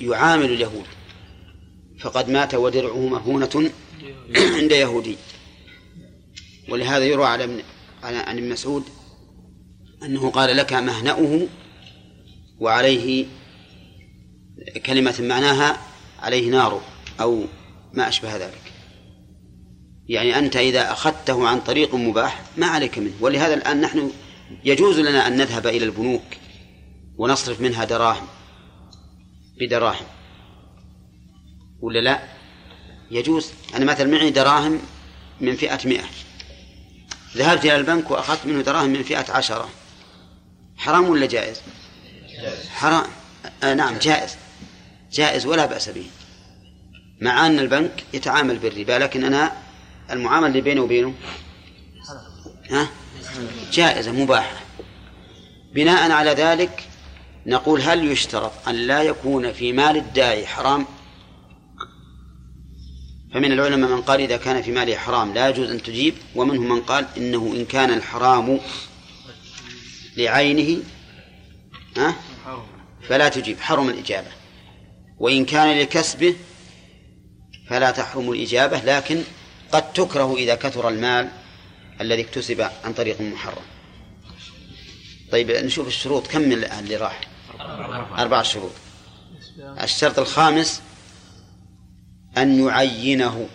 يعامل 0.00 0.44
اليهود. 0.44 0.86
فقد 2.00 2.28
مات 2.28 2.54
ودرعه 2.54 3.08
مرهونة 3.08 3.70
عند 4.36 4.72
يهودي. 4.72 5.16
ولهذا 6.68 7.04
يروى 7.04 7.26
على 7.26 7.62
عن 8.02 8.38
ابن 8.38 8.48
مسعود 8.48 8.84
أنه 10.02 10.30
قال 10.30 10.56
لك 10.56 10.72
مهنأه 10.72 11.46
وعليه 12.60 13.26
كلمة 14.86 15.14
معناها 15.20 15.76
عليه 16.18 16.50
نار 16.50 16.80
أو 17.20 17.44
ما 17.92 18.08
أشبه 18.08 18.36
ذلك. 18.36 18.72
يعني 20.08 20.38
أنت 20.38 20.56
إذا 20.56 20.92
أخذته 20.92 21.48
عن 21.48 21.60
طريق 21.60 21.94
مباح 21.94 22.42
ما 22.56 22.66
عليك 22.66 22.98
منه. 22.98 23.12
ولهذا 23.20 23.54
الآن 23.54 23.80
نحن 23.80 24.10
يجوز 24.64 25.00
لنا 25.00 25.26
أن 25.26 25.36
نذهب 25.36 25.66
إلى 25.66 25.84
البنوك 25.84 26.22
ونصرف 27.16 27.60
منها 27.60 27.84
دراهم 27.84 28.26
بدراهم. 29.60 30.06
ولا 31.80 31.98
لا؟ 31.98 32.22
يجوز. 33.10 33.50
أنا 33.74 33.84
مثلا 33.84 34.10
معي 34.10 34.30
دراهم 34.30 34.80
من 35.40 35.56
فئة 35.56 35.88
مئة. 35.88 36.04
ذهبت 37.36 37.64
إلى 37.64 37.76
البنك 37.76 38.10
وأخذت 38.10 38.46
منه 38.46 38.62
دراهم 38.62 38.90
من 38.90 39.02
فئة 39.02 39.32
عشرة. 39.32 39.68
حرام 40.80 41.08
ولا 41.08 41.26
جائز؟ 41.26 41.60
حرام. 42.70 43.04
آه 43.62 43.74
نعم 43.74 43.98
جائز. 43.98 44.36
جائز. 45.12 45.46
ولا 45.46 45.66
بأس 45.66 45.88
به. 45.88 46.06
مع 47.20 47.46
أن 47.46 47.58
البنك 47.58 48.04
يتعامل 48.14 48.58
بالربا 48.58 48.92
لكن 48.92 49.24
أنا 49.24 49.52
المعاملة 50.10 50.48
اللي 50.48 50.60
بيني 50.60 50.80
وبينه 50.80 51.14
ها؟ 52.70 52.88
جائزة 53.72 54.12
مباحة. 54.12 54.56
بناء 55.74 56.10
على 56.10 56.30
ذلك 56.30 56.84
نقول 57.46 57.80
هل 57.80 58.12
يشترط 58.12 58.52
أن 58.68 58.74
لا 58.74 59.02
يكون 59.02 59.52
في 59.52 59.72
مال 59.72 59.96
الداعي 59.96 60.46
حرام؟ 60.46 60.86
فمن 63.34 63.52
العلماء 63.52 63.90
من 63.90 64.02
قال 64.02 64.20
إذا 64.20 64.36
كان 64.36 64.62
في 64.62 64.72
ماله 64.72 64.96
حرام 64.96 65.34
لا 65.34 65.48
يجوز 65.48 65.70
أن 65.70 65.82
تجيب 65.82 66.14
ومنهم 66.34 66.68
من 66.68 66.80
قال 66.80 67.06
إنه 67.16 67.52
إن 67.56 67.64
كان 67.64 67.92
الحرام 67.92 68.60
لعينه 70.20 70.82
ها؟ 71.96 72.14
فلا 73.08 73.28
تجيب 73.28 73.60
حرم 73.60 73.88
الإجابة. 73.88 74.30
وإن 75.18 75.44
كان 75.44 75.78
لكسبه 75.78 76.36
فلا 77.68 77.90
تحرم 77.90 78.32
الإجابة 78.32 78.78
لكن 78.78 79.22
قد 79.72 79.92
تكره 79.92 80.34
إذا 80.36 80.54
كثر 80.54 80.88
المال 80.88 81.28
الذي 82.00 82.22
اكتسب 82.22 82.60
عن 82.84 82.92
طريق 82.92 83.20
محرم. 83.20 83.62
طيب 85.32 85.50
نشوف 85.50 85.88
الشروط 85.88 86.26
كم 86.26 86.40
من 86.40 86.52
اللي 86.52 86.96
راح؟ 86.96 87.20
أربع 88.18 88.42
شروط. 88.42 88.72
الشرط 89.82 90.18
الخامس 90.18 90.82
أن 92.38 92.66
يعينه 92.66 93.48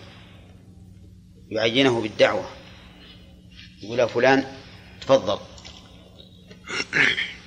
يعينه 1.50 2.00
بالدعوة. 2.00 2.48
يقول 3.82 4.08
فلان 4.08 4.46
تفضل. 5.00 5.38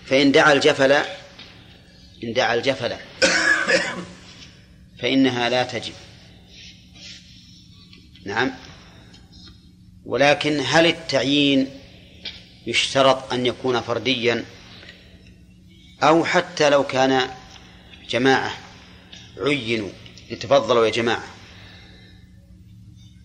فإن 0.05 0.31
دعا 0.31 0.53
الجفل 0.53 0.91
إن 2.23 2.33
دعا 2.33 2.53
الجفل 2.53 2.93
فإنها 4.99 5.49
لا 5.49 5.63
تجب. 5.63 5.93
نعم. 8.25 8.51
ولكن 10.05 10.59
هل 10.65 10.85
التعيين 10.85 11.69
يشترط 12.67 13.33
أن 13.33 13.45
يكون 13.45 13.81
فرديا؟ 13.81 14.45
أو 16.03 16.25
حتى 16.25 16.69
لو 16.69 16.83
كان 16.83 17.29
جماعة 18.09 18.51
عينوا 19.37 19.89
يتفضلوا 20.29 20.85
يا 20.85 20.91
جماعة. 20.91 21.23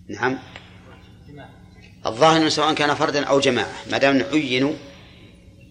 نعم. 0.08 0.38
الظاهر 2.06 2.48
سواء 2.48 2.74
كان 2.74 2.94
فردا 2.94 3.24
أو 3.24 3.40
جماعة 3.40 3.72
ما 3.90 3.98
دام 3.98 4.24
عينوا 4.32 4.74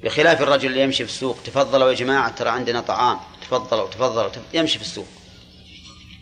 بخلاف 0.04 0.42
الرجل 0.42 0.68
اللي 0.68 0.82
يمشي 0.82 1.06
في 1.06 1.12
السوق 1.12 1.38
تفضلوا 1.46 1.90
يا 1.90 1.96
جماعة 1.96 2.36
ترى 2.36 2.50
عندنا 2.50 2.82
طعام. 2.82 3.20
تفضلوا 3.42 3.90
تفضلوا 3.90 4.32
يمشي 4.54 4.80
في 4.80 4.86
السوق. 4.86 5.08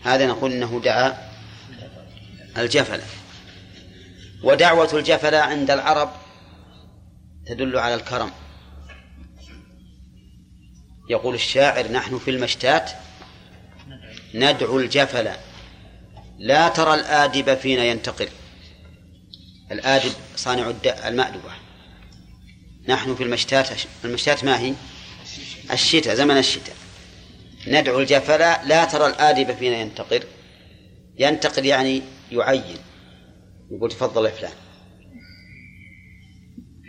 هذا 0.04 0.28
نقول 0.28 0.52
إنه 0.52 0.82
دعا 0.84 1.32
الجفل 2.58 3.02
ودعوة 4.44 4.90
الجفل 4.94 5.36
عند 5.36 5.72
العرب 5.72 6.12
تدل 7.48 7.78
على 7.78 7.96
الكرم. 7.96 8.32
يقول 11.10 11.36
الشاعر 11.36 11.92
نحن 11.92 12.20
في 12.20 12.32
المشتات 12.32 12.92
ندعو 14.34 14.80
الجفل 14.80 15.30
لا 16.40 16.70
ترى 16.70 16.94
الآدب 16.94 17.56
فينا 17.56 17.84
ينتقل. 17.84 18.30
الآدب 19.72 20.12
صانع 20.36 20.74
المأدبة. 20.86 21.61
نحن 22.88 23.16
في 23.16 23.24
المشتات 23.24 23.70
المشتات 24.06 24.44
ما 24.44 24.60
هي؟ 24.60 24.74
الشتاء 25.72 26.16
زمن 26.16 26.38
الشتاء. 26.38 26.76
ندعو 27.68 28.00
الجفل 28.00 28.40
لا 28.40 28.86
ترى 28.86 29.08
الآدب 29.08 29.56
فينا 29.56 29.78
ينتقل 29.78 30.24
ينتقل 31.20 31.66
يعني 31.66 32.02
يعين. 32.32 32.78
يقول 33.72 33.92
تفضل 33.92 34.26
يا 34.26 34.32
فلان 34.32 34.52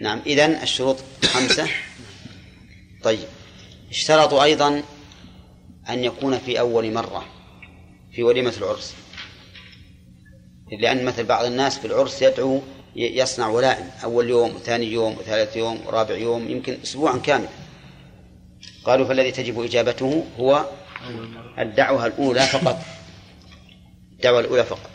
نعم 0.00 0.22
إذن 0.26 0.50
الشروط 0.62 0.96
خمسة. 1.24 1.68
طيب. 3.02 3.28
اشترطوا 3.90 4.42
أيضا 4.44 4.82
أن 5.88 6.04
يكون 6.04 6.38
في 6.38 6.60
أول 6.60 6.92
مرة 6.92 7.26
في 8.12 8.22
وليمة 8.22 8.54
العرس. 8.58 8.94
لأن 10.80 11.04
مثل 11.04 11.24
بعض 11.24 11.44
الناس 11.44 11.78
في 11.78 11.86
العرس 11.86 12.22
يدعو 12.22 12.62
يصنع 12.96 13.48
ولائم. 13.48 13.90
أول 14.04 14.28
يوم 14.28 14.56
وثاني 14.56 14.86
يوم 14.86 15.16
وثالث 15.18 15.56
يوم 15.56 15.86
ورابع 15.86 16.14
يوم 16.14 16.50
يمكن 16.50 16.78
أسبوعا 16.84 17.18
كاملا 17.18 17.48
قالوا 18.84 19.06
فالذي 19.06 19.30
تجب 19.30 19.62
إجابته 19.62 20.26
هو 20.38 20.66
الدعوة 21.58 22.06
الأولى 22.06 22.40
فقط. 22.40 22.78
الدعوة 24.12 24.40
الأولى 24.40 24.64
فقط. 24.64 24.90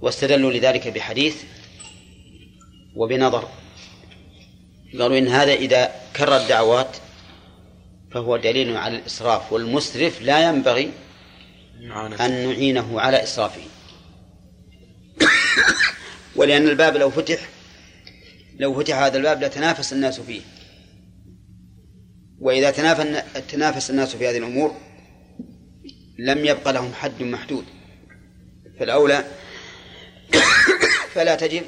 واستدلوا 0.00 0.52
لذلك 0.52 0.88
بحديث 0.88 1.42
وبنظر. 2.96 3.48
قالوا 4.92 5.18
إن 5.18 5.28
هذا 5.28 5.52
إذا 5.52 5.92
كرر 6.16 6.36
الدعوات 6.36 6.96
فهو 8.10 8.36
دليل 8.36 8.76
على 8.76 8.96
الإسراف 8.96 9.52
والمسرف 9.52 10.22
لا 10.22 10.48
ينبغي 10.48 10.90
أن 12.20 12.48
نعينه 12.48 13.00
على 13.00 13.22
إسرافه. 13.22 13.62
ولأن 16.36 16.68
الباب 16.68 16.96
لو 16.96 17.10
فتح 17.10 17.48
لو 18.54 18.74
فتح 18.74 18.96
هذا 18.96 19.16
الباب 19.16 19.44
لتنافس 19.44 19.92
الناس 19.92 20.20
فيه. 20.20 20.40
وإذا 22.38 22.70
تنافس 23.40 23.90
الناس 23.90 24.16
في 24.16 24.28
هذه 24.28 24.38
الأمور 24.38 24.76
لم 26.18 26.44
يبق 26.44 26.70
لهم 26.70 26.92
حد 26.92 27.22
محدود. 27.22 27.64
فالأولى 28.78 29.24
فلا 31.14 31.34
تجب 31.34 31.62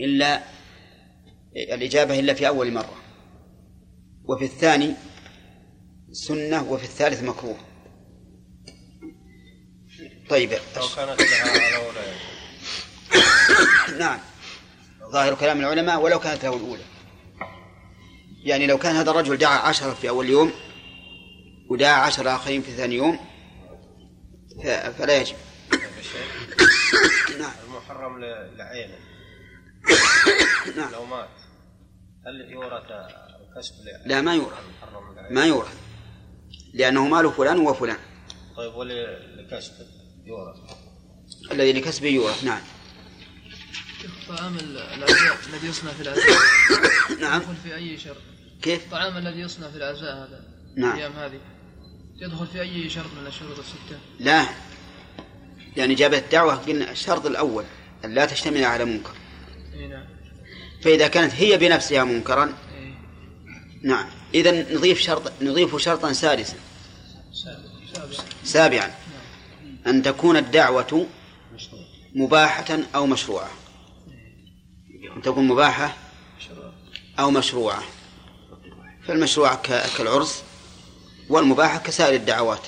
إلا 0.00 0.42
الإجابة 1.56 2.18
إلا 2.18 2.34
في 2.34 2.48
أول 2.48 2.72
مرة. 2.72 2.96
وفي 4.24 4.44
الثاني 4.44 4.94
سنة 6.12 6.72
وفي 6.72 6.84
الثالث 6.84 7.22
مكروه. 7.22 7.56
طيب 10.30 10.52
لو 10.52 10.88
كانت 10.96 11.20
على 11.20 11.76
نعم. 13.98 14.18
ظاهر 15.12 15.34
كلام 15.34 15.60
العلماء 15.60 16.00
ولو 16.00 16.18
كانت 16.18 16.44
له 16.44 16.56
الأولى. 16.56 16.82
يعني 18.44 18.66
لو 18.66 18.78
كان 18.78 18.96
هذا 18.96 19.10
الرجل 19.10 19.36
دعا 19.36 19.58
عشرة 19.58 19.94
في 19.94 20.08
أول 20.08 20.28
يوم 20.28 20.52
ودعا 21.70 22.00
عشرة 22.00 22.36
آخرين 22.36 22.62
في 22.62 22.70
ثاني 22.70 22.94
يوم 22.94 23.18
فلا 24.98 25.16
يجب. 25.16 25.36
نعم. 27.40 27.52
المحرم 27.66 28.20
لعينه. 28.56 28.94
نعم. 30.76 30.92
لو 30.92 31.04
مات 31.04 31.28
هل 32.26 32.50
يورث 32.50 32.82
الكسب 32.90 33.74
لا 34.06 34.20
ما 34.20 34.34
يورث. 34.34 34.58
ما 35.30 35.46
يورث. 35.46 35.76
لأنه 36.74 37.08
مال 37.08 37.32
فلان 37.32 37.58
وفلان. 37.58 37.98
طيب 38.56 38.74
ولكسب 38.74 39.72
يورث؟ 40.24 40.56
الذي 41.52 41.72
لكسبه 41.72 42.08
يورث 42.08 42.44
نعم. 42.44 42.62
طعام 44.28 44.56
ال- 44.56 44.78
العزاء 44.78 45.36
الذي 45.52 45.66
يصنع 45.68 45.90
في 45.92 46.02
العزاء 46.02 46.24
نعم. 47.20 47.40
يدخل 47.40 47.54
في 47.64 47.74
أي 47.74 47.98
شرط 47.98 48.16
كيف؟ 48.62 48.84
الطعام 48.84 49.16
الذي 49.16 49.40
يصنع 49.40 49.70
في 49.70 49.76
العزاء 49.76 50.14
هذا 50.16 50.40
نعم. 50.76 50.92
الأيام 50.92 51.12
هذه. 51.12 51.40
يدخل 52.16 52.46
في 52.46 52.60
أي 52.60 52.90
شرط 52.90 53.10
من 53.20 53.26
الشروط 53.26 53.58
الستة؟ 53.58 53.98
لا. 54.20 54.46
لأن 55.76 55.90
إجابة 55.90 56.18
الدعوة 56.18 56.54
قلنا 56.54 56.90
الشرط 56.90 57.26
الأول 57.26 57.64
أن 58.04 58.14
لا 58.14 58.26
تشتمل 58.26 58.64
على 58.64 58.84
منكر. 58.84 59.12
نعم. 59.90 60.04
فإذا 60.82 61.08
كانت 61.08 61.34
هي 61.34 61.56
بنفسها 61.58 62.04
منكرا 62.04 62.44
إيه. 62.44 62.94
نعم. 63.82 64.06
إذا 64.34 64.74
نضيف 64.74 65.00
شرط 65.00 65.32
نضيف 65.42 65.76
شرطا 65.76 66.12
سادسا. 66.12 66.56
سابع 67.32 68.16
سابعا. 68.44 68.94
أن 69.86 70.02
تكون 70.02 70.36
الدعوة 70.36 71.06
مباحة 72.14 72.78
أو 72.94 73.06
مشروعة. 73.06 73.50
أن 75.16 75.22
تكون 75.22 75.48
مباحة 75.48 75.96
أو 77.18 77.30
مشروعة. 77.30 77.82
فالمشروعة 79.06 79.56
ك- 79.62 79.96
كالعرس 79.98 80.42
والمباحة 81.28 81.78
كسائر 81.78 82.14
الدعوات. 82.14 82.60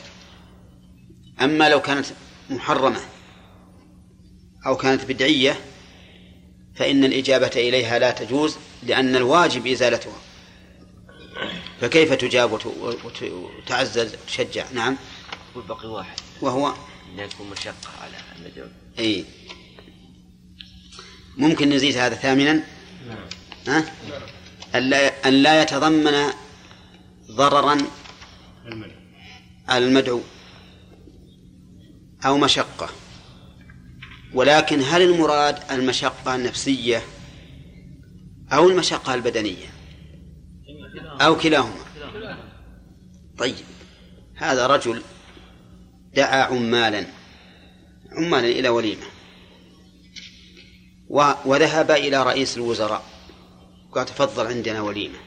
أما 1.41 1.69
لو 1.69 1.81
كانت 1.83 2.07
محرمة 2.51 3.01
أو 4.67 4.77
كانت 4.77 5.05
بدعية 5.05 5.61
فإن 6.77 7.05
الإجابة 7.05 7.51
إليها 7.55 7.99
لا 7.99 8.11
تجوز 8.11 8.57
لأن 8.83 9.17
الواجب 9.17 9.67
إزالتها. 9.67 10.13
فكيف 11.81 12.13
تجاب 12.13 12.53
وت- 12.53 12.67
وت- 12.67 13.23
وتعزز 13.23 14.15
وتشجع؟ 14.15 14.65
نعم. 14.75 14.97
والبقي 15.55 15.89
واحد. 15.89 16.17
وهو؟ 16.43 16.75
لا 17.17 17.25
يكون 17.25 17.51
مشقة 17.51 17.75
على 18.03 18.13
المدعو 18.39 18.67
إي. 18.99 19.25
ممكن 21.37 21.69
نزيد 21.69 21.97
هذا 21.97 22.15
ثامنا؟ 22.15 22.63
ها؟ 23.69 23.85
أن 25.27 25.33
لا, 25.33 25.63
يتضمن 25.63 26.13
ضررا 27.31 27.79
المدعو 29.71 30.21
أو 32.27 32.39
مشقة. 32.39 32.89
ولكن 34.35 34.83
هل 34.83 35.03
المراد 35.03 35.59
المشقة 35.71 36.35
النفسية 36.35 37.03
أو 38.53 38.69
المشقة 38.69 39.15
البدنية؟ 39.15 39.67
أو 41.21 41.37
كلاهما. 41.37 41.85
طيب. 43.39 43.55
هذا 44.35 44.67
رجل 44.67 45.03
دعا 46.15 46.43
عمالا 46.43 47.07
عمالا 48.13 48.49
إلى 48.49 48.69
وليمة. 48.69 49.16
وذهب 51.45 51.91
إلى 51.91 52.23
رئيس 52.23 52.57
الوزراء. 52.57 53.03
قال 53.93 54.07
تفضل 54.07 54.47
عندنا 54.47 54.81
وليمة. 54.81 55.19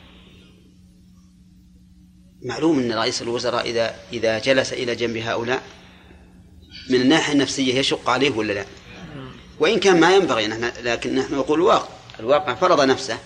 معلوم 2.45 2.80
أن 2.80 2.91
رئيس 2.91 3.21
الوزراء 3.21 3.69
إذا 3.69 3.95
إذا 4.13 4.39
جلس 4.39 4.73
إلى 4.73 4.95
جنب 4.95 5.17
هؤلاء 5.17 5.63
من 6.89 7.01
الناحية 7.01 7.34
النفسية 7.34 7.80
يشق 7.80 8.09
عليه 8.09 8.32
ولا 8.32 8.53
لا؟ 8.53 8.65
وإن 9.59 9.80
كان 9.80 9.99
ما 9.99 10.15
ينبغي 10.15 10.47
نحن 10.47 10.71
لكن 10.84 11.15
نحن 11.15 11.36
نقول 11.36 11.59
الواقع. 11.59 11.89
الواقع 12.19 12.55
فرض 12.55 12.82
نفسه. 12.82 13.17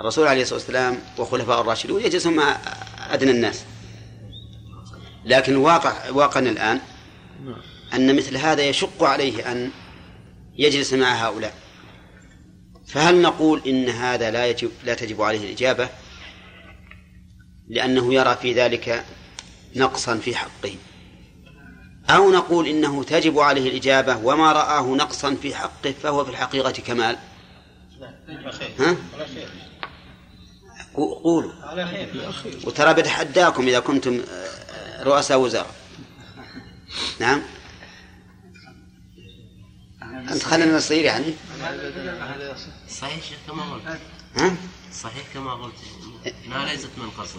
الرسول 0.00 0.26
عليه 0.26 0.42
الصلاة 0.42 0.58
والسلام 0.58 0.98
وخلفاء 1.18 1.60
الراشدون 1.60 2.02
يجلسون 2.02 2.36
مع 2.36 2.58
أدنى 3.10 3.30
الناس. 3.30 3.64
لكن 5.24 5.52
الواقع 5.52 6.10
واقعنا 6.10 6.50
الآن 6.50 6.80
أن 7.94 8.16
مثل 8.16 8.36
هذا 8.36 8.62
يشق 8.62 9.02
عليه 9.04 9.52
أن 9.52 9.70
يجلس 10.58 10.92
مع 10.92 11.26
هؤلاء. 11.26 11.54
فهل 12.86 13.22
نقول 13.22 13.62
إن 13.66 13.88
هذا 13.88 14.30
لا 14.30 14.46
يجب 14.46 14.70
لا 14.84 14.94
تجب 14.94 15.22
عليه 15.22 15.44
الإجابة؟ 15.46 15.88
لأنه 17.68 18.14
يرى 18.14 18.36
في 18.42 18.52
ذلك 18.52 19.04
نقصا 19.76 20.16
في 20.16 20.36
حقه. 20.36 20.74
أو 22.10 22.32
نقول 22.32 22.66
إنه 22.66 23.04
تجب 23.04 23.38
عليه 23.38 23.70
الإجابة 23.70 24.16
وما 24.16 24.52
رآه 24.52 24.86
نقصا 24.94 25.34
في 25.34 25.54
حقه 25.54 25.94
فهو 26.02 26.24
في 26.24 26.30
الحقيقة 26.30 26.70
كمال. 26.70 27.16
ها؟ 28.78 28.96
قولوا. 30.94 31.52
وترى 32.64 32.94
بتحداكم 32.94 33.68
إذا 33.68 33.80
كنتم 33.80 34.20
آه، 34.30 35.02
رؤساء 35.02 35.38
وزراء. 35.40 35.74
نعم؟ 37.20 37.42
أنت 40.18 40.42
خلينا 40.42 40.76
نصير 40.76 41.04
يعني. 41.04 41.34
صحيح 42.90 43.24
شيخ 43.24 43.38
كما 43.46 43.62
قلت. 43.72 43.98
ها؟ 44.36 44.56
صحيح 45.02 45.22
كما 45.34 45.54
قلت. 45.54 45.74
انها 46.46 46.72
ليست 46.72 46.90
منقصة. 46.98 47.38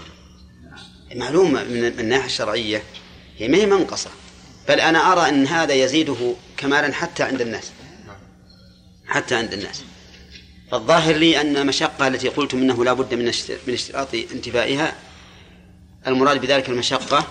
معلومة 1.15 1.63
من 1.63 1.81
من 1.81 1.99
الناحية 1.99 2.25
الشرعية. 2.25 2.83
هي 3.37 3.47
ما 3.47 3.57
هي 3.57 3.65
منقصة. 3.65 4.09
بل 4.67 4.79
أنا 4.79 5.11
أرى 5.11 5.29
أن 5.29 5.47
هذا 5.47 5.73
يزيده 5.73 6.35
كمالا 6.57 6.93
حتى 6.93 7.23
عند 7.23 7.41
الناس. 7.41 7.71
حتى 9.07 9.35
عند 9.35 9.53
الناس. 9.53 9.83
فالظاهر 10.71 11.15
لي 11.15 11.41
أن 11.41 11.57
المشقة 11.57 12.07
التي 12.07 12.29
قلتم 12.29 12.57
أنه 12.57 12.85
لا 12.85 12.93
بد 12.93 13.13
من 13.13 13.31
من 13.67 13.73
اشتراط 13.73 14.07
انتفائها 14.13 14.95
المراد 16.07 16.41
بذلك 16.41 16.69
المشقة 16.69 17.27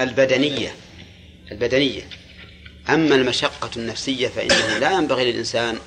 البدنية. 0.00 0.74
البدنية. 1.52 2.21
أما 2.88 3.14
المشقة 3.14 3.70
النفسية 3.76 4.28
فإنه 4.28 4.78
لا 4.78 4.90
ينبغي 4.90 5.32
للإنسان 5.32 5.78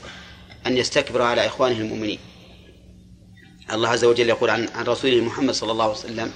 أن 0.68 0.78
يستكبر 0.78 1.22
على 1.22 1.46
إخوانه 1.46 1.78
المؤمنين. 1.78 2.20
الله 3.74 3.90
عز 3.90 4.06
وجل 4.06 4.30
يقول 4.30 4.50
عن 4.50 4.70
عن 4.76 4.86
رسوله 4.86 5.22
محمد 5.22 5.54
صلى 5.54 5.72
الله 5.72 5.84
عليه 5.84 5.94
وسلم 5.94 6.32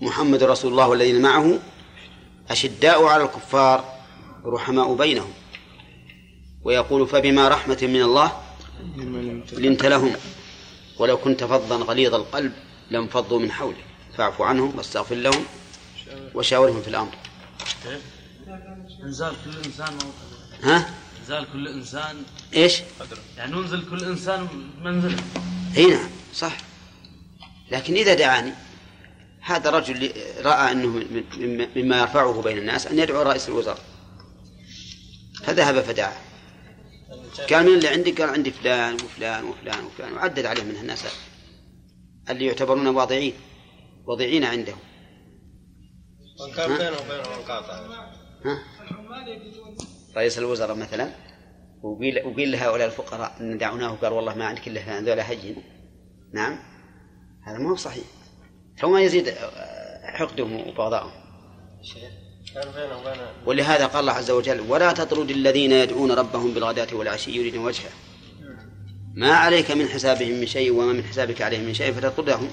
محمد 0.00 0.42
رسول 0.42 0.72
الله 0.72 0.88
والذين 0.88 1.22
معه 1.22 1.58
أشداء 2.50 3.04
على 3.04 3.24
الكفار 3.24 3.84
رحماء 4.44 4.94
بينهم. 4.94 5.32
ويقول 6.64 7.08
فبما 7.08 7.48
رحمة 7.48 7.78
من 7.82 8.02
الله 8.02 8.32
لنت 9.52 9.86
لهم 9.86 10.12
ولو 10.98 11.16
كنت 11.16 11.44
فظا 11.44 11.76
غليظ 11.76 12.14
القلب 12.14 12.52
لانفضوا 12.90 13.38
من 13.38 13.52
حولك 13.52 13.84
فاعف 14.18 14.42
عنهم 14.42 14.78
واستغفر 14.78 15.14
لهم 15.14 15.44
وشاورهم 16.34 16.82
في 16.82 16.88
الأمر. 16.88 17.14
انزال 19.04 19.34
كل 19.44 19.56
انسان 19.66 19.98
ها؟ 20.62 20.94
انزال 21.20 21.46
كل 21.52 21.68
انسان. 21.68 22.16
إيش؟ 22.54 22.82
يعني 23.36 23.52
ننزل 23.52 23.90
كل 23.90 24.04
انسان 24.04 24.48
منزله. 24.82 25.22
إي 25.76 25.86
نعم 25.86 26.08
صح. 26.34 26.56
لكن 27.70 27.94
إذا 27.94 28.14
دعاني 28.14 28.52
هذا 29.40 29.70
رجل 29.70 30.12
رأى 30.44 30.72
أنه 30.72 30.86
من- 30.86 31.24
من- 31.38 31.68
مما 31.76 31.98
يرفعه 32.00 32.42
بين 32.42 32.58
الناس 32.58 32.86
أن 32.86 32.98
يدعو 32.98 33.22
رئيس 33.22 33.48
الوزراء. 33.48 33.78
فذهب 35.44 35.80
فدعاه 35.80 36.16
قال 37.50 37.66
من 37.66 37.74
اللي 37.74 37.88
عندك؟ 37.88 38.20
قال 38.20 38.30
عندي 38.30 38.50
فلان 38.50 38.94
وفلان 38.94 39.44
وفلان 39.44 39.84
وفلان. 39.84 40.12
وعدد 40.12 40.46
عليه 40.46 40.62
من 40.62 40.76
الناس 40.76 41.04
اللي 42.30 42.46
يعتبرون 42.46 42.86
واضعين 42.86 43.32
وضعين 44.06 44.44
عنده 44.44 44.74
وان 46.40 46.52
كان 46.52 46.68
بينه 46.68 46.90
وبينه 46.96 47.36
منقاطع 47.38 48.09
ها؟ 48.44 48.58
رئيس 50.16 50.38
الوزراء 50.38 50.76
مثلا 50.76 51.10
وقيل 51.82 52.26
وقيل 52.26 52.52
لهؤلاء 52.52 52.86
الفقراء 52.86 53.36
إن 53.40 53.58
دعوناه 53.58 53.90
قال 53.90 54.12
والله 54.12 54.34
ما 54.34 54.44
عندك 54.44 54.68
إلا 54.68 55.00
ذولا 55.00 55.30
هين 55.30 55.56
نعم؟ 56.32 56.58
هذا 57.42 57.58
ما 57.58 57.70
هو 57.70 57.76
صحيح 57.76 58.04
فما 58.78 59.00
يزيد 59.00 59.28
آه، 59.28 60.06
حقدهم 60.06 60.52
وبين 62.94 63.16
ولهذا 63.46 63.86
قال 63.86 64.00
الله 64.00 64.12
عز 64.12 64.30
وجل 64.30 64.60
ولا 64.60 64.92
تطرد 64.92 65.30
الذين 65.30 65.72
يدعون 65.72 66.12
ربهم 66.12 66.54
بالغداة 66.54 66.88
والعشي 66.92 67.30
يريدون 67.30 67.64
وجهه. 67.64 67.90
ما 69.14 69.32
عليك 69.32 69.70
من 69.70 69.88
حسابهم 69.88 70.40
من 70.40 70.46
شيء 70.46 70.72
وما 70.72 70.92
من 70.92 71.04
حسابك 71.04 71.42
عليهم 71.42 71.64
من 71.64 71.74
شيء 71.74 71.92
فتطردهم. 71.92 72.50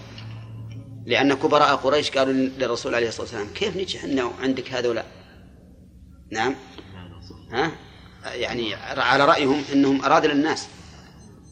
لأن 1.06 1.34
كبراء 1.34 1.76
قريش 1.76 2.12
قالوا 2.12 2.34
للرسول 2.34 2.96
عليه 2.96 3.08
الصلاة 3.08 3.22
والسلام 3.22 3.48
كيف 3.54 3.78
نجي 3.78 3.98
إحنا 3.98 4.32
عندك 4.42 4.74
هذولا؟ 4.74 5.04
نعم. 6.32 6.56
ها؟ 7.52 7.72
يعني 8.26 8.74
على 8.76 9.26
رأيهم 9.26 9.64
أنهم 9.74 10.06
أرادوا 10.06 10.32
للناس. 10.32 10.68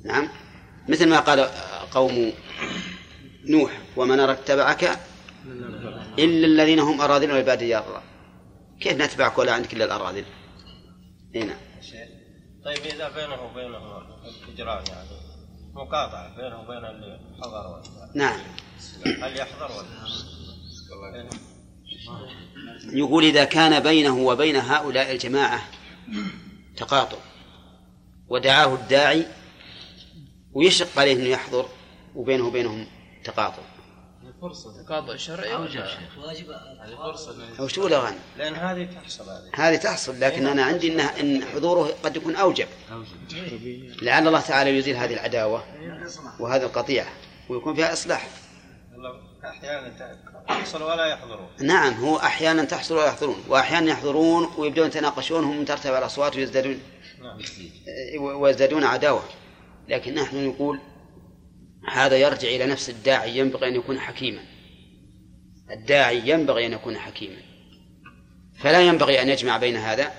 نعم. 0.05 0.29
مثل 0.89 1.09
ما 1.09 1.19
قال 1.19 1.39
قوم 1.91 2.33
نوح 3.45 3.71
ومن 3.95 4.19
اتبعك 4.19 4.99
إلا 6.19 6.47
الذين 6.47 6.79
هم 6.79 7.01
أراذل 7.01 7.31
والعباد 7.31 7.61
يا 7.61 7.87
الله. 7.87 8.01
كيف 8.79 9.01
نتبعك 9.01 9.37
ولا 9.37 9.53
عندك 9.53 9.73
إلا 9.73 9.85
الأراذل 9.85 10.25
هنا 11.35 11.57
طيب 12.65 12.77
إذا 12.77 13.09
بينه 13.09 13.41
وبينه 13.41 13.77
اجرام 14.53 14.83
يعني 14.87 15.09
مقاطعة 15.73 16.35
بينه 16.35 16.61
وبين 16.61 16.85
اللي 16.85 17.19
حضر 17.41 17.81
نعم. 18.15 18.39
هل 19.05 19.37
يحضر 19.39 19.71
ولا 19.71 21.29
يقول 22.93 23.23
إذا 23.23 23.43
كان 23.43 23.79
بينه 23.79 24.17
وبين 24.17 24.55
هؤلاء 24.55 25.11
الجماعة 25.11 25.61
تقاطع 26.77 27.17
ودعاه 28.29 28.73
الداعي 28.75 29.25
ويشق 30.53 30.99
عليه 30.99 31.13
أنه 31.13 31.29
يحضر 31.29 31.65
وبينه 32.15 32.47
وبينهم 32.47 32.87
تقاطع. 33.23 33.61
تقاطع 34.85 35.15
شرعي 35.15 35.53
أوجب 35.53 35.79
ولا- 35.79 35.87
شيخ 35.87 36.25
هذه 36.29 36.95
فرصة 36.95 37.35
أو 37.59 37.67
شو 37.67 37.87
لأن 38.37 38.53
هذه 38.55 38.83
تحصل 38.85 39.23
هذه 39.23 39.51
هذه 39.69 39.75
تحصل 39.75 40.19
لكن 40.19 40.47
أنا 40.47 40.63
عندي 40.63 40.93
إن 40.93 40.99
إن 40.99 41.45
حضوره 41.45 41.93
قد 42.03 42.15
يكون 42.15 42.35
أوجب. 42.35 42.67
أوجب. 42.91 43.07
لعل 44.01 44.27
الله 44.27 44.41
تعالى 44.41 44.77
يزيل 44.77 44.95
هذه 44.95 45.13
العداوة 45.13 45.63
وهذه 46.39 46.63
القطيعة 46.63 47.07
ويكون 47.49 47.75
فيها 47.75 47.93
إصلاح. 47.93 48.27
أحيانا 49.45 49.91
تحصل 50.47 50.83
ولا 50.83 51.05
يحضرون؟ 51.05 51.47
نعم 51.61 51.93
هو 51.93 52.17
أحيانا 52.17 52.65
تحصل 52.65 52.95
ولا 52.95 53.07
يحضرون 53.07 53.43
وأحيانا 53.47 53.91
يحضرون 53.91 54.49
ويبدون 54.57 54.87
يتناقشون 54.87 55.43
هم 55.43 55.65
ترتفع 55.65 55.97
الأصوات 55.97 56.35
ويزدادون 56.35 56.79
نعم. 57.21 57.37
ويزدادون 58.19 58.83
عداوة. 58.83 59.23
لكن 59.89 60.15
نحن 60.15 60.47
نقول 60.47 60.79
هذا 61.91 62.17
يرجع 62.17 62.47
إلى 62.47 62.65
نفس 62.65 62.89
الداعي 62.89 63.37
ينبغي 63.37 63.67
أن 63.67 63.75
يكون 63.75 63.99
حكيما. 63.99 64.41
الداعي 65.71 66.29
ينبغي 66.29 66.65
أن 66.65 66.73
يكون 66.73 66.97
حكيما. 66.97 67.41
فلا 68.59 68.81
ينبغي 68.81 69.21
أن 69.21 69.29
يجمع 69.29 69.57
بين 69.57 69.75
هذا 69.75 70.11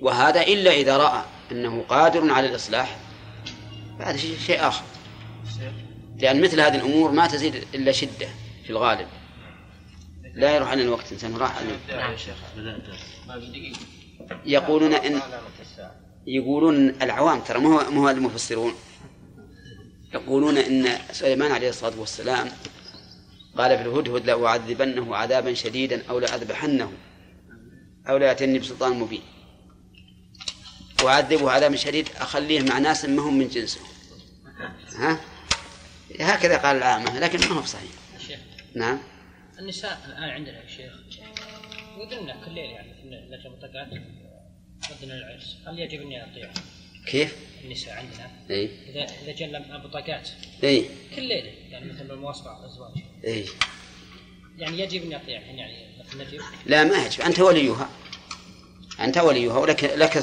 وهذا 0.00 0.42
إلا 0.42 0.70
إذا 0.70 0.96
رأى 0.96 1.24
أنه 1.52 1.84
قادر 1.88 2.32
على 2.32 2.48
الإصلاح 2.48 2.96
فهذا 3.98 4.16
شيء 4.16 4.38
شيء 4.38 4.68
آخر. 4.68 4.84
لأن 6.20 6.40
مثل 6.40 6.60
هذه 6.60 6.74
الأمور 6.76 7.10
ما 7.10 7.26
تزيد 7.26 7.54
إلا 7.74 7.92
شدة 7.92 8.28
في 8.64 8.70
الغالب. 8.70 9.06
لا 10.34 10.56
يروح 10.56 10.68
علينا 10.68 10.88
الوقت 10.88 11.12
إنسان 11.12 11.36
راح 11.36 11.56
علينا. 11.56 11.78
نعم 11.88 12.10
يقولون 14.46 14.92
إن 14.92 15.20
يقولون 16.26 16.88
العوام 17.02 17.40
ترى 17.40 17.58
مو 17.58 17.78
هو- 17.78 17.90
مو 17.90 18.00
هو 18.02 18.10
المفسرون. 18.10 18.72
يقولون 20.14 20.56
إن 20.58 20.88
سليمان 21.12 21.52
عليه 21.52 21.68
الصلاة 21.68 22.00
والسلام 22.00 22.48
قال 23.58 23.78
في 23.78 23.82
الهدهد 23.82 24.26
لأعذبنه 24.26 25.16
عذابا 25.16 25.54
شديدا 25.54 26.02
أو 26.10 26.18
لأذبحنه 26.18 26.92
أو 28.08 28.16
ليأتيني 28.16 28.58
بسلطان 28.58 28.98
مبين. 28.98 29.22
أعذبه 31.04 31.50
عذابا 31.50 31.76
شديد 31.76 32.08
أخليه 32.20 32.60
مع 32.60 32.78
ناس 32.78 33.04
ما 33.04 33.22
هم 33.22 33.38
من 33.38 33.48
جنسه. 33.48 33.80
ها؟ 34.96 35.20
هكذا 36.20 36.56
قال 36.56 36.76
العامة 36.76 37.18
لكن 37.18 37.40
ما 37.40 37.46
هو 37.46 37.64
صحيح 37.64 37.90
شيخ 38.26 38.38
نعم. 38.74 38.98
النساء 39.58 40.00
الآن 40.06 40.30
عندنا 40.30 40.62
يا 40.62 40.68
شيخ 40.68 40.92
ودنا 41.98 42.36
كل 42.44 42.54
ليل 42.54 42.70
يعني 42.70 42.92
في 43.42 43.46
المطلقات 43.46 43.88
ودنا 44.90 45.14
العرس. 45.14 45.56
هل 45.66 45.78
يجب 45.78 46.00
أني 46.00 46.24
أطيع؟ 46.24 46.50
كيف؟ 47.06 47.36
النساء 47.64 47.94
عندنا. 47.94 48.30
إي. 48.50 48.70
إذا 48.88 49.04
إذا 49.22 49.32
جاء 49.32 49.78
بطاقات 49.78 50.28
إي. 50.64 50.90
كل 51.16 51.22
ليلة 51.22 51.52
يعني 51.70 51.92
مثل 51.92 52.10
المواصفه 52.10 52.50
على 52.50 52.64
الأزواج. 52.64 52.92
إي. 53.24 53.44
يعني 54.58 54.78
يجب 54.78 55.02
أني 55.02 55.16
اطيعهن 55.16 55.58
يعني 55.58 55.74
نجيب 56.16 56.40
لا 56.66 56.84
ما 56.84 57.06
يجب. 57.06 57.20
أنت 57.20 57.40
وليها. 57.40 57.88
أنت 59.00 59.18
وليها 59.18 59.58
ولك 59.58 59.84
لك 59.84 60.16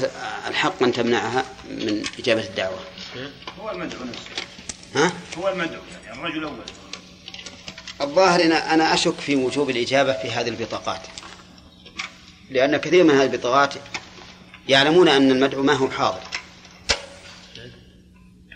الحق 0.48 0.84
أن 0.84 0.92
تمنعها 0.92 1.46
من 1.70 2.04
إجابة 2.20 2.44
الدعوة. 2.44 2.80
هو 3.60 3.72
المدعو 3.72 4.04
نفسه. 4.04 4.47
ها؟ 4.96 5.12
هو 5.38 5.50
المدعو 5.50 5.82
يعني 6.06 6.20
الرجل 6.20 6.38
الأول. 6.38 6.58
الظاهر 8.02 8.44
أنا 8.44 8.74
أنا 8.74 8.94
أشك 8.94 9.14
في 9.14 9.36
وجوب 9.36 9.70
الإجابة 9.70 10.14
في 10.14 10.32
هذه 10.32 10.50
البطاقات. 10.50 11.02
لأن 12.50 12.78
كثير 12.78 13.04
من 13.04 13.12
هذه 13.12 13.26
البطاقات 13.26 13.74
يعلمون 14.70 15.08
أن 15.08 15.32
المدعو 15.32 15.64
ما 15.64 15.74
هو 15.74 15.90
حاضر. 15.90 16.20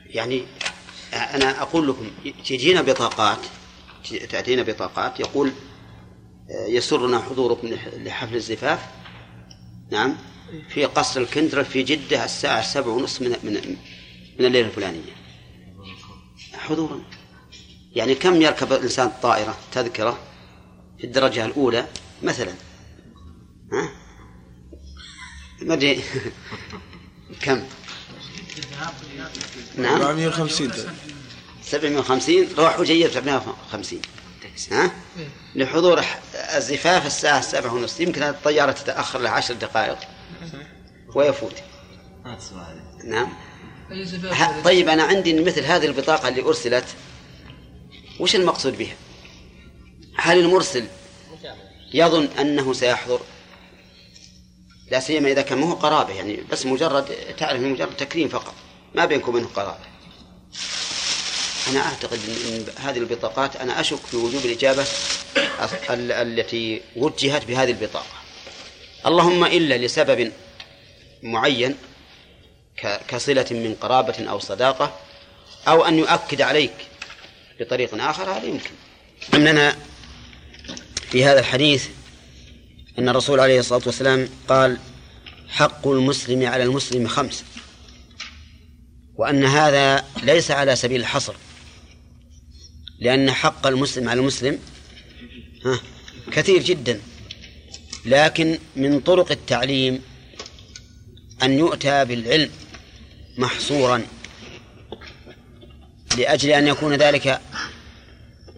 يعني 0.05 0.45
أنا 1.13 1.61
أقول 1.61 1.87
لكم 1.87 2.11
تجينا 2.45 2.81
بطاقات 2.81 3.39
تأتينا 4.29 4.63
بطاقات 4.63 5.19
يقول 5.19 5.51
يسرنا 6.67 7.19
حضوركم 7.19 7.67
لحفل 7.93 8.35
الزفاف. 8.35 8.79
نعم. 9.91 10.17
في 10.69 10.85
قصر 10.85 11.21
الكندرة 11.21 11.63
في 11.63 11.83
جدة 11.83 12.25
الساعة 12.25 12.59
السبع 12.59 12.87
ونصف 12.87 13.21
من 13.21 13.29
من 13.43 13.77
من 14.39 14.45
الليلة 14.45 14.67
الفلانية. 14.67 15.20
حضورا. 16.53 17.01
يعني 17.95 18.15
كم 18.15 18.41
يركب 18.41 18.73
الإنسان 18.73 19.07
الطائرة 19.07 19.57
تذكرة 19.71 20.19
في 20.97 21.03
الدرجة 21.03 21.45
الأولى 21.45 21.85
مثلا؟ 22.23 22.53
ها؟ 23.73 23.89
ما 25.61 25.73
أدري. 25.73 26.03
كم؟ 27.43 27.63
نعم. 29.77 30.01
450 30.01 30.71
750 31.63 32.47
روح 32.57 32.79
وجية 32.79 33.07
750 33.07 34.01
ها؟ 34.71 34.91
لحضور 35.55 36.01
الزفاف 36.55 37.05
الساعة 37.05 37.39
السابعة 37.39 37.73
ونصف 37.73 37.99
يمكن 37.99 38.23
الطيارة 38.23 38.71
تتأخر 38.71 39.19
لها 39.19 39.31
عشر 39.31 39.53
دقائق 39.53 39.97
ويفوت. 41.15 41.53
ما 42.25 42.35
تسمع 42.35 42.61
هذه 42.61 43.09
نعم. 43.09 43.33
طيب 44.63 44.89
أنا 44.89 45.03
عندي 45.03 45.33
مثل 45.33 45.63
هذه 45.63 45.85
البطاقة 45.85 46.27
اللي 46.27 46.41
أرسلت 46.41 46.85
وش 48.19 48.35
المقصود 48.35 48.77
بها؟ 48.77 48.95
هل 50.17 50.39
المرسل 50.39 50.85
يظن 51.93 52.25
أنه 52.39 52.73
سيحضر؟ 52.73 53.19
لا 54.91 54.99
سيما 54.99 55.31
إذا 55.31 55.41
كان 55.41 55.57
ما 55.57 55.69
هو 55.69 55.73
قرابة 55.73 56.13
يعني 56.13 56.39
بس 56.51 56.65
مجرد 56.65 57.05
تعرف 57.37 57.61
مجرد 57.61 57.97
تكريم 57.97 58.27
فقط 58.27 58.53
ما 58.95 59.05
بينكم 59.05 59.31
وبينه 59.31 59.47
قرابة 59.47 59.91
أنا 61.67 61.79
أعتقد 61.79 62.19
إن 62.47 62.65
هذه 62.77 62.97
البطاقات 62.97 63.55
أنا 63.55 63.79
أشك 63.81 63.97
في 63.97 64.17
وجوب 64.17 64.45
الإجابة 64.45 64.85
التي 65.99 66.81
وجهت 66.95 67.45
بهذه 67.45 67.71
البطاقة 67.71 68.21
اللهم 69.05 69.43
إلا 69.43 69.77
لسبب 69.77 70.31
معين 71.23 71.75
كصلة 73.07 73.45
من 73.51 73.75
قرابة 73.81 74.29
أو 74.29 74.39
صداقة 74.39 74.99
أو 75.67 75.85
أن 75.85 75.99
يؤكد 75.99 76.41
عليك 76.41 76.73
بطريق 77.59 78.03
آخر 78.03 78.23
هذا 78.23 78.43
يمكن. 78.43 78.71
أننا 79.33 79.77
في 81.11 81.25
هذا 81.25 81.39
الحديث 81.39 81.87
أن 82.99 83.09
الرسول 83.09 83.39
عليه 83.39 83.59
الصلاة 83.59 83.81
والسلام 83.85 84.29
قال 84.47 84.77
حق 85.49 85.87
المسلم 85.87 86.45
على 86.47 86.63
المسلم 86.63 87.07
خمس 87.07 87.43
وأن 89.15 89.45
هذا 89.45 90.05
ليس 90.23 90.51
على 90.51 90.75
سبيل 90.75 91.01
الحصر 91.01 91.35
لأن 92.99 93.31
حق 93.31 93.67
المسلم 93.67 94.09
على 94.09 94.19
المسلم 94.19 94.59
كثير 96.31 96.61
جدا. 96.61 97.01
لكن 98.05 98.59
من 98.75 98.99
طرق 98.99 99.31
التعليم 99.31 100.01
أن 101.43 101.59
يؤتى 101.59 102.05
بالعلم 102.05 102.51
محصورا 103.37 104.05
لأجل 106.17 106.49
أن 106.49 106.67
يكون 106.67 106.93
ذلك 106.93 107.41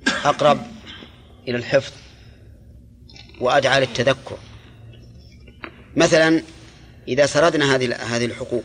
أقرب 0.08 0.62
إلى 1.48 1.58
الحفظ 1.58 1.92
وأدعى 3.40 3.80
للتذكر. 3.80 4.38
مثلا 5.96 6.44
إذا 7.08 7.26
سردنا 7.26 7.76
هذه 7.76 7.96
هذه 7.96 8.26
الحقوق 8.26 8.64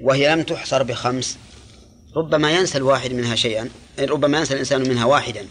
وهي 0.00 0.34
لم 0.34 0.42
تحصر 0.42 0.82
بخمس 0.82 1.38
ربما 2.16 2.52
ينسى 2.52 2.78
الواحد 2.78 3.12
منها 3.12 3.34
شيئا 3.34 3.70
ربما 3.98 4.38
ينسى 4.38 4.54
الإنسان 4.54 4.88
منها 4.88 5.04
واحدا. 5.04 5.46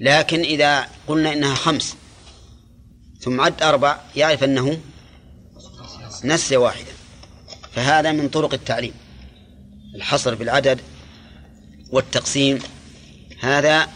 لكن 0.00 0.40
إذا 0.40 0.88
قلنا 1.06 1.32
إنها 1.32 1.54
خمس 1.54 1.96
ثم 3.20 3.40
عد 3.40 3.62
أربع 3.62 4.00
يعرف 4.16 4.44
أنه 4.44 4.80
نسي 6.24 6.56
واحدا. 6.56 6.97
فهذا 7.74 8.12
من 8.12 8.28
طرق 8.28 8.54
التعليم. 8.54 8.94
الحصر 9.94 10.34
بالعدد 10.34 10.80
والتقسيم 11.90 12.58
هذا 13.40 13.88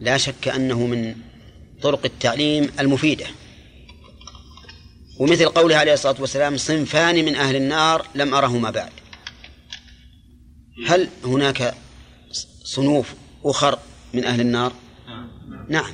لا 0.00 0.16
شك 0.16 0.48
أنه 0.48 0.86
من 0.86 1.14
طرق 1.82 2.04
التعليم 2.04 2.70
المفيدة. 2.80 3.26
ومثل 5.20 5.48
قوله 5.48 5.76
عليه 5.76 5.92
الصلاة 5.92 6.20
والسلام 6.20 6.56
صنفان 6.56 7.24
من 7.24 7.34
أهل 7.34 7.56
النار 7.56 8.06
لم 8.14 8.34
أرهما 8.34 8.70
بعد. 8.70 8.90
هل 10.86 11.08
هناك 11.24 11.74
صنوف 12.64 13.14
أخر 13.44 13.78
من 14.14 14.24
أهل 14.24 14.40
النار؟ 14.40 14.72
نعم. 15.68 15.92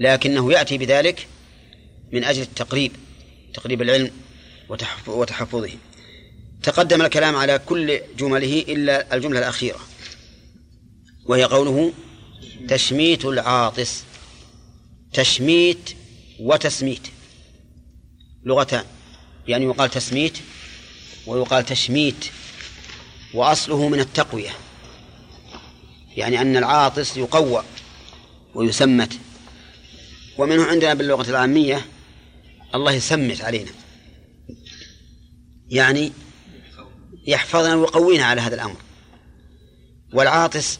لكنه 0.00 0.52
يأتي 0.52 0.78
بذلك 0.78 1.26
من 2.12 2.24
أجل 2.24 2.42
التقريب 2.42 2.92
تقريب 3.54 3.82
العلم 3.82 4.10
وتحف- 4.68 5.08
وتحفظه 5.08 5.70
تقدم 6.62 7.02
الكلام 7.02 7.36
على 7.36 7.58
كل 7.58 8.00
جمله 8.18 8.64
إلا 8.68 9.14
الجملة 9.14 9.38
الأخيرة 9.38 9.80
وهي 11.26 11.44
قوله 11.44 11.92
تشميت 12.68 13.24
العاطس 13.24 14.04
تشميت 15.12 15.96
وتسميت 16.40 17.02
لغتان 18.44 18.84
يعني 19.48 19.64
يقال 19.64 19.90
تسميت 19.90 20.38
ويقال 21.26 21.66
تشميت 21.66 22.24
وأصله 23.34 23.88
من 23.88 24.00
التقوية 24.00 24.50
يعني 26.16 26.40
أن 26.40 26.56
العاطس 26.56 27.16
يقوى 27.16 27.64
ويسمت 28.54 29.18
ومنه 30.38 30.64
عندنا 30.64 30.94
باللغة 30.94 31.30
العامية 31.30 31.86
الله 32.74 32.92
يسمت 32.92 33.40
علينا 33.40 33.70
يعني 35.68 36.12
يحفظنا 37.26 37.74
ويقوينا 37.74 38.24
على 38.24 38.40
هذا 38.40 38.54
الأمر. 38.54 38.76
والعاطس 40.12 40.78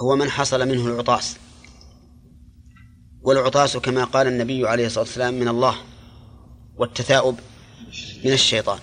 هو 0.00 0.16
من 0.16 0.30
حصل 0.30 0.68
منه 0.68 0.86
العطاس. 0.86 1.36
والعطاس 3.22 3.76
كما 3.76 4.04
قال 4.04 4.26
النبي 4.26 4.68
عليه 4.68 4.86
الصلاة 4.86 5.04
والسلام 5.04 5.34
من 5.34 5.48
الله 5.48 5.76
والتثاؤب 6.76 7.38
من 8.24 8.32
الشيطان. 8.32 8.78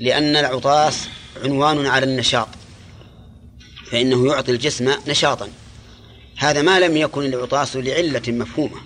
لأن 0.00 0.36
العطاس 0.36 1.08
عنوان 1.44 1.86
على 1.86 2.06
النشاط. 2.06 2.48
فإنه 3.90 4.26
يعطي 4.26 4.52
الجسم 4.52 4.94
نشاطا. 5.08 5.48
هذا 6.36 6.62
ما 6.62 6.80
لم 6.80 6.96
يكن 6.96 7.24
العطاس 7.24 7.76
لعلة 7.76 8.22
مفهومة. 8.28 8.80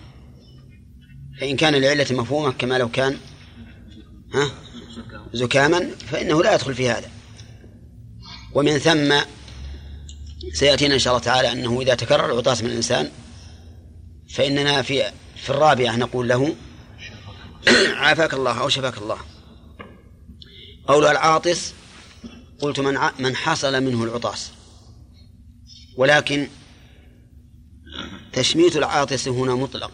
فإن 1.40 1.56
كان 1.56 1.74
لعلة 1.74 2.06
مفهومة 2.10 2.52
كما 2.52 2.78
لو 2.78 2.88
كان 2.88 3.16
ها؟ 4.34 4.50
زكاما 5.32 5.90
فإنه 6.10 6.42
لا 6.42 6.54
يدخل 6.54 6.74
في 6.74 6.90
هذا. 6.90 7.10
ومن 8.54 8.78
ثم 8.78 9.14
سيأتينا 10.52 10.94
إن 10.94 10.98
شاء 10.98 11.12
الله 11.12 11.24
تعالى 11.24 11.52
أنه 11.52 11.80
إذا 11.80 11.94
تكرر 11.94 12.32
العطاس 12.32 12.62
من 12.62 12.70
الإنسان 12.70 13.10
فإننا 14.30 14.82
في 14.82 15.12
في 15.36 15.50
الرابعة 15.50 15.96
نقول 15.96 16.28
له 16.28 16.56
عافاك 18.02 18.34
الله 18.34 18.60
أو 18.60 18.68
شفاك 18.68 18.98
الله. 18.98 19.18
قول 20.88 21.06
العاطس 21.06 21.74
قلت 22.60 22.80
من 22.80 22.98
من 23.18 23.36
حصل 23.36 23.82
منه 23.82 24.04
العطاس. 24.04 24.50
ولكن 25.96 26.48
تشميت 28.32 28.76
العاطس 28.76 29.28
هنا 29.28 29.54
مطلق 29.54 29.92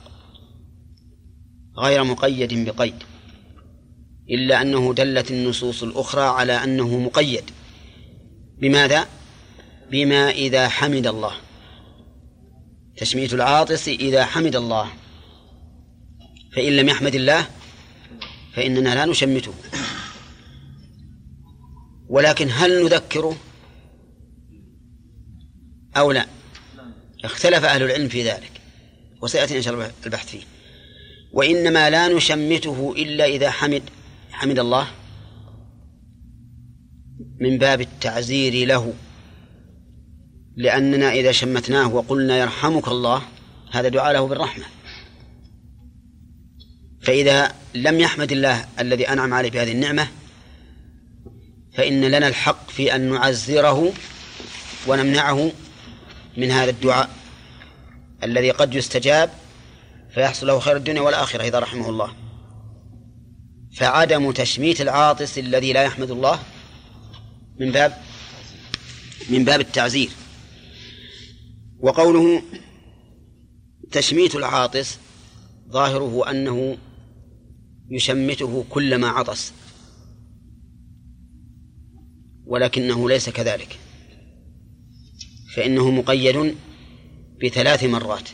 غير 1.78 2.04
مقيد 2.04 2.64
بقيد. 2.64 3.02
إلا 4.30 4.62
أنه 4.62 4.94
دلت 4.94 5.30
النصوص 5.30 5.82
الأخرى 5.82 6.22
على 6.22 6.64
أنه 6.64 6.98
مقيد. 6.98 7.44
بماذا؟ 8.58 9.06
بما 9.90 10.30
إذا 10.30 10.68
حمد 10.68 11.06
الله. 11.06 11.32
تشميت 12.96 13.32
العاطس 13.32 13.88
إذا 13.88 14.24
حمد 14.24 14.56
الله. 14.56 14.88
فإن 16.56 16.76
لم 16.76 16.88
يحمد 16.88 17.14
الله 17.14 17.46
فإننا 18.54 18.94
لا 18.94 19.04
نشمته. 19.04 19.54
ولكن 22.08 22.48
هل 22.50 22.84
نذكره؟ 22.84 23.36
أو 25.96 26.12
لا؟ 26.12 26.26
اختلف 27.24 27.64
أهل 27.64 27.82
العلم 27.82 28.08
في 28.08 28.22
ذلك. 28.22 28.52
وسيأتي 29.22 29.56
إن 29.56 29.62
شاء 29.62 29.74
الله 29.74 29.92
البحث 30.06 30.28
فيه. 30.28 30.42
وإنما 31.32 31.90
لا 31.90 32.08
نشمته 32.08 32.94
إلا 32.96 33.24
إذا 33.24 33.50
حمد. 33.50 33.82
حمد 34.38 34.58
الله 34.58 34.86
من 37.40 37.58
باب 37.58 37.80
التعزير 37.80 38.66
له. 38.66 38.94
لأننا 40.56 41.12
إذا 41.12 41.32
شمتناه 41.32 41.94
وقلنا 41.94 42.38
يرحمك 42.38 42.88
الله 42.88 43.22
هذا 43.70 43.88
دعاء 43.88 44.12
له 44.12 44.26
بالرحمة. 44.26 44.64
فإذا 47.02 47.52
لم 47.74 48.00
يحمد 48.00 48.32
الله 48.32 48.64
الذي 48.80 49.08
أنعم 49.08 49.34
عليه 49.34 49.50
بهذه 49.50 49.72
النعمة 49.72 50.08
فإن 51.74 52.04
لنا 52.04 52.28
الحق 52.28 52.70
في 52.70 52.94
أن 52.94 53.10
نعزره 53.10 53.92
ونمنعه 54.86 55.52
من 56.36 56.50
هذا 56.50 56.70
الدعاء 56.70 57.10
الذي 58.24 58.50
قد 58.50 58.74
يستجاب 58.74 59.30
فيحصل 60.14 60.46
له 60.46 60.58
خير 60.58 60.76
الدنيا 60.76 61.00
والآخرة 61.00 61.42
إذا 61.42 61.58
رحمه 61.58 61.88
الله. 61.88 62.27
فعدم 63.78 64.32
تشميت 64.32 64.80
العاطس 64.80 65.38
الذي 65.38 65.72
لا 65.72 65.82
يحمد 65.82 66.10
الله 66.10 66.42
من 67.60 67.72
باب 67.72 68.02
من 69.30 69.44
باب 69.44 69.60
التعزير. 69.60 70.10
وقوله 71.80 72.42
تشميت 73.92 74.34
العاطس 74.34 74.98
ظاهره 75.70 76.30
أنه 76.30 76.78
يشمته 77.90 78.64
كلما 78.70 79.08
عطس 79.08 79.52
ولكنه 82.46 83.08
ليس 83.08 83.28
كذلك 83.28 83.78
فإنه 85.56 85.90
مقيد 85.90 86.56
بثلاث 87.42 87.84
مرات. 87.84 88.28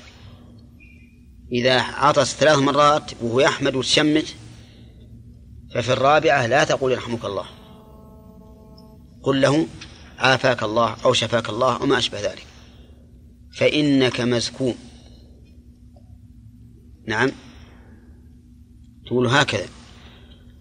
إذا 1.53 1.81
عطس 1.81 2.35
ثلاث 2.35 2.59
مرات 2.59 3.11
وهو 3.23 3.41
يحمد 3.41 3.75
وتشمت 3.75 4.35
ففي 5.75 5.93
الرابعة 5.93 6.47
لا 6.47 6.65
تقول 6.65 6.93
يرحمك 6.93 7.25
الله. 7.25 7.47
قل 9.23 9.41
له 9.41 9.67
عافاك 10.19 10.63
الله 10.63 10.97
أو 11.05 11.13
شفاك 11.13 11.49
الله 11.49 11.83
وما 11.83 11.99
أشبه 11.99 12.21
ذلك. 12.21 12.47
فإنك 13.57 14.21
مزكوم. 14.21 14.75
نعم. 17.09 17.33
تقول 19.07 19.27
هكذا. 19.27 19.67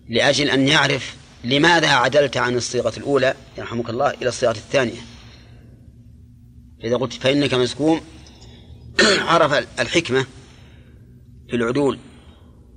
لأجل 0.09 0.49
أن 0.49 0.68
يعرف 0.68 1.16
لماذا 1.43 1.89
عدلت 1.89 2.38
عن 2.38 2.55
الصيغة 2.55 2.93
الأولى 2.97 3.34
يرحمك 3.57 3.89
الله 3.89 4.09
إلى 4.11 4.30
الصيغة 4.30 4.51
الثانية. 4.51 5.01
إذا 6.84 6.97
قلت 6.97 7.14
فإنك 7.14 7.53
مسكوم 7.53 8.01
عرف 9.32 9.53
الحكمة 9.80 10.26
في 11.49 11.55
العدول 11.55 11.99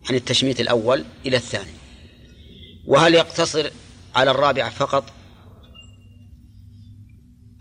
عن 0.08 0.14
التشميت 0.14 0.60
الأول 0.60 1.04
إلى 1.26 1.36
الثاني. 1.36 1.75
وهل 2.86 3.14
يقتصر 3.14 3.70
على 4.14 4.30
الرابع 4.30 4.68
فقط؟ 4.68 5.04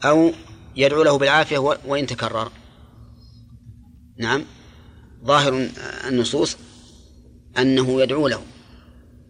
أو 0.06 0.32
يدعو 0.76 1.04
له 1.04 1.18
بالعافية 1.18 1.58
وإن 1.58 2.08
تكرر. 2.08 2.52
نعم. 4.20 4.46
ظاهر 5.24 5.70
النصوص 6.08 6.58
أنه 7.58 8.02
يدعو 8.02 8.28
له. 8.28 8.44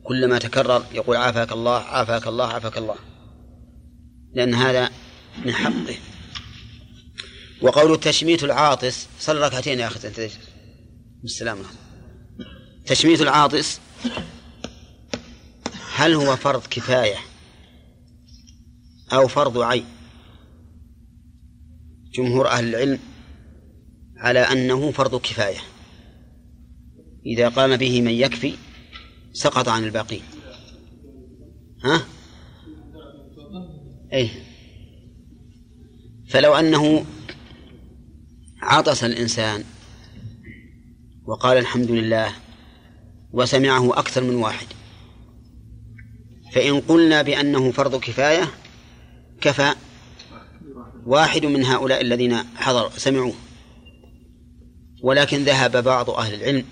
كلما 0.04 0.40
تكرر 0.40 0.86
يقول 0.92 1.18
عافاك 1.18 1.52
الله 1.52 1.80
عافاك 1.80 2.28
الله 2.28 2.48
عافاك 2.48 2.78
الله. 2.78 2.96
لأن 4.34 4.54
هذا 4.54 4.90
من 5.46 5.52
حقه. 5.52 5.96
وقول 7.62 8.00
تشميت 8.00 8.44
العاطس 8.44 9.08
صلى 9.20 9.48
ركعتين 9.48 9.80
يا 9.80 9.88
أخي 9.88 10.08
أنت 10.08 10.30
بالسلامة 11.22 11.64
تشميت 12.86 13.22
العاطس 13.22 13.80
هل 15.96 16.14
هو 16.14 16.36
فرض 16.36 16.68
كفاية 16.68 17.18
أو 19.14 19.28
فرض 19.28 19.58
عين 19.58 19.86
جمهور 22.14 22.48
أهل 22.48 22.68
العلم 22.68 23.00
على 24.18 24.40
أنه 24.40 24.92
فرض 24.92 25.16
كفاية. 25.22 25.60
إذا 27.26 27.50
قام 27.50 27.76
به 27.76 28.02
من 28.02 28.12
يكفي 28.12 28.54
سقط 29.34 29.70
عن 29.70 29.84
الباقين. 29.84 30.22
ها؟ 31.84 32.06
أي 34.14 34.30
فلو 36.30 36.54
أنه 36.56 37.06
عطس 38.62 39.04
الإنسان 39.04 39.64
وقال 41.26 41.58
الحمد 41.58 41.92
لله 41.92 42.32
وسمعه 43.32 44.00
أكثر 44.00 44.24
من 44.24 44.36
واحد 44.36 44.75
فإن 46.56 46.82
قلنا 46.82 47.22
بأنه 47.22 47.72
فرض 47.72 47.96
كفاية 47.96 48.52
كفى 49.42 49.74
واحد 51.06 51.46
من 51.46 51.66
هؤلاء 51.66 52.02
الذين 52.02 52.38
حضروا 52.56 52.90
سمعوه. 52.98 53.34
ولكن 55.04 55.44
ذهب 55.44 55.84
بعض 55.84 56.10
أهل 56.10 56.34
العلم 56.34 56.66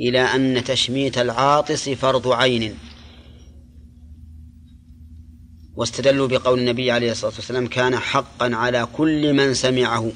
إلى 0.00 0.20
أن 0.20 0.64
تشميت 0.64 1.18
العاطس 1.18 1.88
فرض 1.88 2.28
عين. 2.28 2.74
واستدلوا 5.76 6.28
بقول 6.28 6.58
النبي 6.58 6.90
عليه 6.90 7.10
الصلاة 7.10 7.32
والسلام 7.36 7.66
كان 7.66 7.98
حقا 7.98 8.54
على 8.54 8.88
كل 8.96 9.32
من 9.32 9.54
سمعه. 9.54 10.12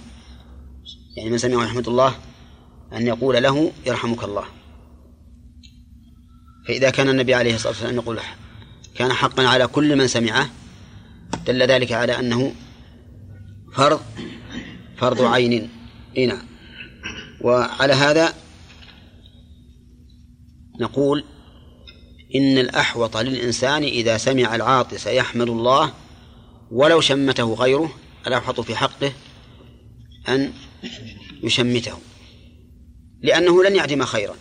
يعني 1.16 1.30
من 1.30 1.38
سمعه 1.38 1.64
رحمة 1.64 1.84
الله 1.88 2.14
أن 2.92 3.06
يقول 3.06 3.42
له 3.42 3.72
يرحمك 3.86 4.24
الله. 4.24 4.44
فإذا 6.68 6.90
كان 6.90 7.08
النبي 7.08 7.34
عليه 7.34 7.54
الصلاة 7.54 7.72
والسلام 7.72 7.94
يقول 7.94 8.20
كان 8.94 9.12
حقا 9.12 9.46
على 9.46 9.66
كل 9.66 9.96
من 9.96 10.06
سمعه 10.06 10.50
دل 11.46 11.62
ذلك 11.62 11.92
على 11.92 12.18
أنه 12.18 12.54
فرض 13.72 14.00
فرض 14.96 15.22
عين. 15.22 15.70
إيه 16.16 16.26
نعم. 16.26 16.42
وعلى 17.40 17.92
هذا 17.92 18.34
نقول 20.80 21.24
إن 22.34 22.58
الأحوط 22.58 23.16
للإنسان 23.16 23.82
إذا 23.82 24.16
سمع 24.16 24.54
العاطس 24.54 25.06
يحمد 25.06 25.48
الله 25.48 25.92
ولو 26.70 27.00
شمته 27.00 27.54
غيره 27.54 27.92
الأحوط 28.26 28.60
في 28.60 28.76
حقه 28.76 29.12
أن 30.28 30.52
يشمته 31.42 31.98
لأنه 33.22 33.64
لن 33.64 33.76
يعدم 33.76 34.04
خيرا. 34.04 34.34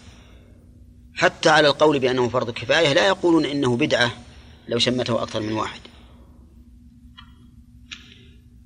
حتى 1.15 1.49
على 1.49 1.67
القول 1.67 1.99
بأنه 1.99 2.30
فرض 2.30 2.51
كفاية 2.51 2.93
لا 2.93 3.07
يقولون 3.07 3.45
إنه 3.45 3.77
بدعة. 3.77 4.11
لو 4.69 4.79
شمته 4.79 5.23
أكثر 5.23 5.41
من 5.41 5.53
واحد. 5.53 5.81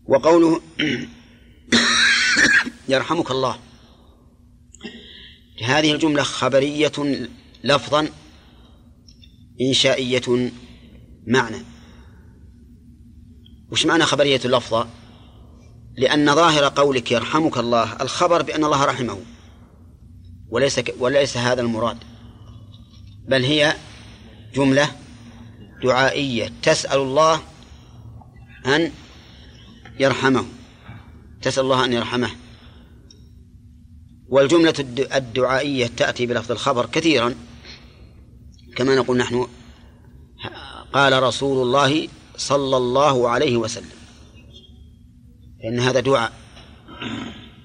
وقوله 0.06 0.62
يرحمك 2.90 3.32
الله. 3.32 3.60
هذه 5.64 5.92
الجملة 5.92 6.24
خبرية 6.24 6.92
لفظا 7.64 8.10
إنشائية 9.62 10.52
معنى. 11.28 11.58
وش 13.72 13.86
معنى 13.86 14.04
خبرية 14.04 14.42
لفظا؟ 14.46 14.90
لأن 15.98 16.36
ظاهر 16.36 16.64
قولك 16.64 17.12
يرحمك 17.12 17.58
الله 17.58 18.02
الخبر 18.02 18.42
بأن 18.42 18.64
الله 18.64 18.86
رحمه. 18.86 19.20
وليس 20.50 20.80
وليس 21.00 21.38
هذا 21.38 21.62
المراد. 21.62 21.98
بل 23.28 23.44
هي 23.44 23.76
جملة 24.56 25.03
دعائية 25.84 26.52
تسأل 26.64 27.00
الله 27.00 27.42
أن 28.66 28.92
يرحمه. 30.00 30.46
تسأل 31.42 31.64
الله 31.64 31.86
أن 31.86 31.94
يرحمه. 31.94 32.30
والجملة 34.30 34.74
الدعائية 35.16 35.88
تأتي 35.88 36.26
بلفظ 36.26 36.52
الخبر 36.52 36.86
كثيرا. 36.86 37.36
كما 38.76 38.96
نقول 38.96 39.18
نحن 39.18 39.48
قال 40.94 41.24
رسول 41.24 41.68
الله 41.68 42.08
صلى 42.38 42.78
الله 42.78 43.30
عليه 43.30 43.58
وسلم. 43.58 43.90
فإن 45.64 45.80
هذا 45.80 46.00
دعاء. 46.00 46.34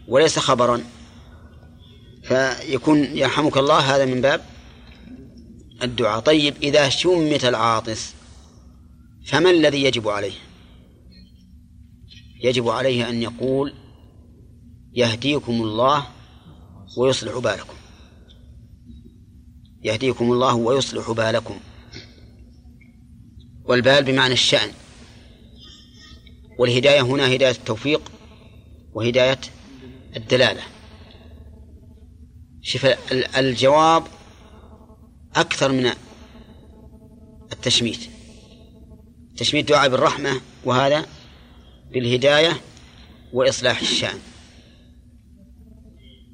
وليس 0.08 0.38
خبرا. 0.38 0.84
فيكون 2.22 3.04
يرحمك 3.04 3.56
الله 3.56 3.78
هذا 3.78 4.04
من 4.04 4.20
باب 4.20 4.57
الدعاء. 5.82 6.20
طيب 6.20 6.54
إذا 6.62 6.88
شمت 6.88 7.44
العاطس 7.44 8.14
فما 9.26 9.50
الذي 9.50 9.84
يجب 9.84 10.08
عليه؟ 10.08 10.32
يجب 12.42 12.68
عليه 12.68 13.08
أن 13.08 13.22
يقول 13.22 13.74
يهديكم 14.92 15.52
الله 15.52 16.06
ويصلح 16.96 17.38
بالكم. 17.38 17.74
يهديكم 19.82 20.32
الله 20.32 20.54
ويصلح 20.54 21.10
بالكم. 21.10 21.60
والبال 23.64 24.04
بمعنى 24.04 24.32
الشأن. 24.32 24.70
والهداية 26.58 27.00
هنا 27.00 27.34
هداية 27.34 27.50
التوفيق 27.50 28.12
وهداية 28.92 29.40
الدلالة. 30.16 30.62
شوف 32.62 32.84
الجواب 33.12 34.04
أكثر 35.40 35.72
من 35.72 35.92
التشميت. 37.52 38.00
تشميت 39.36 39.68
دعاء 39.68 39.88
بالرحمة 39.88 40.40
وهذا 40.64 41.06
بالهداية 41.92 42.60
وإصلاح 43.32 43.80
الشأن. 43.80 44.18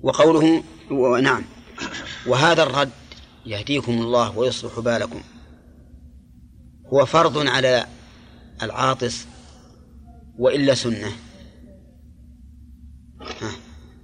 وقوله 0.02 0.62
نعم. 1.22 1.44
وهذا 2.26 2.62
الرد 2.62 2.90
يهديكم 3.46 3.92
الله 3.92 4.38
ويصلح 4.38 4.80
بالكم. 4.80 5.22
هو 6.92 7.04
فرض 7.06 7.46
على 7.46 7.86
العاطس 8.62 9.26
وإلا 10.38 10.74
سنة. 10.74 11.12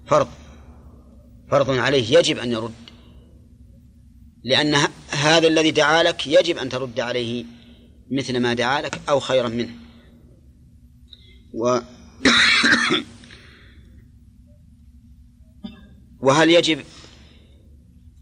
فرض. 0.06 0.28
فرض 1.50 1.70
عليه. 1.70 2.18
يجب 2.18 2.38
أن 2.38 2.52
يرد. 2.52 2.89
لأن 4.44 4.74
هذا 5.10 5.48
الذي 5.48 5.70
دعا 5.70 6.02
لك 6.02 6.26
يجب 6.26 6.58
أن 6.58 6.68
ترد 6.68 7.00
عليه 7.00 7.44
مثل 8.10 8.38
ما 8.38 8.54
دعا 8.54 8.80
لك 8.80 9.00
أو 9.08 9.20
خيرا 9.20 9.48
منه. 9.48 9.74
و 11.54 11.78
وهل 16.26 16.50
يجب 16.50 16.84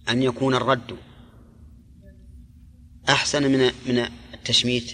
أن 0.08 0.22
يكون 0.22 0.54
الرد 0.54 0.96
أحسن 3.08 3.42
من 3.42 3.70
من 3.86 4.08
التشميت؟ 4.34 4.92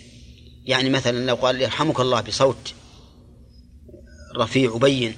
يعني 0.64 0.90
مثلا 0.90 1.26
لو 1.26 1.34
قال 1.34 1.62
يرحمك 1.62 2.00
الله 2.00 2.20
بصوت 2.20 2.74
رفيع 4.36 4.76
بين 4.76 5.14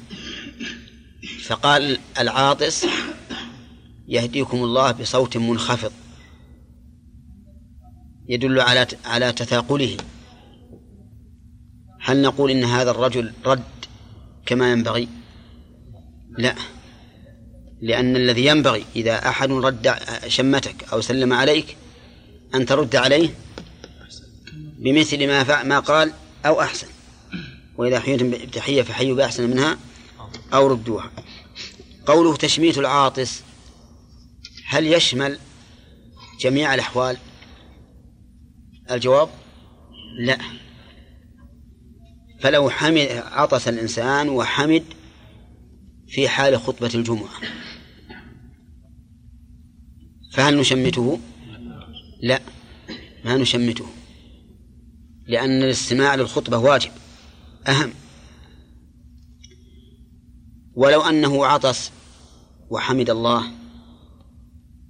فقال 1.45 1.99
العاطس 2.19 2.87
يهديكم 4.09 4.57
الله 4.57 4.93
بصوت 4.93 5.37
منخفض. 5.37 5.93
يدل 8.28 8.61
على 8.61 8.87
على 9.05 9.33
تثاقله. 9.33 9.97
هل 12.01 12.23
نقول 12.23 12.51
إن 12.51 12.65
هذا 12.65 12.91
الرجل 12.91 13.33
رد 13.47 13.62
كما 14.47 14.73
ينبغي؟ 14.73 15.09
لا. 16.39 16.55
لأن 17.81 18.16
الذي 18.16 18.47
ينبغي 18.47 18.85
إذا 18.97 19.28
أحد 19.28 19.51
رد 19.51 19.95
شمتك 20.28 20.93
أو 20.93 21.01
سلم 21.01 21.33
عليك 21.33 21.77
أن 22.55 22.66
ترد 22.66 22.97
عليه 22.97 23.35
بمثل 24.78 25.27
ما 25.27 25.62
ما 25.62 25.78
قال 25.78 26.12
أو 26.47 26.61
أحسن. 26.61 26.87
وإذا 27.77 28.01
حييتم 28.01 28.31
بتحية 28.31 28.83
فحيوا 28.83 29.16
بأحسن 29.16 29.51
منها 29.51 29.78
أو 30.55 30.66
ردوها. 30.66 31.11
قوله 32.07 32.37
تشميت 32.37 32.78
العاطس 32.78 33.43
هل 34.68 34.86
يشمل 34.86 35.38
جميع 36.40 36.74
الأحوال؟ 36.74 37.16
الجواب 38.90 39.28
لا. 40.18 40.38
فلو 42.40 42.70
حمد 42.70 43.09
عطس 43.10 43.68
الإنسان 43.68 44.28
وحمد 44.28 44.84
في 46.09 46.28
حال 46.28 46.60
خطبة 46.60 46.90
الجمعة 46.94 47.40
فهل 50.32 50.56
نشمته؟ 50.59 51.20
لا. 52.22 52.40
ما 53.24 53.36
نشمته 53.36 53.86
لأن 55.26 55.62
الاستماع 55.62 56.14
للخطبة 56.14 56.59
واجب 56.59 56.90
أهم. 57.68 57.93
ولو 60.74 61.01
أنه 61.01 61.47
عطس 61.47 61.90
وحمد 62.70 63.10
الله 63.10 63.51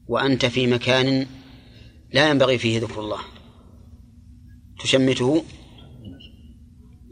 وأنت 0.08 0.46
في 0.46 0.66
مكان 0.66 1.26
لا 2.12 2.30
ينبغي 2.30 2.58
فيه 2.58 2.80
ذكر 2.80 3.00
الله. 3.00 3.20
تشمته؟ 4.82 5.44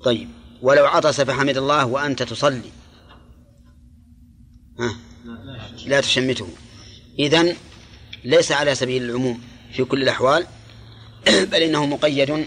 طيب. 0.05 0.29
ولو 0.63 0.87
عطس 0.87 1.21
فحمد 1.21 1.57
الله 1.57 1.87
وأنت 1.87 2.23
تصلي. 2.23 2.71
ها؟ 4.79 4.97
لا 5.87 6.01
تشمته. 6.01 6.49
إذن 7.19 7.57
ليس 8.25 8.53
على 8.53 8.75
سبيل 8.75 9.03
العموم 9.03 9.41
في 9.73 9.85
كل 9.85 10.03
الأحوال 10.03 10.47
بل 11.53 11.63
إنه 11.63 11.87
مقيد 11.87 12.47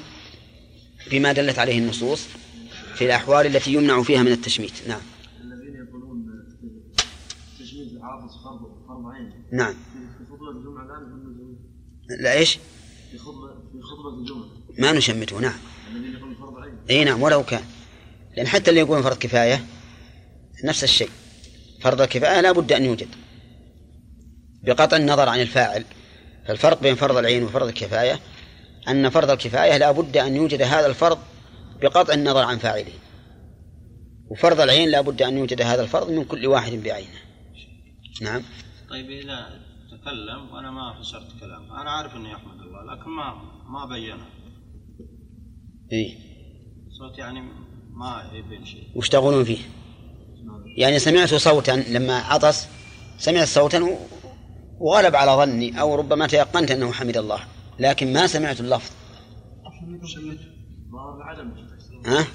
بما 1.12 1.32
دلت 1.32 1.60
عليه 1.60 1.80
النصوص 1.80 2.26
في 2.96 3.06
الأحوال 3.06 3.46
التي 3.46 3.74
يمنع 3.74 4.04
فيها 4.04 4.24
من 4.24 4.32
التشميت. 4.32 4.88
نعم. 4.88 5.02
الذين 5.42 5.76
يقولون 5.76 6.26
تشميت 7.60 7.92
العاطس 7.92 8.34
فرض 8.44 9.06
عين 9.06 9.32
نعم. 9.52 9.74
لا 12.10 12.16
لا 12.16 12.34
إيش؟ 12.34 12.60
في 13.12 13.18
خطبة 13.18 13.48
في 13.48 13.82
خطبة 13.82 14.20
الجمعة. 14.20 14.48
ما 14.80 14.92
نشمته 14.92 15.40
نعم. 15.40 15.60
إي 16.90 17.04
نعم 17.04 17.22
ولو 17.22 17.44
كان. 17.44 17.64
لأن 18.38 18.48
حتى 18.48 18.70
اللي 18.70 18.82
يقولون 18.82 19.04
فرض 19.04 19.18
كفاية 19.18 19.66
نفس 20.64 20.84
الشيء. 20.84 21.10
فرض 21.82 22.02
الكفاية 22.02 22.42
لا 22.42 22.52
بد 22.52 22.74
أن 22.74 22.86
يوجد. 22.86 23.08
بقطع 24.64 24.98
النظر 24.98 25.30
عن 25.30 25.42
الفاعل. 25.42 25.86
فالفرق 26.48 26.82
بين 26.82 26.96
فرض 26.96 27.18
العين 27.18 27.44
وفرض 27.44 27.68
الكفاية 27.68 28.20
أن 28.88 29.10
فرض 29.10 29.30
الكفاية 29.30 29.78
لا 29.78 29.92
بد 29.92 30.18
أن 30.18 30.36
يوجد 30.36 30.62
هذا 30.62 30.88
الفرض 30.88 31.20
بقطع 31.82 32.14
النظر 32.14 32.44
عن 32.44 32.58
فاعله. 32.58 32.94
وفرض 34.30 34.62
العين 34.62 34.90
لا 34.90 35.02
بد 35.02 35.22
أن 35.22 35.38
يوجد 35.38 35.62
هذا 35.62 35.84
الفرض 35.84 36.12
من 36.12 36.24
كل 36.24 36.48
واحد 36.48 36.72
بعينه. 36.72 37.20
نعم. 38.22 38.44
طيب 38.90 39.10
إذا 39.10 39.68
تكلم 39.92 40.50
وأنا 40.54 40.72
ما 40.72 41.02
فسرت 41.02 41.40
كلامه 41.40 41.82
أنا 41.82 41.92
عارف 41.92 42.16
إنه 42.16 42.30
يحمد 42.30 42.62
الله 42.62 42.84
لكن 42.94 43.10
ما 43.10 43.34
ما 43.70 43.86
بينه. 43.86 44.26
إيه. 45.92 46.18
صوت 46.90 47.18
يعني 47.18 47.42
ما 47.92 48.32
يبين 48.34 48.66
شيء. 48.66 48.84
وش 48.96 49.10
تقولون 49.10 49.44
فيه؟ 49.44 49.58
يعني 50.78 51.00
سمعت 51.00 51.34
صوتا 51.34 51.72
لما 51.72 52.18
عطس 52.18 52.68
سمعت 53.18 53.48
صوتا 53.48 53.98
وغلب 54.80 55.16
على 55.16 55.32
ظني 55.32 55.82
أو 55.82 55.96
ربما 55.96 56.28
تيقنت 56.28 56.72
أنه 56.72 56.92
حمد 56.92 57.18
الله 57.18 57.40
لكن 57.80 58.14
ما 58.14 58.28
سمعت 58.28 58.60
اللفظ. 58.60 58.92
ها؟ 62.06 62.28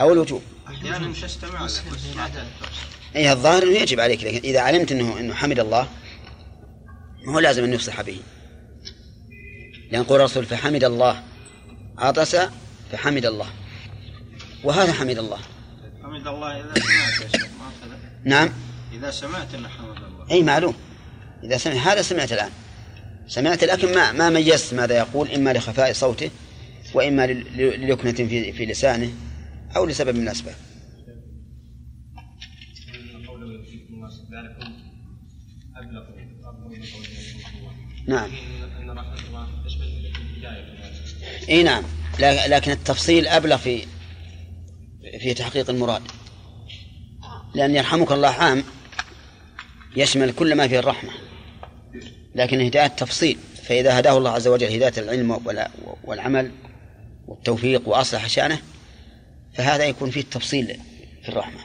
أو 0.00 0.12
الوجوب 0.12 0.42
أحيانا 0.68 1.12
تستمع 1.12 1.66
أي 3.16 3.32
الظاهر 3.32 3.62
أنه 3.62 3.78
يجب 3.78 4.00
عليك 4.00 4.24
لكن 4.24 4.38
إذا 4.48 4.60
علمت 4.60 4.92
أنه 4.92 5.20
أنه 5.20 5.34
حمد 5.34 5.58
الله 5.58 5.88
ما 7.26 7.34
هو 7.34 7.38
لازم 7.38 7.64
أن 7.64 7.72
يفصح 7.72 8.00
به. 8.02 8.20
لأن 9.92 10.02
قول 10.04 10.20
الرسول 10.20 10.44
فحمد 10.44 10.84
الله 10.84 11.22
عطس 11.98 12.36
فحمد 12.92 13.26
الله. 13.26 13.46
وهذا 14.64 14.92
حمد 14.92 15.18
الله. 15.18 15.38
حمد 16.02 16.26
الله 16.26 16.60
إذا 16.60 16.74
سمعت 16.74 17.20
يا 17.22 17.38
شيخ 17.38 17.46
نعم. 18.24 18.48
إذا 18.92 19.10
سمعت 19.10 19.54
إنه 19.54 19.68
حمد 19.68 19.96
الله. 19.96 20.30
أي 20.30 20.42
معلوم. 20.42 20.74
إذا 21.44 21.56
سمع 21.56 21.74
هذا 21.74 22.02
سمعت 22.02 22.32
الآن. 22.32 22.50
سمعت 23.28 23.64
لكن 23.64 23.94
ما 23.94 24.12
ما 24.12 24.30
ميزت 24.30 24.74
ماذا 24.74 24.96
يقول 24.98 25.30
إما 25.30 25.52
لخفاء 25.52 25.92
صوته 25.92 26.30
وإما 26.94 27.26
لل- 27.26 27.56
للكنة 27.56 28.12
في 28.12 28.52
في 28.52 28.66
لسانه 28.66 29.12
أو 29.76 29.84
لسبب 29.86 30.16
من 30.16 30.22
الأسباب 30.22 30.54
قوله 33.26 33.52
يوفيكم 33.52 33.94
الله 33.94 34.08
ذلكم 34.08 34.72
أبلغ 35.76 36.02
أبلغ 36.48 36.68
من 36.68 36.82
قوله 36.94 37.06
نعم. 38.06 38.30
أن 38.82 38.90
رحمة 38.90 39.14
الله 39.28 39.48
تشمل 39.66 39.82
الهداية 39.82 41.48
إي 41.48 41.62
نعم. 41.62 41.82
لا- 42.18 42.48
لكن 42.48 42.70
التفصيل 42.70 43.26
أبلغ 43.28 43.56
في 43.56 43.86
في 45.20 45.34
تحقيق 45.34 45.70
المراد. 45.70 46.02
لأن 47.54 47.74
يرحمك 47.76 48.12
الله 48.12 48.28
عام 48.28 48.64
يشمل 49.96 50.32
كل 50.32 50.54
ما 50.54 50.68
فيه 50.68 50.78
الرحمة. 50.78 51.10
لكن 52.34 52.60
الهدايه 52.60 52.86
تفصيل 52.86 53.38
فإذا 53.62 53.98
هداه 53.98 54.18
الله 54.18 54.30
عز 54.30 54.48
وجل 54.48 54.66
هداية 54.66 54.92
العلم 54.98 55.40
والعمل 56.04 56.50
والتوفيق 57.26 57.88
وأصلح 57.88 58.26
شأنه 58.28 58.58
فهذا 59.54 59.84
يكون 59.84 60.10
فيه 60.10 60.20
التفصيل 60.20 60.66
في 61.22 61.28
الرحمة. 61.28 61.60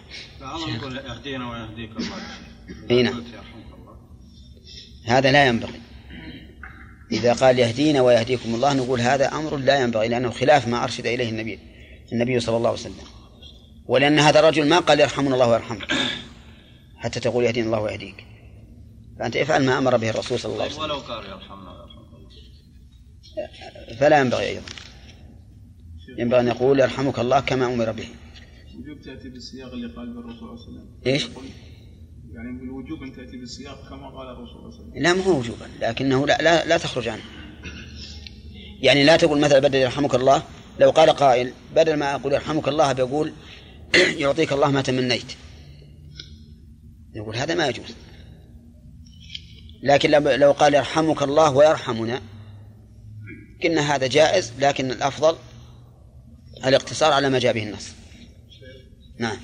يقول 0.76 0.98
اهدينا 1.00 1.50
ويهديك 1.50 1.90
الله 1.98 2.18
إي 2.92 3.04
نعم. 3.04 3.14
قلت 3.14 3.28
يرحمك 3.28 3.74
الله. 3.74 3.98
هذا 5.18 5.32
لا 5.32 5.46
ينبغي. 5.48 5.81
إذا 7.12 7.34
قال 7.34 7.60
يهدينا 7.60 8.02
ويهديكم 8.02 8.56
الله 8.56 8.74
نقول 8.74 9.02
هذا 9.02 9.28
أمر 9.28 9.58
لا 9.58 9.80
ينبغي 9.80 10.08
لأنه 10.08 10.30
خلاف 10.30 10.68
ما 10.68 10.84
أرشد 10.84 11.06
إليه 11.06 11.30
النبي 11.30 11.60
النبي 12.14 12.40
صلى 12.40 12.58
الله 12.58 12.70
عليه 12.70 12.80
وسلم. 12.80 12.96
ولأن 13.86 14.20
هذا 14.20 14.40
الرجل 14.40 14.68
ما 14.68 14.80
قال 14.80 15.00
يرحمنا 15.00 15.34
الله 15.34 15.50
ويرحمك 15.50 15.94
حتى 16.98 17.20
تقول 17.20 17.46
يهدينا 17.46 17.66
الله 17.66 17.80
ويهديك. 17.80 18.26
فأنت 19.20 19.36
افعل 19.36 19.66
ما 19.66 19.78
أمر 19.78 19.98
به 19.98 20.10
الرسول 20.10 20.40
صلى 20.40 20.54
الله 20.54 20.64
عليه 20.64 20.74
وسلم. 20.74 20.84
ولو 20.84 20.96
قال 20.96 21.26
يرحمنا 21.26 21.72
فلا 24.00 24.20
ينبغي 24.20 24.48
أيضا. 24.48 24.62
ينبغي 26.18 26.40
أن 26.40 26.48
يقول 26.48 26.80
يرحمك 26.80 27.20
الله 27.20 27.40
كما 27.40 27.66
أمر 27.66 27.92
به. 27.92 28.08
تأتي 29.06 29.30
بالسياق 29.30 29.72
اللي 29.72 29.88
قال 29.88 30.14
به 30.14 30.20
الرسول 30.20 30.60
صلى 30.60 30.68
الله 30.68 30.82
عليه 30.82 30.90
وسلم. 30.90 31.02
إيش؟ 31.06 31.28
يعني 32.36 32.60
بالوجوب 32.60 33.04
أن 33.04 33.16
تأتي 33.16 33.38
بالسياق 33.38 33.90
كما 33.90 34.10
قال 34.10 34.28
الرسول 34.28 34.48
صلى 34.48 34.60
الله 34.60 34.74
عليه 34.74 34.90
وسلم. 34.92 35.04
لا 35.04 35.14
ما 35.14 35.24
هو 35.24 35.40
وجوبا 35.40 35.66
لكنه 35.82 36.28
لا, 36.28 36.38
لا, 36.42 36.66
لا 36.66 36.78
تخرج 36.78 37.08
عنه. 37.08 37.22
يعني 38.82 39.04
لا 39.04 39.18
تقول 39.18 39.40
مثلا 39.40 39.60
بدل 39.60 39.76
يرحمك 39.80 40.16
الله 40.16 40.44
لو 40.80 40.90
قال 40.90 41.10
قائل 41.10 41.54
بدل 41.76 41.94
ما 41.94 42.16
أقول 42.16 42.34
يرحمك 42.34 42.68
الله 42.68 42.94
بيقول 42.94 43.34
يعطيك 44.24 44.54
الله 44.54 44.72
ما 44.72 44.82
تمنيت. 44.82 45.32
نقول 47.16 47.36
هذا 47.36 47.56
ما 47.56 47.68
يجوز. 47.68 47.96
لكن 49.84 50.12
لو- 50.12 50.52
قال 50.52 50.74
يرحمك 50.74 51.24
الله 51.24 51.52
ويرحمنا 51.56 52.22
قلنا 53.64 53.96
هذا 53.96 54.08
جائز 54.08 54.54
لكن 54.60 54.92
الأفضل 54.92 55.36
الاقتصار 56.66 57.14
على 57.14 57.30
ما 57.30 57.40
جاء 57.40 57.54
به 57.54 57.64
النص. 57.64 57.88
نعم. 59.20 59.38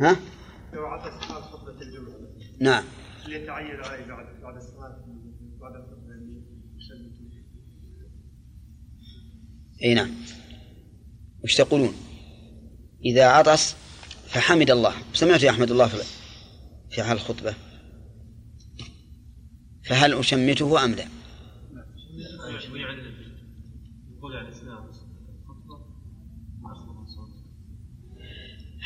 ها؟ 0.00 0.16
لو 0.72 0.86
عطس 0.86 1.24
حال 1.24 1.42
خطبة 1.42 1.82
الجمعة 1.82 2.16
نعم. 2.60 2.84
اللي 3.24 3.42
يتعين 3.42 3.80
عليه 3.80 4.06
بعد 4.06 4.26
بعد 4.42 4.56
الصلاة 4.56 5.04
بعد 5.60 5.74
الخطبة 5.74 6.06
أي 9.82 9.94
نعم. 9.94 10.10
وش 11.44 11.54
تقولون؟ 11.54 11.94
إذا 13.04 13.26
عطس 13.26 13.76
فحمد 14.26 14.70
الله. 14.70 14.94
سمعت 15.12 15.42
يحمد 15.42 15.70
الله 15.70 15.86
في 15.86 15.96
في 16.90 17.02
حال 17.02 17.16
الخطبة؟ 17.16 17.54
فهل 19.84 20.14
أشمته 20.14 20.84
أم 20.84 20.94
لا؟ 20.94 21.06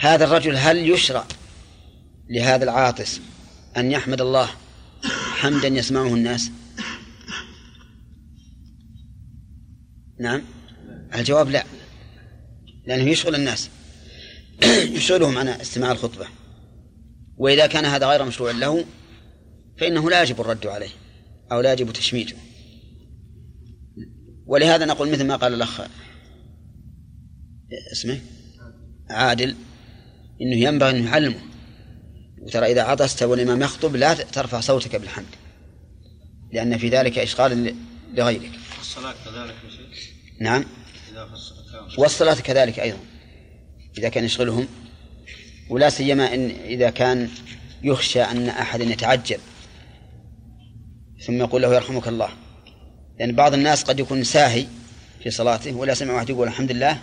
هذا 0.01 0.25
الرجل 0.25 0.57
هل 0.57 0.91
يشرع 0.91 1.25
لهذا 2.29 2.65
العاطس 2.65 3.21
أن 3.77 3.91
يحمد 3.91 4.21
الله 4.21 4.51
حمدا 5.41 5.69
يسمعه 5.69 6.15
الناس؟ 6.15 6.51
نعم. 10.21 10.43
الجواب 11.15 11.51
لا. 11.51 11.65
لأنه 12.87 13.11
يشغل 13.11 13.35
الناس. 13.35 13.71
يشغلهم 14.97 15.39
عن 15.39 15.49
استماع 15.49 15.93
الخطبة. 15.93 16.27
وإذا 17.37 17.67
كان 17.67 17.85
هذا 17.85 18.07
غير 18.07 18.25
مشروع 18.25 18.51
له 18.51 18.85
فإنه 19.79 20.11
لا 20.11 20.23
يجب 20.23 20.41
الرد 20.41 20.67
عليه 20.67 20.91
أو 21.53 21.61
لا 21.61 21.73
يجب 21.73 21.93
تشميته. 21.93 22.37
ولهذا 24.47 24.85
نقول 24.85 25.13
مثل 25.13 25.27
ما 25.27 25.37
قال 25.37 25.55
الأخ 25.55 25.81
اسمه 27.93 28.21
عادل. 29.11 29.57
إنه 30.43 30.57
ينبغي 30.57 30.91
أن 30.91 31.07
يعلمه. 31.07 31.41
وترى 32.41 32.73
إذا 32.73 32.83
عطست 32.83 33.23
والإمام 33.23 33.63
يخطب 33.63 33.97
لا 33.97 34.15
ترفع 34.15 34.61
صوتك 34.61 34.97
بالحمد 34.97 35.27
لأن 36.53 36.79
في 36.79 36.89
ذلك 36.89 37.19
إشغال 37.19 37.75
لغيرك. 38.15 38.51
الصلاة 38.81 39.15
كذلك 39.25 39.55
نعم. 40.41 40.65
والصلاة 41.99 42.35
كذلك 42.35 42.81
أيضا 42.81 42.99
إذا 43.99 44.09
كان 44.09 44.25
يشغلهم. 44.25 44.69
ولا 45.71 45.91
سيما 45.91 46.35
إن 46.35 46.51
إذا 46.51 46.91
كان 46.91 47.29
يخشى 47.83 48.23
أن 48.23 48.49
أحدا 48.49 48.85
يتعجل 48.85 49.39
ثم 51.27 51.35
يقول 51.35 51.63
له 51.63 51.75
يرحمك 51.75 52.09
الله. 52.09 52.29
لأن 53.19 53.35
بعض 53.35 53.55
الناس 53.55 53.83
قد 53.83 54.01
يكون 54.01 54.25
ساهي 54.25 54.67
في 55.23 55.31
صلاته 55.31 55.73
ولا 55.73 55.95
سمع 55.95 56.15
واحد 56.15 56.31
يقول 56.31 56.49
الحمد 56.49 56.73
لله 56.73 56.99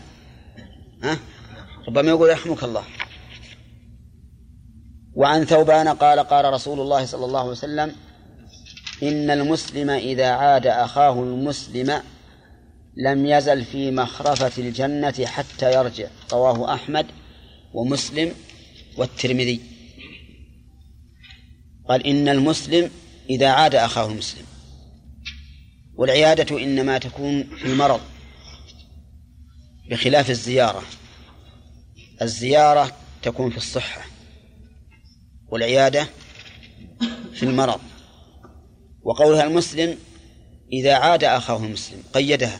ها؟ 1.04 1.20
ربما 1.88 2.10
يقول 2.10 2.30
يرحمك 2.30 2.64
الله. 2.64 2.84
وعن 5.18 5.46
ثوبان 5.46 5.88
قال 5.88 6.20
قال 6.20 6.54
رسول 6.54 6.80
الله 6.80 7.06
صلى 7.06 7.26
الله 7.26 7.40
عليه 7.40 7.52
وسلم 7.52 7.96
إن 9.04 9.30
المسلم 9.30 9.90
إذا 9.90 10.28
عاد 10.28 10.68
أخاه 10.68 11.24
المسلم 11.24 12.02
لم 12.98 13.26
يزل 13.26 13.66
في 13.66 13.92
مخرفة 13.92 14.52
الجنة 14.64 15.26
حتى 15.26 15.74
يرجع. 15.74 16.08
رواه 16.34 16.74
أحمد 16.74 17.06
ومسلم 17.74 18.32
والترمذي. 18.98 19.60
قال 21.90 22.08
إن 22.08 22.30
المسلم 22.30 22.92
إذا 23.30 23.48
عاد 23.48 23.76
أخاه 23.76 24.08
المسلم. 24.12 24.46
والعيادة 25.96 26.64
إنما 26.64 26.98
تكون 26.98 27.44
في 27.44 27.66
المرض 27.66 28.02
بخلاف 29.90 30.30
الزيارة. 30.30 30.84
الزيارة 32.22 32.92
تكون 33.24 33.50
في 33.50 33.58
الصحة. 33.58 34.17
والعيادة 35.50 36.08
في 37.34 37.44
المرض. 37.44 37.80
وقولها 39.04 39.44
المسلم 39.44 39.98
إذا 40.74 40.96
عاد 40.96 41.24
أخاه 41.24 41.58
المسلم 41.58 42.04
قيدها 42.14 42.60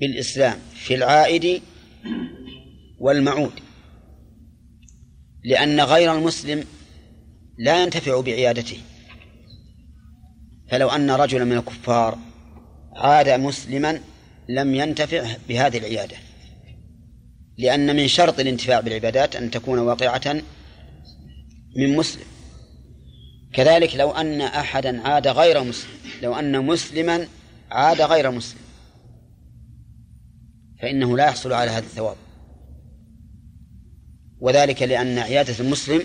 بالإسلام 0.00 0.58
في 0.74 0.94
العائد 0.94 1.62
والمعود. 2.98 3.52
لأن 5.44 5.80
غير 5.80 6.14
المسلم 6.14 6.64
لا 7.58 7.82
ينتفع 7.82 8.20
بعيادته. 8.20 8.78
فلو 10.70 10.88
أن 10.88 11.10
رجلا 11.10 11.44
من 11.44 11.56
الكفار 11.56 12.18
عاد 12.96 13.28
مسلما 13.28 14.00
لم 14.48 14.74
ينتفع 14.74 15.36
بهذه 15.48 15.78
العيادة. 15.78 16.16
لأن 17.58 17.96
من 17.96 18.08
شرط 18.08 18.40
الانتفاع 18.40 18.80
بالعبادات 18.80 19.36
أن 19.36 19.50
تكون 19.50 19.78
واقعة 19.78 20.42
من 21.76 21.96
مسلم. 21.96 22.24
كذلك 23.52 23.94
لو 23.94 24.10
أن 24.10 24.40
أحدا 24.40 25.08
عاد 25.08 25.28
غير 25.28 25.64
مسلم 25.64 25.90
لو 26.22 26.34
أن 26.34 26.66
مسلما 26.66 27.28
عاد 27.70 28.00
غير 28.00 28.30
مسلم. 28.30 28.60
فإنه 30.82 31.16
لا 31.16 31.26
يحصل 31.26 31.52
على 31.52 31.70
هذا 31.70 31.86
الثواب. 31.86 32.16
وذلك 34.40 34.82
لأن 34.82 35.18
عيادة 35.18 35.54
المسلم 35.60 36.02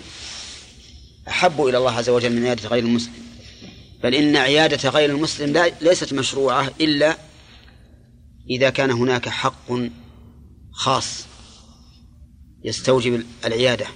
أحب 1.28 1.60
إلى 1.60 1.78
الله 1.78 1.92
عز 1.92 2.08
وجل 2.08 2.36
من 2.36 2.44
عيادة 2.44 2.68
غير 2.68 2.84
المسلم. 2.84 3.14
بل 4.02 4.14
إن 4.14 4.36
عيادة 4.36 4.88
غير 4.88 5.10
المسلم 5.10 5.52
لا 5.52 5.72
ليست 5.80 6.12
مشروعة 6.12 6.70
إلا 6.80 7.16
إذا 8.50 8.70
كان 8.70 8.90
هناك 8.90 9.28
حق 9.28 9.72
خاص 10.72 11.26
يستوجب 12.64 13.24
العيادة. 13.44 13.86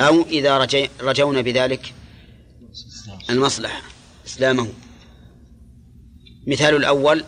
أو 0.00 0.22
إذا 0.22 0.58
رجي 0.58 0.88
رجونا 1.00 1.40
بذلك 1.40 1.94
المصلحة 3.30 3.82
إسلامه. 4.26 4.68
مثال 6.46 6.76
الأول 6.76 7.24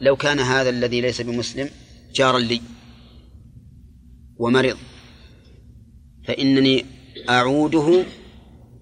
لو 0.00 0.16
كان 0.16 0.40
هذا 0.40 0.70
الذي 0.70 1.00
ليس 1.00 1.20
بمسلم 1.20 1.70
جارا 2.14 2.38
لي 2.38 2.60
ومرض 4.36 4.76
فإنني 6.26 6.84
أعوده 7.30 8.04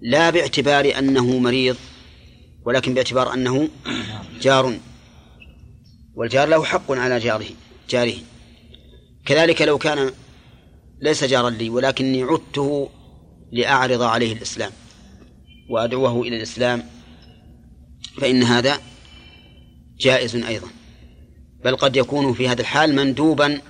لا 0.01 0.29
باعتبار 0.29 0.99
أنه 0.99 1.39
مريض 1.39 1.77
ولكن 2.65 2.93
باعتبار 2.93 3.33
أنه 3.33 3.69
جار. 4.41 4.79
والجار 6.15 6.47
له 6.47 6.63
حق 6.63 6.91
على 6.91 7.19
جاره 7.19 7.49
جاره. 7.89 8.15
كذلك 9.25 9.61
لو 9.61 9.77
كان 9.77 10.11
ليس 11.01 11.23
جارا 11.23 11.49
لي 11.49 11.69
ولكني 11.69 12.23
عدته 12.23 12.89
لأعرض 13.51 14.01
عليه 14.01 14.33
الإسلام 14.33 14.71
وأدعوه 15.69 16.21
إلى 16.21 16.37
الإسلام 16.37 16.83
فإن 18.21 18.43
هذا 18.43 18.79
جائز 19.99 20.35
أيضا. 20.35 20.67
بل 21.63 21.75
قد 21.75 21.95
يكون 21.95 22.33
في 22.33 22.47
هذا 22.47 22.61
الحال 22.61 22.95
مندوبا 22.95 23.61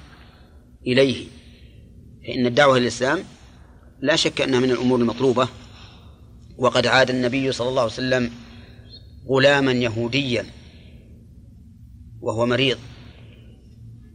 إليه 0.88 1.28
فإن 2.28 2.46
الدعوة 2.46 2.78
إلى 2.78 2.82
الإسلام 2.82 3.20
لا 4.02 4.16
شك 4.16 4.42
أنها 4.42 4.60
من 4.60 4.72
الأمور 4.72 5.00
المطلوبة. 5.00 5.48
وقد 6.58 6.88
عاد 6.88 7.10
النبي 7.10 7.52
صلى 7.52 7.70
الله 7.70 7.82
عليه 7.82 7.92
وسلم 7.92 8.32
غلاما 9.30 9.72
يهوديا 9.72 10.46
وهو 12.22 12.46
مريض 12.46 12.78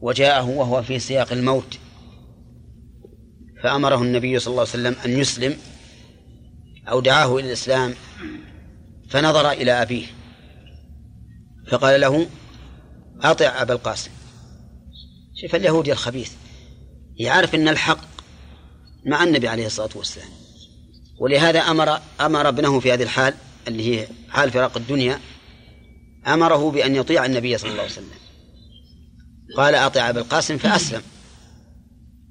وجاءه 0.01 0.49
وهو 0.49 0.83
في 0.83 0.99
سياق 0.99 1.33
الموت. 1.33 1.79
فأمره 3.63 4.03
النبي 4.03 4.39
صلى 4.39 4.51
الله 4.51 4.61
عليه 4.61 4.71
وسلم 4.71 4.97
أن 5.05 5.19
يسلم 5.19 5.57
أو 6.89 7.01
دعاه 7.01 7.39
إلى 7.39 7.47
الإسلام 7.47 7.95
فنظر 9.09 9.51
إلى 9.51 9.83
أبيه 9.83 10.07
فقال 11.71 12.01
له 12.01 12.27
أطع 13.23 13.63
أبا 13.63 13.75
القاسم. 13.75 14.11
شوف 15.41 15.55
اليهودي 15.55 15.93
الخبيث 15.93 16.33
يعرف 17.17 17.55
أن 17.55 17.69
الحق 17.69 18.01
مع 19.07 19.25
النبي 19.25 19.49
عليه 19.49 19.67
الصلاة 19.67 19.91
والسلام 19.95 20.29
ولهذا 21.19 21.61
أمر 21.61 22.01
أمر 22.21 22.49
ابنه 22.49 22.81
في 22.81 22.93
هذه 22.93 23.03
الحال 23.03 23.35
اللي 23.69 23.95
هي 23.95 24.09
حال 24.29 24.51
فراق 24.51 24.77
الدنيا 24.77 25.21
أمره 26.27 26.71
بأن 26.71 26.97
يطيع 26.97 27.27
النبي 27.27 27.59
صلى 27.59 27.71
الله 27.71 27.83
عليه 27.83 27.93
وسلم. 27.93 28.11
قال 29.57 29.75
أطع 29.75 30.09
أبا 30.09 30.21
القاسم 30.21 30.59
فأسلم. 30.59 31.03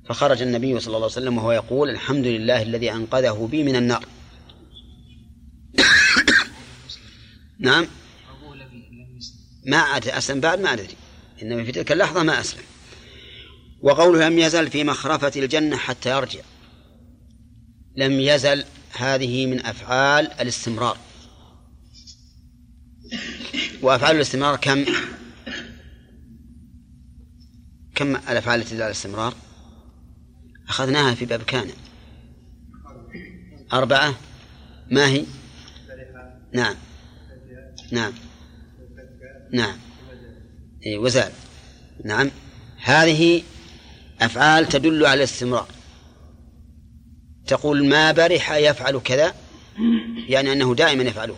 فخرج 0.10 0.42
النبي 0.42 0.80
صلى 0.80 0.88
الله 0.88 0.98
عليه 0.98 1.06
وسلم 1.06 1.38
وهو 1.38 1.52
يقول 1.52 1.90
الحمد 1.90 2.26
لله 2.26 2.62
الذي 2.62 2.92
أنقذه 2.92 3.48
بي 3.52 3.64
من 3.64 3.76
النار. 3.76 4.06
نعم. 7.60 7.88
ما 9.66 9.78
عاد 9.78 10.08
أسلم 10.08 10.40
بعد 10.40 10.60
ما 10.60 10.74
أدري. 10.74 10.96
إنما 11.42 11.64
في 11.64 11.72
تلك 11.72 11.92
اللحظة 11.92 12.24
ما 12.24 12.40
أسلم. 12.40 12.64
وقوله 13.82 14.28
لم 14.28 14.40
يزل 14.40 14.70
في 14.70 14.84
مخرفة 14.84 15.32
الجنة 15.36 15.78
حتى 15.78 16.10
يرجع. 16.10 16.42
لم 17.96 18.20
يزل 18.20 18.66
هذه 18.92 19.46
من 19.46 19.66
أفعال 19.66 20.32
الاستمرار. 20.32 20.98
وأفعال 23.82 24.16
الاستمرار 24.16 24.56
كم؟ 24.56 24.86
كم 27.96 28.16
الأفعال 28.16 28.60
التي 28.60 28.70
تدل 28.70 28.82
على 28.82 28.92
الاستمرار؟ 28.92 29.49
أخذناها 30.70 31.16
في 31.16 31.26
باب 31.26 31.44
كان. 31.44 31.70
أربعة؟ 33.74 34.16
ما 34.92 35.08
هي؟ 35.08 35.26
نعم. 36.54 36.76
نعم. 37.92 38.14
نعم. 39.54 39.78
إيه 40.86 40.98
وزال. 40.98 41.32
نعم. 42.06 42.32
هذه 42.84 43.44
أفعال 44.22 44.68
تدل 44.68 45.06
على 45.06 45.18
الاستمرار. 45.18 45.68
تقول 47.48 47.88
ما 47.88 48.12
برح 48.12 48.52
يفعل 48.52 49.00
كذا؟ 49.00 49.34
يعني 50.28 50.52
أنه 50.52 50.76
دائما 50.76 51.04
يفعله. 51.04 51.36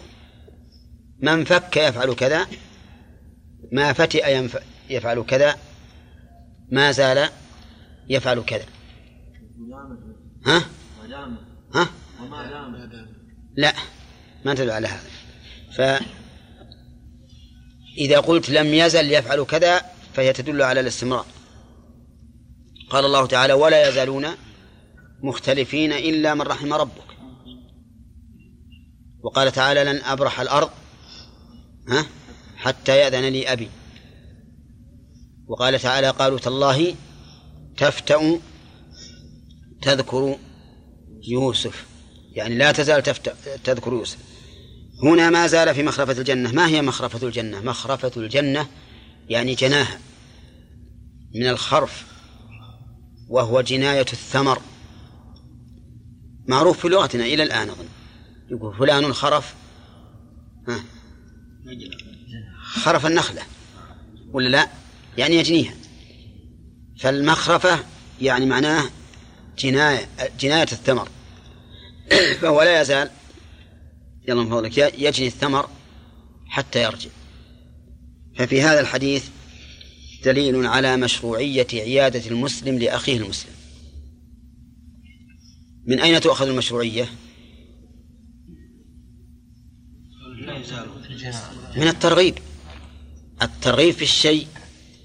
من 1.20 1.44
فك 1.44 1.78
يفعل 1.78 2.14
كذا؟ 2.14 2.48
ما 3.72 3.94
فتئ 3.94 4.49
يفعل 4.90 5.24
كذا؟ 5.24 5.56
ما 6.72 6.91
زال 6.91 7.30
يفعل 8.10 8.44
كذا. 8.44 8.66
ها؟ 10.45 10.65
ها؟ 11.76 11.89
لا 13.56 13.73
ما 14.45 14.53
تدل 14.56 14.72
على 14.72 14.88
هذا. 14.88 15.10
فإذا 17.98 18.19
قلت 18.19 18.49
لم 18.49 18.73
يزل 18.73 19.11
يفعل 19.11 19.43
كذا 19.43 19.81
فهي 20.14 20.34
تدل 20.34 20.61
على 20.61 20.80
الاستمرار. 20.80 21.26
قال 22.89 23.06
الله 23.06 23.26
تعالى 23.26 23.53
ولا 23.53 23.89
يزالون 23.89 24.27
مختلفين 25.23 25.91
إلا 25.91 26.34
من 26.34 26.41
رحم 26.41 26.73
ربك. 26.73 27.11
وقال 29.23 29.52
تعالى 29.52 29.84
لن 29.84 30.02
أبرح 30.02 30.39
الأرض 30.39 30.69
ها؟ 31.89 32.06
حتى 32.56 32.98
يأذن 32.98 33.26
لي 33.26 33.53
أبي. 33.53 33.69
وقال 35.48 35.80
تعالى 35.80 36.10
قالوا 36.10 36.39
تالله 36.39 36.95
تفتأ 37.77 38.39
تذكر 39.82 40.38
يوسف. 41.28 41.86
يعني 42.32 42.56
لا 42.56 42.72
تزال 42.72 43.03
تذكر 43.64 43.94
يوسف. 43.94 44.18
هنا 45.03 45.30
ما 45.30 45.48
زال 45.48 45.76
في 45.76 45.84
مخرفة 45.84 46.12
الجنة. 46.12 46.52
ما 46.52 46.68
هي 46.68 46.82
مخرفة 46.82 47.28
الجنة؟ 47.28 47.62
مخرفة 47.62 48.12
الجنة 48.18 48.68
يعني 49.30 49.56
جناها 49.56 49.99
من 51.36 51.48
الخرف 51.48 52.06
وهو 53.30 53.62
جناية 53.62 54.06
الثمر. 54.14 54.62
معروف 56.48 56.80
في 56.80 56.88
لغتنا 56.88 57.26
إلى 57.26 57.44
الآن 57.44 57.70
أظن. 57.70 57.88
يقول 58.52 58.78
فلان 58.78 59.14
خرف. 59.14 59.56
ها؟ 60.68 60.84
خرف 62.62 63.06
النخلة. 63.06 63.41
ولا 64.34 64.49
لا؟ 64.49 64.68
يعني 65.18 65.36
يجنيها. 65.36 65.74
فالمخرفة 66.99 67.80
يعني 68.22 68.45
معناه 68.45 68.90
جناية 69.60 70.10
جناية 70.40 70.68
الثمر. 70.72 71.10
فهو 72.41 72.61
لا 72.61 72.82
يزال 72.82 73.10
يلا 74.28 74.44
من 74.44 74.49
فضلك 74.49 74.78
يجني 74.78 75.28
الثمر 75.28 75.69
حتى 76.48 76.84
يرجع. 76.84 77.10
ففي 78.36 78.61
هذا 78.61 78.80
الحديث 78.80 79.26
دليل 80.26 80.65
على 80.65 80.98
مشروعية 80.98 81.68
عيادة 81.73 82.30
المسلم 82.30 82.80
لأخيه 82.80 83.18
المسلم. 83.18 83.53
من 85.86 85.99
أين 85.99 86.22
تؤخذ 86.22 86.48
المشروعية؟ 86.48 87.10
من 91.76 91.88
الترغيب. 91.88 92.38
الترغيب 93.41 93.94
في 93.94 94.02
الشيء 94.02 94.48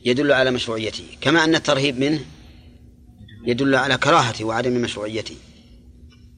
يدل 0.05 0.33
على 0.33 0.51
مشروعيته 0.51 1.05
كما 1.21 1.45
أن 1.45 1.55
الترهيب 1.55 1.99
منه 1.99 2.25
يدل 3.47 3.75
على 3.75 3.97
كراهته 3.97 4.45
وعدم 4.45 4.83
مشروعيته. 4.83 5.37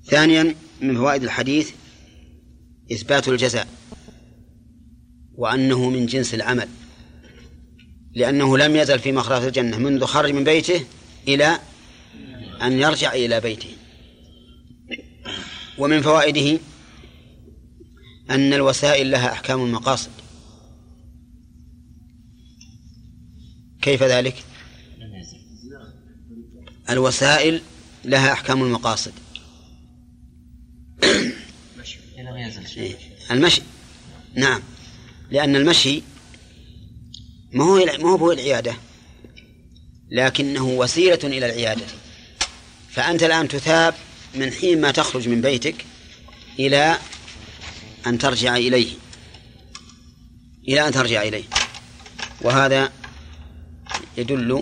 ثانيا 0.04 0.54
من 0.80 0.96
فوائد 0.96 1.22
الحديث 1.22 1.70
إثبات 2.92 3.28
الجزاء 3.28 3.68
وأنه 5.34 5.90
من 5.90 6.06
جنس 6.06 6.34
العمل 6.34 6.68
لأنه 8.14 8.58
لم 8.58 8.76
يزل 8.76 8.98
في 8.98 9.12
مخرج 9.12 9.44
الجنة 9.44 9.78
منذ 9.78 10.04
خرج 10.04 10.32
من 10.32 10.44
بيته 10.44 10.84
إلى 11.28 11.58
أن 12.62 12.72
يرجع 12.72 13.12
إلى 13.12 13.40
بيته. 13.40 13.70
ومن 15.78 16.02
فوائده 16.02 16.58
أن 18.30 18.52
الوسائل 18.52 19.10
لها 19.10 19.32
أحكام 19.32 19.64
المقاصد 19.64 20.10
كيف 23.82 24.02
ذلك؟ 24.02 24.34
الوسائل 26.90 27.62
لها 28.04 28.32
أحكام 28.32 28.62
المقاصد. 28.62 29.12
المشي. 33.30 33.62
نعم. 34.34 34.62
لأن 35.30 35.56
المشي 35.56 36.02
ما 37.52 37.64
هو 37.64 37.76
ما 37.98 38.10
هو 38.10 38.32
العيادة. 38.32 38.76
لكنه 40.10 40.64
وسيلة 40.64 41.18
إلى 41.24 41.46
العيادة. 41.46 41.86
فأنت 42.90 43.22
الآن 43.22 43.48
تثاب 43.48 43.94
من 44.34 44.52
حين 44.52 44.80
ما 44.80 44.90
تخرج 44.90 45.28
من 45.28 45.40
بيتك 45.40 45.84
إلى 46.58 46.98
أن 48.06 48.18
ترجع 48.18 48.56
إليه. 48.56 48.92
إلى 50.68 50.88
أن 50.88 50.92
ترجع 50.92 51.22
إليه. 51.22 51.44
وهذا 52.40 52.92
يدل 54.16 54.60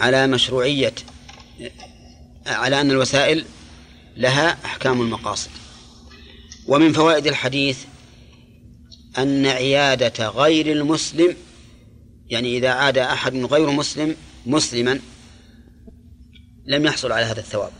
على 0.00 0.26
مشروعية 0.26 0.94
على 2.46 2.80
أن 2.80 2.90
الوسائل 2.90 3.44
لها 4.16 4.64
أحكام 4.64 5.00
المقاصد. 5.00 5.50
ومن 6.66 6.92
فوائد 6.92 7.26
الحديث 7.26 7.84
أن 9.18 9.46
عيادة 9.46 10.28
غير 10.28 10.72
المسلم 10.72 11.36
يعني 12.28 12.56
إذا 12.56 12.68
عاد 12.68 12.98
أحد 12.98 13.34
غير 13.34 13.70
مسلم 13.70 14.16
مسلما 14.46 15.00
لم 16.66 16.84
يحصل 16.84 17.12
على 17.12 17.24
هذا 17.24 17.40
الثواب. 17.40 17.72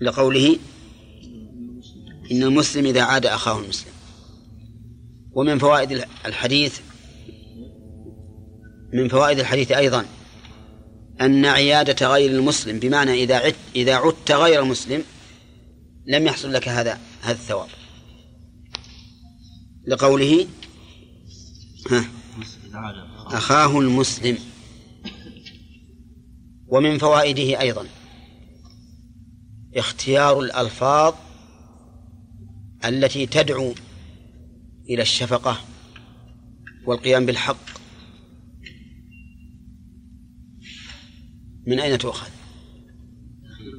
لقوله 0.00 0.58
إن 2.32 2.42
المسلم 2.42 2.86
إذا 2.86 3.02
عاد 3.02 3.26
أخاه 3.26 3.58
المسلم. 3.58 3.92
ومن 5.32 5.58
فوائد 5.58 6.04
الحديث 6.26 6.80
من 8.92 9.08
فوائد 9.08 9.38
الحديث 9.38 9.72
أيضا 9.72 10.06
أن 11.20 11.46
عيادة 11.46 12.08
غير 12.08 12.30
المسلم 12.30 12.78
بمعنى 12.78 13.12
إذا 13.12 13.36
عدت 13.36 13.56
إذا 13.76 13.94
عدت 13.94 14.32
غير 14.32 14.64
مسلم 14.64 15.04
لم 16.06 16.26
يحصل 16.26 16.52
لك 16.52 16.68
هذا 16.68 16.98
هذا 17.22 17.32
الثواب. 17.32 17.68
لقوله 19.86 20.46
ها 21.90 22.04
أخاه 23.26 23.78
المسلم. 23.78 24.38
ومن 26.68 26.98
فوائده 26.98 27.60
أيضا 27.60 27.86
اختيار 29.76 30.40
الألفاظ 30.40 31.14
التي 32.84 33.26
تدعو 33.26 33.74
إلى 34.90 35.02
الشفقة 35.02 35.60
والقيام 36.86 37.26
بالحق. 37.26 37.75
من 41.66 41.80
أين 41.80 41.98
تؤخذ؟ 41.98 42.28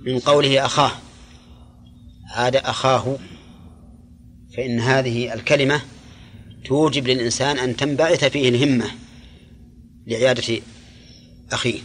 من 0.06 0.20
قوله 0.20 0.66
أخاه. 0.66 0.92
عاد 2.30 2.56
أخاه. 2.56 3.18
فإن 4.58 4.80
هذه 4.80 5.34
الكلمة 5.34 5.82
توجب 6.66 7.08
للإنسان 7.08 7.58
أن 7.58 7.76
تنبعث 7.76 8.26
فيه 8.26 8.50
الهمة 8.50 8.86
لعيادة 10.08 10.62
أخيه. 11.52 11.80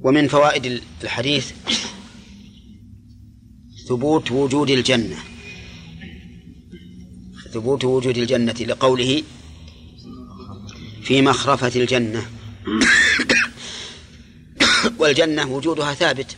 ومن 0.00 0.28
فوائد 0.28 0.80
الحديث 1.02 1.52
ثبوت 3.88 4.32
وجود 4.32 4.70
الجنة. 4.70 5.16
ثبوت 7.52 7.84
وجود 7.84 8.18
الجنة 8.18 8.52
لقوله 8.52 9.22
في 11.02 11.22
مخرفة 11.22 11.80
الجنة. 11.80 12.26
والجنة 15.08 15.52
وجودها 15.52 15.94
ثابت. 15.94 16.36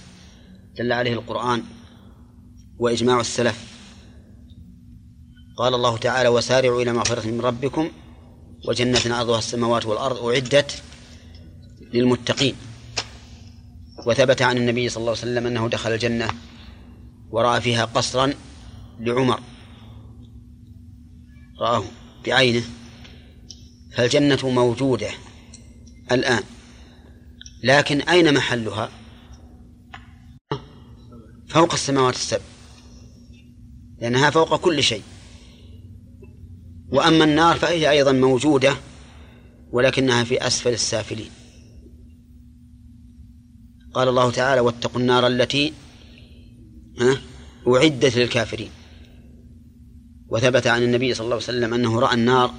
دل 0.78 0.92
عليه 0.92 1.12
القرآن 1.12 1.62
وإجماع 2.78 3.20
السلف. 3.20 3.64
قال 5.56 5.74
الله 5.74 5.96
تعالى 5.96 6.28
وسارعوا 6.28 6.82
إلى 6.82 6.92
مغفرة 6.92 7.26
من 7.26 7.40
ربكم 7.40 7.90
وجنة 8.68 9.00
عرضها 9.06 9.38
السماوات 9.38 9.86
والأرض 9.86 10.24
أعدت 10.24 10.82
للمتقين. 11.94 12.54
وثبت 14.06 14.42
عن 14.42 14.56
النبي 14.56 14.88
صلى 14.88 15.00
الله 15.00 15.10
عليه 15.10 15.20
وسلم 15.20 15.46
أنه 15.46 15.68
دخل 15.68 15.92
الجنة 15.92 16.28
ورأى 17.30 17.60
فيها 17.60 17.84
قصرا 17.84 18.34
لعمر. 19.00 19.40
رآه 21.60 21.82
بعينه. 22.26 22.62
فالجنة 23.96 24.48
موجودة 24.50 25.10
الآن. 26.12 26.42
لكن 27.62 28.00
أين 28.00 28.34
محلها؟ 28.34 28.90
فوق 31.48 31.72
السماوات 31.72 32.14
السبع. 32.14 32.42
لأنها 33.98 34.30
فوق 34.30 34.56
كل 34.56 34.82
شيء. 34.82 35.02
وأما 36.88 37.24
النار 37.24 37.56
فهي 37.56 37.90
أيضا 37.90 38.12
موجودة 38.12 38.76
ولكنها 39.72 40.24
في 40.24 40.46
أسفل 40.46 40.72
السافلين. 40.72 41.30
قال 43.94 44.08
الله 44.08 44.30
تعالى 44.30 44.60
واتقوا 44.60 45.00
النار 45.00 45.26
التي 45.26 45.72
أعدت 47.68 48.16
للكافرين. 48.16 48.70
وثبت 50.28 50.66
عن 50.66 50.82
النبي 50.82 51.14
صلى 51.14 51.24
الله 51.24 51.34
عليه 51.34 51.44
وسلم 51.44 51.74
أنه 51.74 52.00
رأى 52.00 52.14
النار 52.14 52.54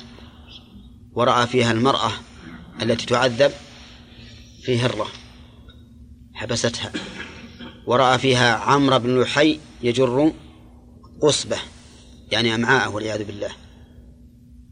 ورأى 1.11 1.47
فيها 1.47 1.71
المرأة 1.71 2.11
التي 2.81 3.05
تعذب 3.05 3.51
في 4.61 4.79
هرة 4.79 5.07
حبستها. 6.33 6.91
ورأى 7.87 8.17
فيها 8.17 8.55
عمرو 8.55 8.99
بن 8.99 9.21
لحي 9.21 9.59
يجر 9.81 10.33
قصبة 11.21 11.57
يعني 12.31 12.55
أمعاءه 12.55 12.89
والعياذ 12.89 13.23
بالله. 13.23 13.51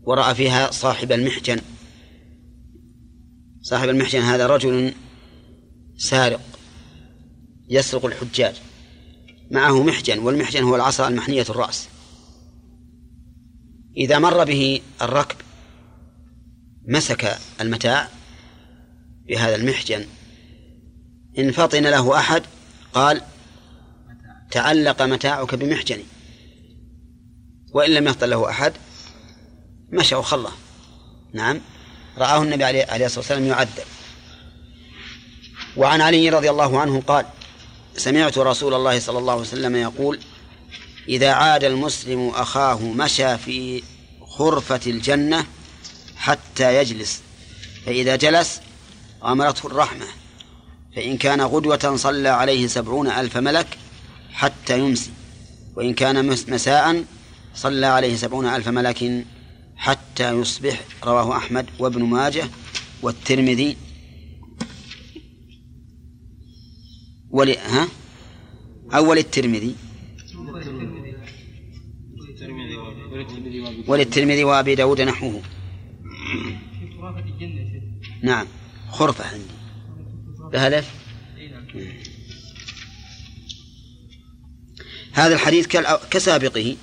ورأى 0.01 0.35
فيها 0.35 0.71
صاحب 0.71 1.11
المحجن. 1.11 1.61
صاحب 3.61 3.89
المحجن 3.89 4.21
هذا 4.21 4.47
رجل 4.47 4.93
سارق 5.97 6.41
يسرق 7.69 8.05
الحجاج. 8.05 8.55
معه 9.51 9.83
محجن 9.83 10.19
والمحجن 10.19 10.63
هو 10.63 10.75
العصا 10.75 11.07
المحنية 11.07 11.45
الرأس. 11.49 11.87
إذا 13.97 14.19
مر 14.19 14.43
به 14.43 14.81
الركب 15.01 15.35
مسك 16.87 17.37
المتاع 17.61 18.09
بهذا 19.29 19.55
المحجن. 19.55 20.05
إن 21.37 21.51
فطن 21.51 21.83
له 21.83 22.17
أحد 22.17 22.43
قال 22.93 23.21
تعلق 24.51 25.01
متاعك 25.01 25.55
بمحجني. 25.55 26.05
وإن 27.73 27.91
لم 27.91 28.07
يفطن 28.07 28.29
له 28.29 28.49
أحد 28.49 28.73
مشى 29.91 30.15
وخلى 30.15 30.49
نعم. 31.33 31.61
رآه 32.17 32.43
النبي 32.43 32.63
عليه 32.63 33.05
الصلاة 33.05 33.19
والسلام 33.19 33.45
يعذب. 33.45 33.85
وعن 35.77 36.01
علي 36.01 36.29
رضي 36.29 36.49
الله 36.49 36.79
عنه 36.79 37.01
قال 37.01 37.25
سمعت 37.97 38.37
رسول 38.37 38.73
الله 38.73 38.99
صلى 38.99 39.17
الله 39.17 39.31
عليه 39.31 39.41
وسلم 39.41 39.75
يقول 39.75 40.19
إذا 41.07 41.31
عاد 41.31 41.63
المسلم 41.63 42.29
أخاه 42.29 42.81
مشى 42.81 43.37
في 43.37 43.83
خرفة 44.21 44.79
الجنة 44.87 45.45
حتى 46.17 46.75
يجلس 46.75 47.21
فإذا 47.85 48.15
جلس 48.15 48.61
غمرته 49.23 49.67
الرحمة. 49.67 50.05
فإن 50.95 51.17
كان 51.17 51.41
غدوة 51.41 51.95
صلى 51.95 52.29
عليه 52.29 52.67
سبعون 52.67 53.07
ألف 53.07 53.37
ملك 53.37 53.77
حتى 54.31 54.79
يمسي. 54.79 55.11
وإن 55.75 55.93
كان 55.93 56.25
مساء 56.25 57.05
صلى 57.55 57.85
عليه 57.85 58.15
سبعون 58.15 58.45
ألف 58.45 58.67
ملك 58.67 59.25
حتى 59.75 60.31
يصبح. 60.31 60.85
رواه 61.03 61.37
أحمد 61.37 61.65
وابن 61.79 62.03
ماجه 62.03 62.49
والترمذي. 63.01 63.77
ول 67.29 67.49
ها؟ 67.49 67.87
أول 68.93 69.17
الترمذي. 69.17 69.75
وللترمذي 73.87 74.43
وأبي 74.43 74.75
داود 74.75 75.01
نحوه. 75.01 75.41
نعم. 78.23 78.47
خرفة 78.91 79.25
عندي. 79.25 79.59
بهلف 80.51 80.89
هذا 85.11 85.33
الحديث 85.33 85.67
كسابقه. 86.11 86.75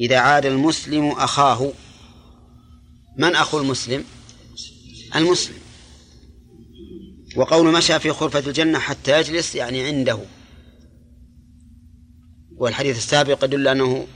إذا 0.00 0.18
عاد 0.18 0.46
المسلم 0.46 1.10
أخاه 1.10 1.72
من 3.18 3.34
أخو 3.34 3.60
المسلم؟ 3.60 4.04
المسلم. 5.16 5.56
وقول 7.36 7.72
مشى 7.72 7.98
في 7.98 8.12
خرفة 8.12 8.38
الجنة 8.38 8.78
حتى 8.78 9.20
يجلس 9.20 9.54
يعني 9.54 9.86
عنده. 9.86 10.18
والحديث 12.56 12.96
السابق 12.96 13.44
يدل 13.44 13.68
أنه 13.68 14.06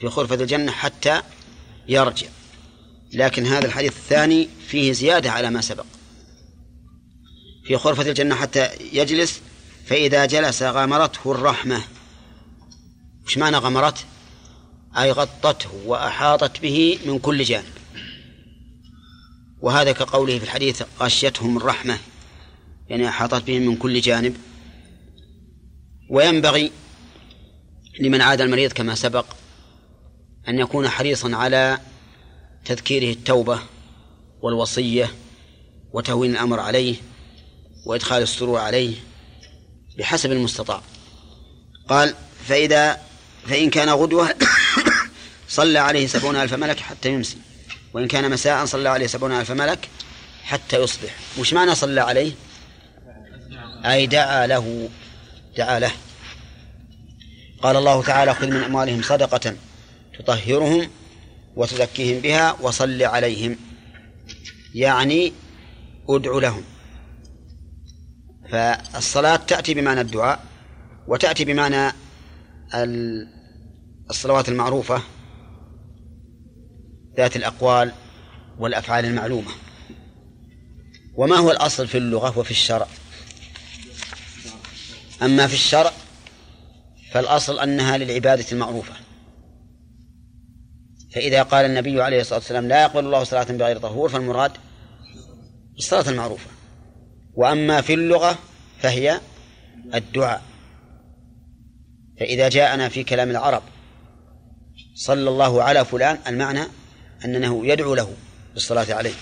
في 0.00 0.08
خرفة 0.08 0.34
الجنة 0.34 0.72
حتى 0.72 1.22
يرجع. 1.88 2.26
لكن 3.12 3.46
هذا 3.46 3.66
الحديث 3.66 3.96
الثاني 3.96 4.48
فيه 4.68 4.92
زيادة 4.92 5.30
على 5.30 5.50
ما 5.50 5.60
سبق. 5.60 5.86
في 7.64 7.76
خرفة 7.76 8.02
الجنة 8.08 8.34
حتى 8.34 8.68
يجلس 8.92 9.40
فإذا 9.86 10.26
جلس 10.26 10.62
غمرته 10.62 11.32
الرحمة. 11.32 11.82
وش 13.26 13.38
معنى 13.38 13.56
غمرته 13.56 14.04
أي 14.98 15.12
غطته 15.12 15.68
وأحاطت 15.86 16.60
به 16.60 16.98
من 17.06 17.18
كل 17.18 17.44
جانب. 17.44 17.72
وهذا 19.60 19.92
كقوله 19.92 20.38
في 20.38 20.44
الحديث 20.44 20.82
غشيتهم 21.00 21.56
الرحمة 21.56 21.98
يعني 22.88 23.08
أحاطت 23.08 23.44
بهم 23.44 23.62
من 23.62 23.76
كل 23.76 24.00
جانب. 24.00 24.36
وينبغي 26.10 26.70
لمن 28.00 28.20
عاد 28.20 28.40
المريض 28.40 28.72
كما 28.72 28.94
سبق 28.94 29.26
أن 30.48 30.58
يكون 30.58 30.88
حريصا 30.88 31.36
على 31.36 31.78
تذكيره 32.64 33.12
التوبة 33.12 33.58
والوصية 34.42 35.10
وتهوين 35.92 36.30
الأمر 36.30 36.60
عليه. 36.60 36.96
وإدخال 37.84 38.22
السرور 38.22 38.58
عليه 38.58 38.94
بحسب 39.98 40.32
المستطاع. 40.32 40.80
قال 41.88 42.14
فإذا 42.48 43.00
فإن 43.46 43.70
كان 43.70 43.88
غدوة 43.88 44.34
صلى 45.48 45.78
عليه 45.78 46.06
سبعون 46.06 46.36
ألف 46.36 46.54
ملك 46.54 46.80
حتى 46.80 47.08
يمسي. 47.08 47.36
وإن 47.94 48.08
كان 48.08 48.30
مساء 48.30 48.64
صلى 48.64 48.88
عليه 48.88 49.06
سبعون 49.06 49.32
ألف 49.32 49.50
ملك 49.50 49.88
حتى 50.42 50.76
يصبح. 50.76 51.14
وش 51.38 51.52
معنى 51.52 51.74
صلى 51.74 52.00
عليه؟ 52.00 52.32
أي 53.84 54.06
دعا 54.06 54.46
له 54.46 54.88
دعا 55.56 55.78
له. 55.78 55.92
قال 57.62 57.76
الله 57.76 58.02
تعالى 58.02 58.34
خذ 58.34 58.46
من 58.46 58.64
أموالهم 58.64 59.02
صدقة 59.02 59.56
تطهرهم 60.18 60.90
وتزكيهم 61.56 62.20
بها 62.20 62.56
وصل 62.60 63.02
عليهم. 63.02 63.56
يعني 64.74 65.32
ادع 66.08 66.38
لهم. 66.38 66.64
فالصلاة 68.52 69.36
تأتي 69.36 69.74
بمعنى 69.74 70.00
الدعاء 70.00 70.44
وتأتي 71.06 71.44
بمعنى 71.44 71.92
الصلوات 74.10 74.48
المعروفة 74.48 75.02
ذات 77.16 77.36
الأقوال 77.36 77.92
والأفعال 78.58 79.04
المعلومة. 79.04 79.50
وما 81.14 81.36
هو 81.36 81.50
الأصل 81.50 81.88
في 81.88 81.98
اللغة 81.98 82.38
وفي 82.38 82.50
الشرع؟ 82.50 82.86
أما 85.22 85.46
في 85.46 85.54
الشرع 85.54 85.92
فالأصل 87.12 87.58
أنها 87.58 87.96
للعبادة 87.96 88.46
المعروفة. 88.52 88.94
فإذا 91.14 91.42
قال 91.42 91.66
النبي 91.66 92.02
عليه 92.02 92.20
الصلاة 92.20 92.38
والسلام 92.38 92.68
لا 92.68 92.82
يقبل 92.82 93.04
الله 93.04 93.24
صلاة 93.24 93.44
بغير 93.44 93.78
طهور 93.78 94.08
فالمراد 94.08 94.52
الصلاة 95.78 96.08
المعروفة. 96.08 96.61
وأما 97.34 97.80
في 97.80 97.94
اللغة 97.94 98.38
فهي 98.78 99.20
الدعاء. 99.94 100.42
فإذا 102.20 102.48
جاءنا 102.48 102.88
في 102.88 103.04
كلام 103.04 103.30
العرب 103.30 103.62
صلى 104.94 105.30
الله 105.30 105.62
على 105.62 105.84
فلان 105.84 106.18
المعنى 106.26 106.62
أنه 107.24 107.66
يدعو 107.66 107.94
له 107.94 108.14
بالصلاة 108.54 108.94
عليه. 108.94 109.14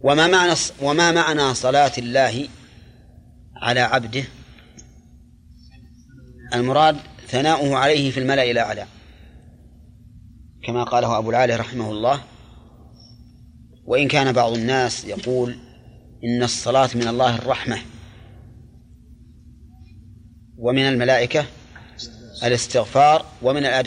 وما 0.00 0.26
معنى 0.26 0.54
وما 0.82 1.12
معنى 1.12 1.54
صلاة 1.54 1.92
الله 1.98 2.48
على 3.56 3.80
عبده؟ 3.80 4.24
المراد 6.54 6.96
ثناؤه 7.28 7.76
عليه 7.76 8.10
في 8.10 8.20
الملأ 8.20 8.50
الأعلى. 8.50 8.86
كما 10.66 10.84
قاله 10.84 11.18
أبو 11.18 11.30
العالي 11.30 11.56
رحمه 11.56 11.90
الله 11.90 12.20
وإن 13.84 14.08
كان 14.08 14.32
بعض 14.32 14.52
الناس 14.52 15.04
يقول 15.04 15.56
إن 16.24 16.42
الصلاة 16.42 16.88
من 16.94 17.08
الله 17.08 17.36
الرحمة. 17.36 17.78
ومن 20.58 20.82
الملائكة 20.88 21.44
الاستغفار 22.44 23.26
ومن 23.42 23.66
الآداب 23.66 23.82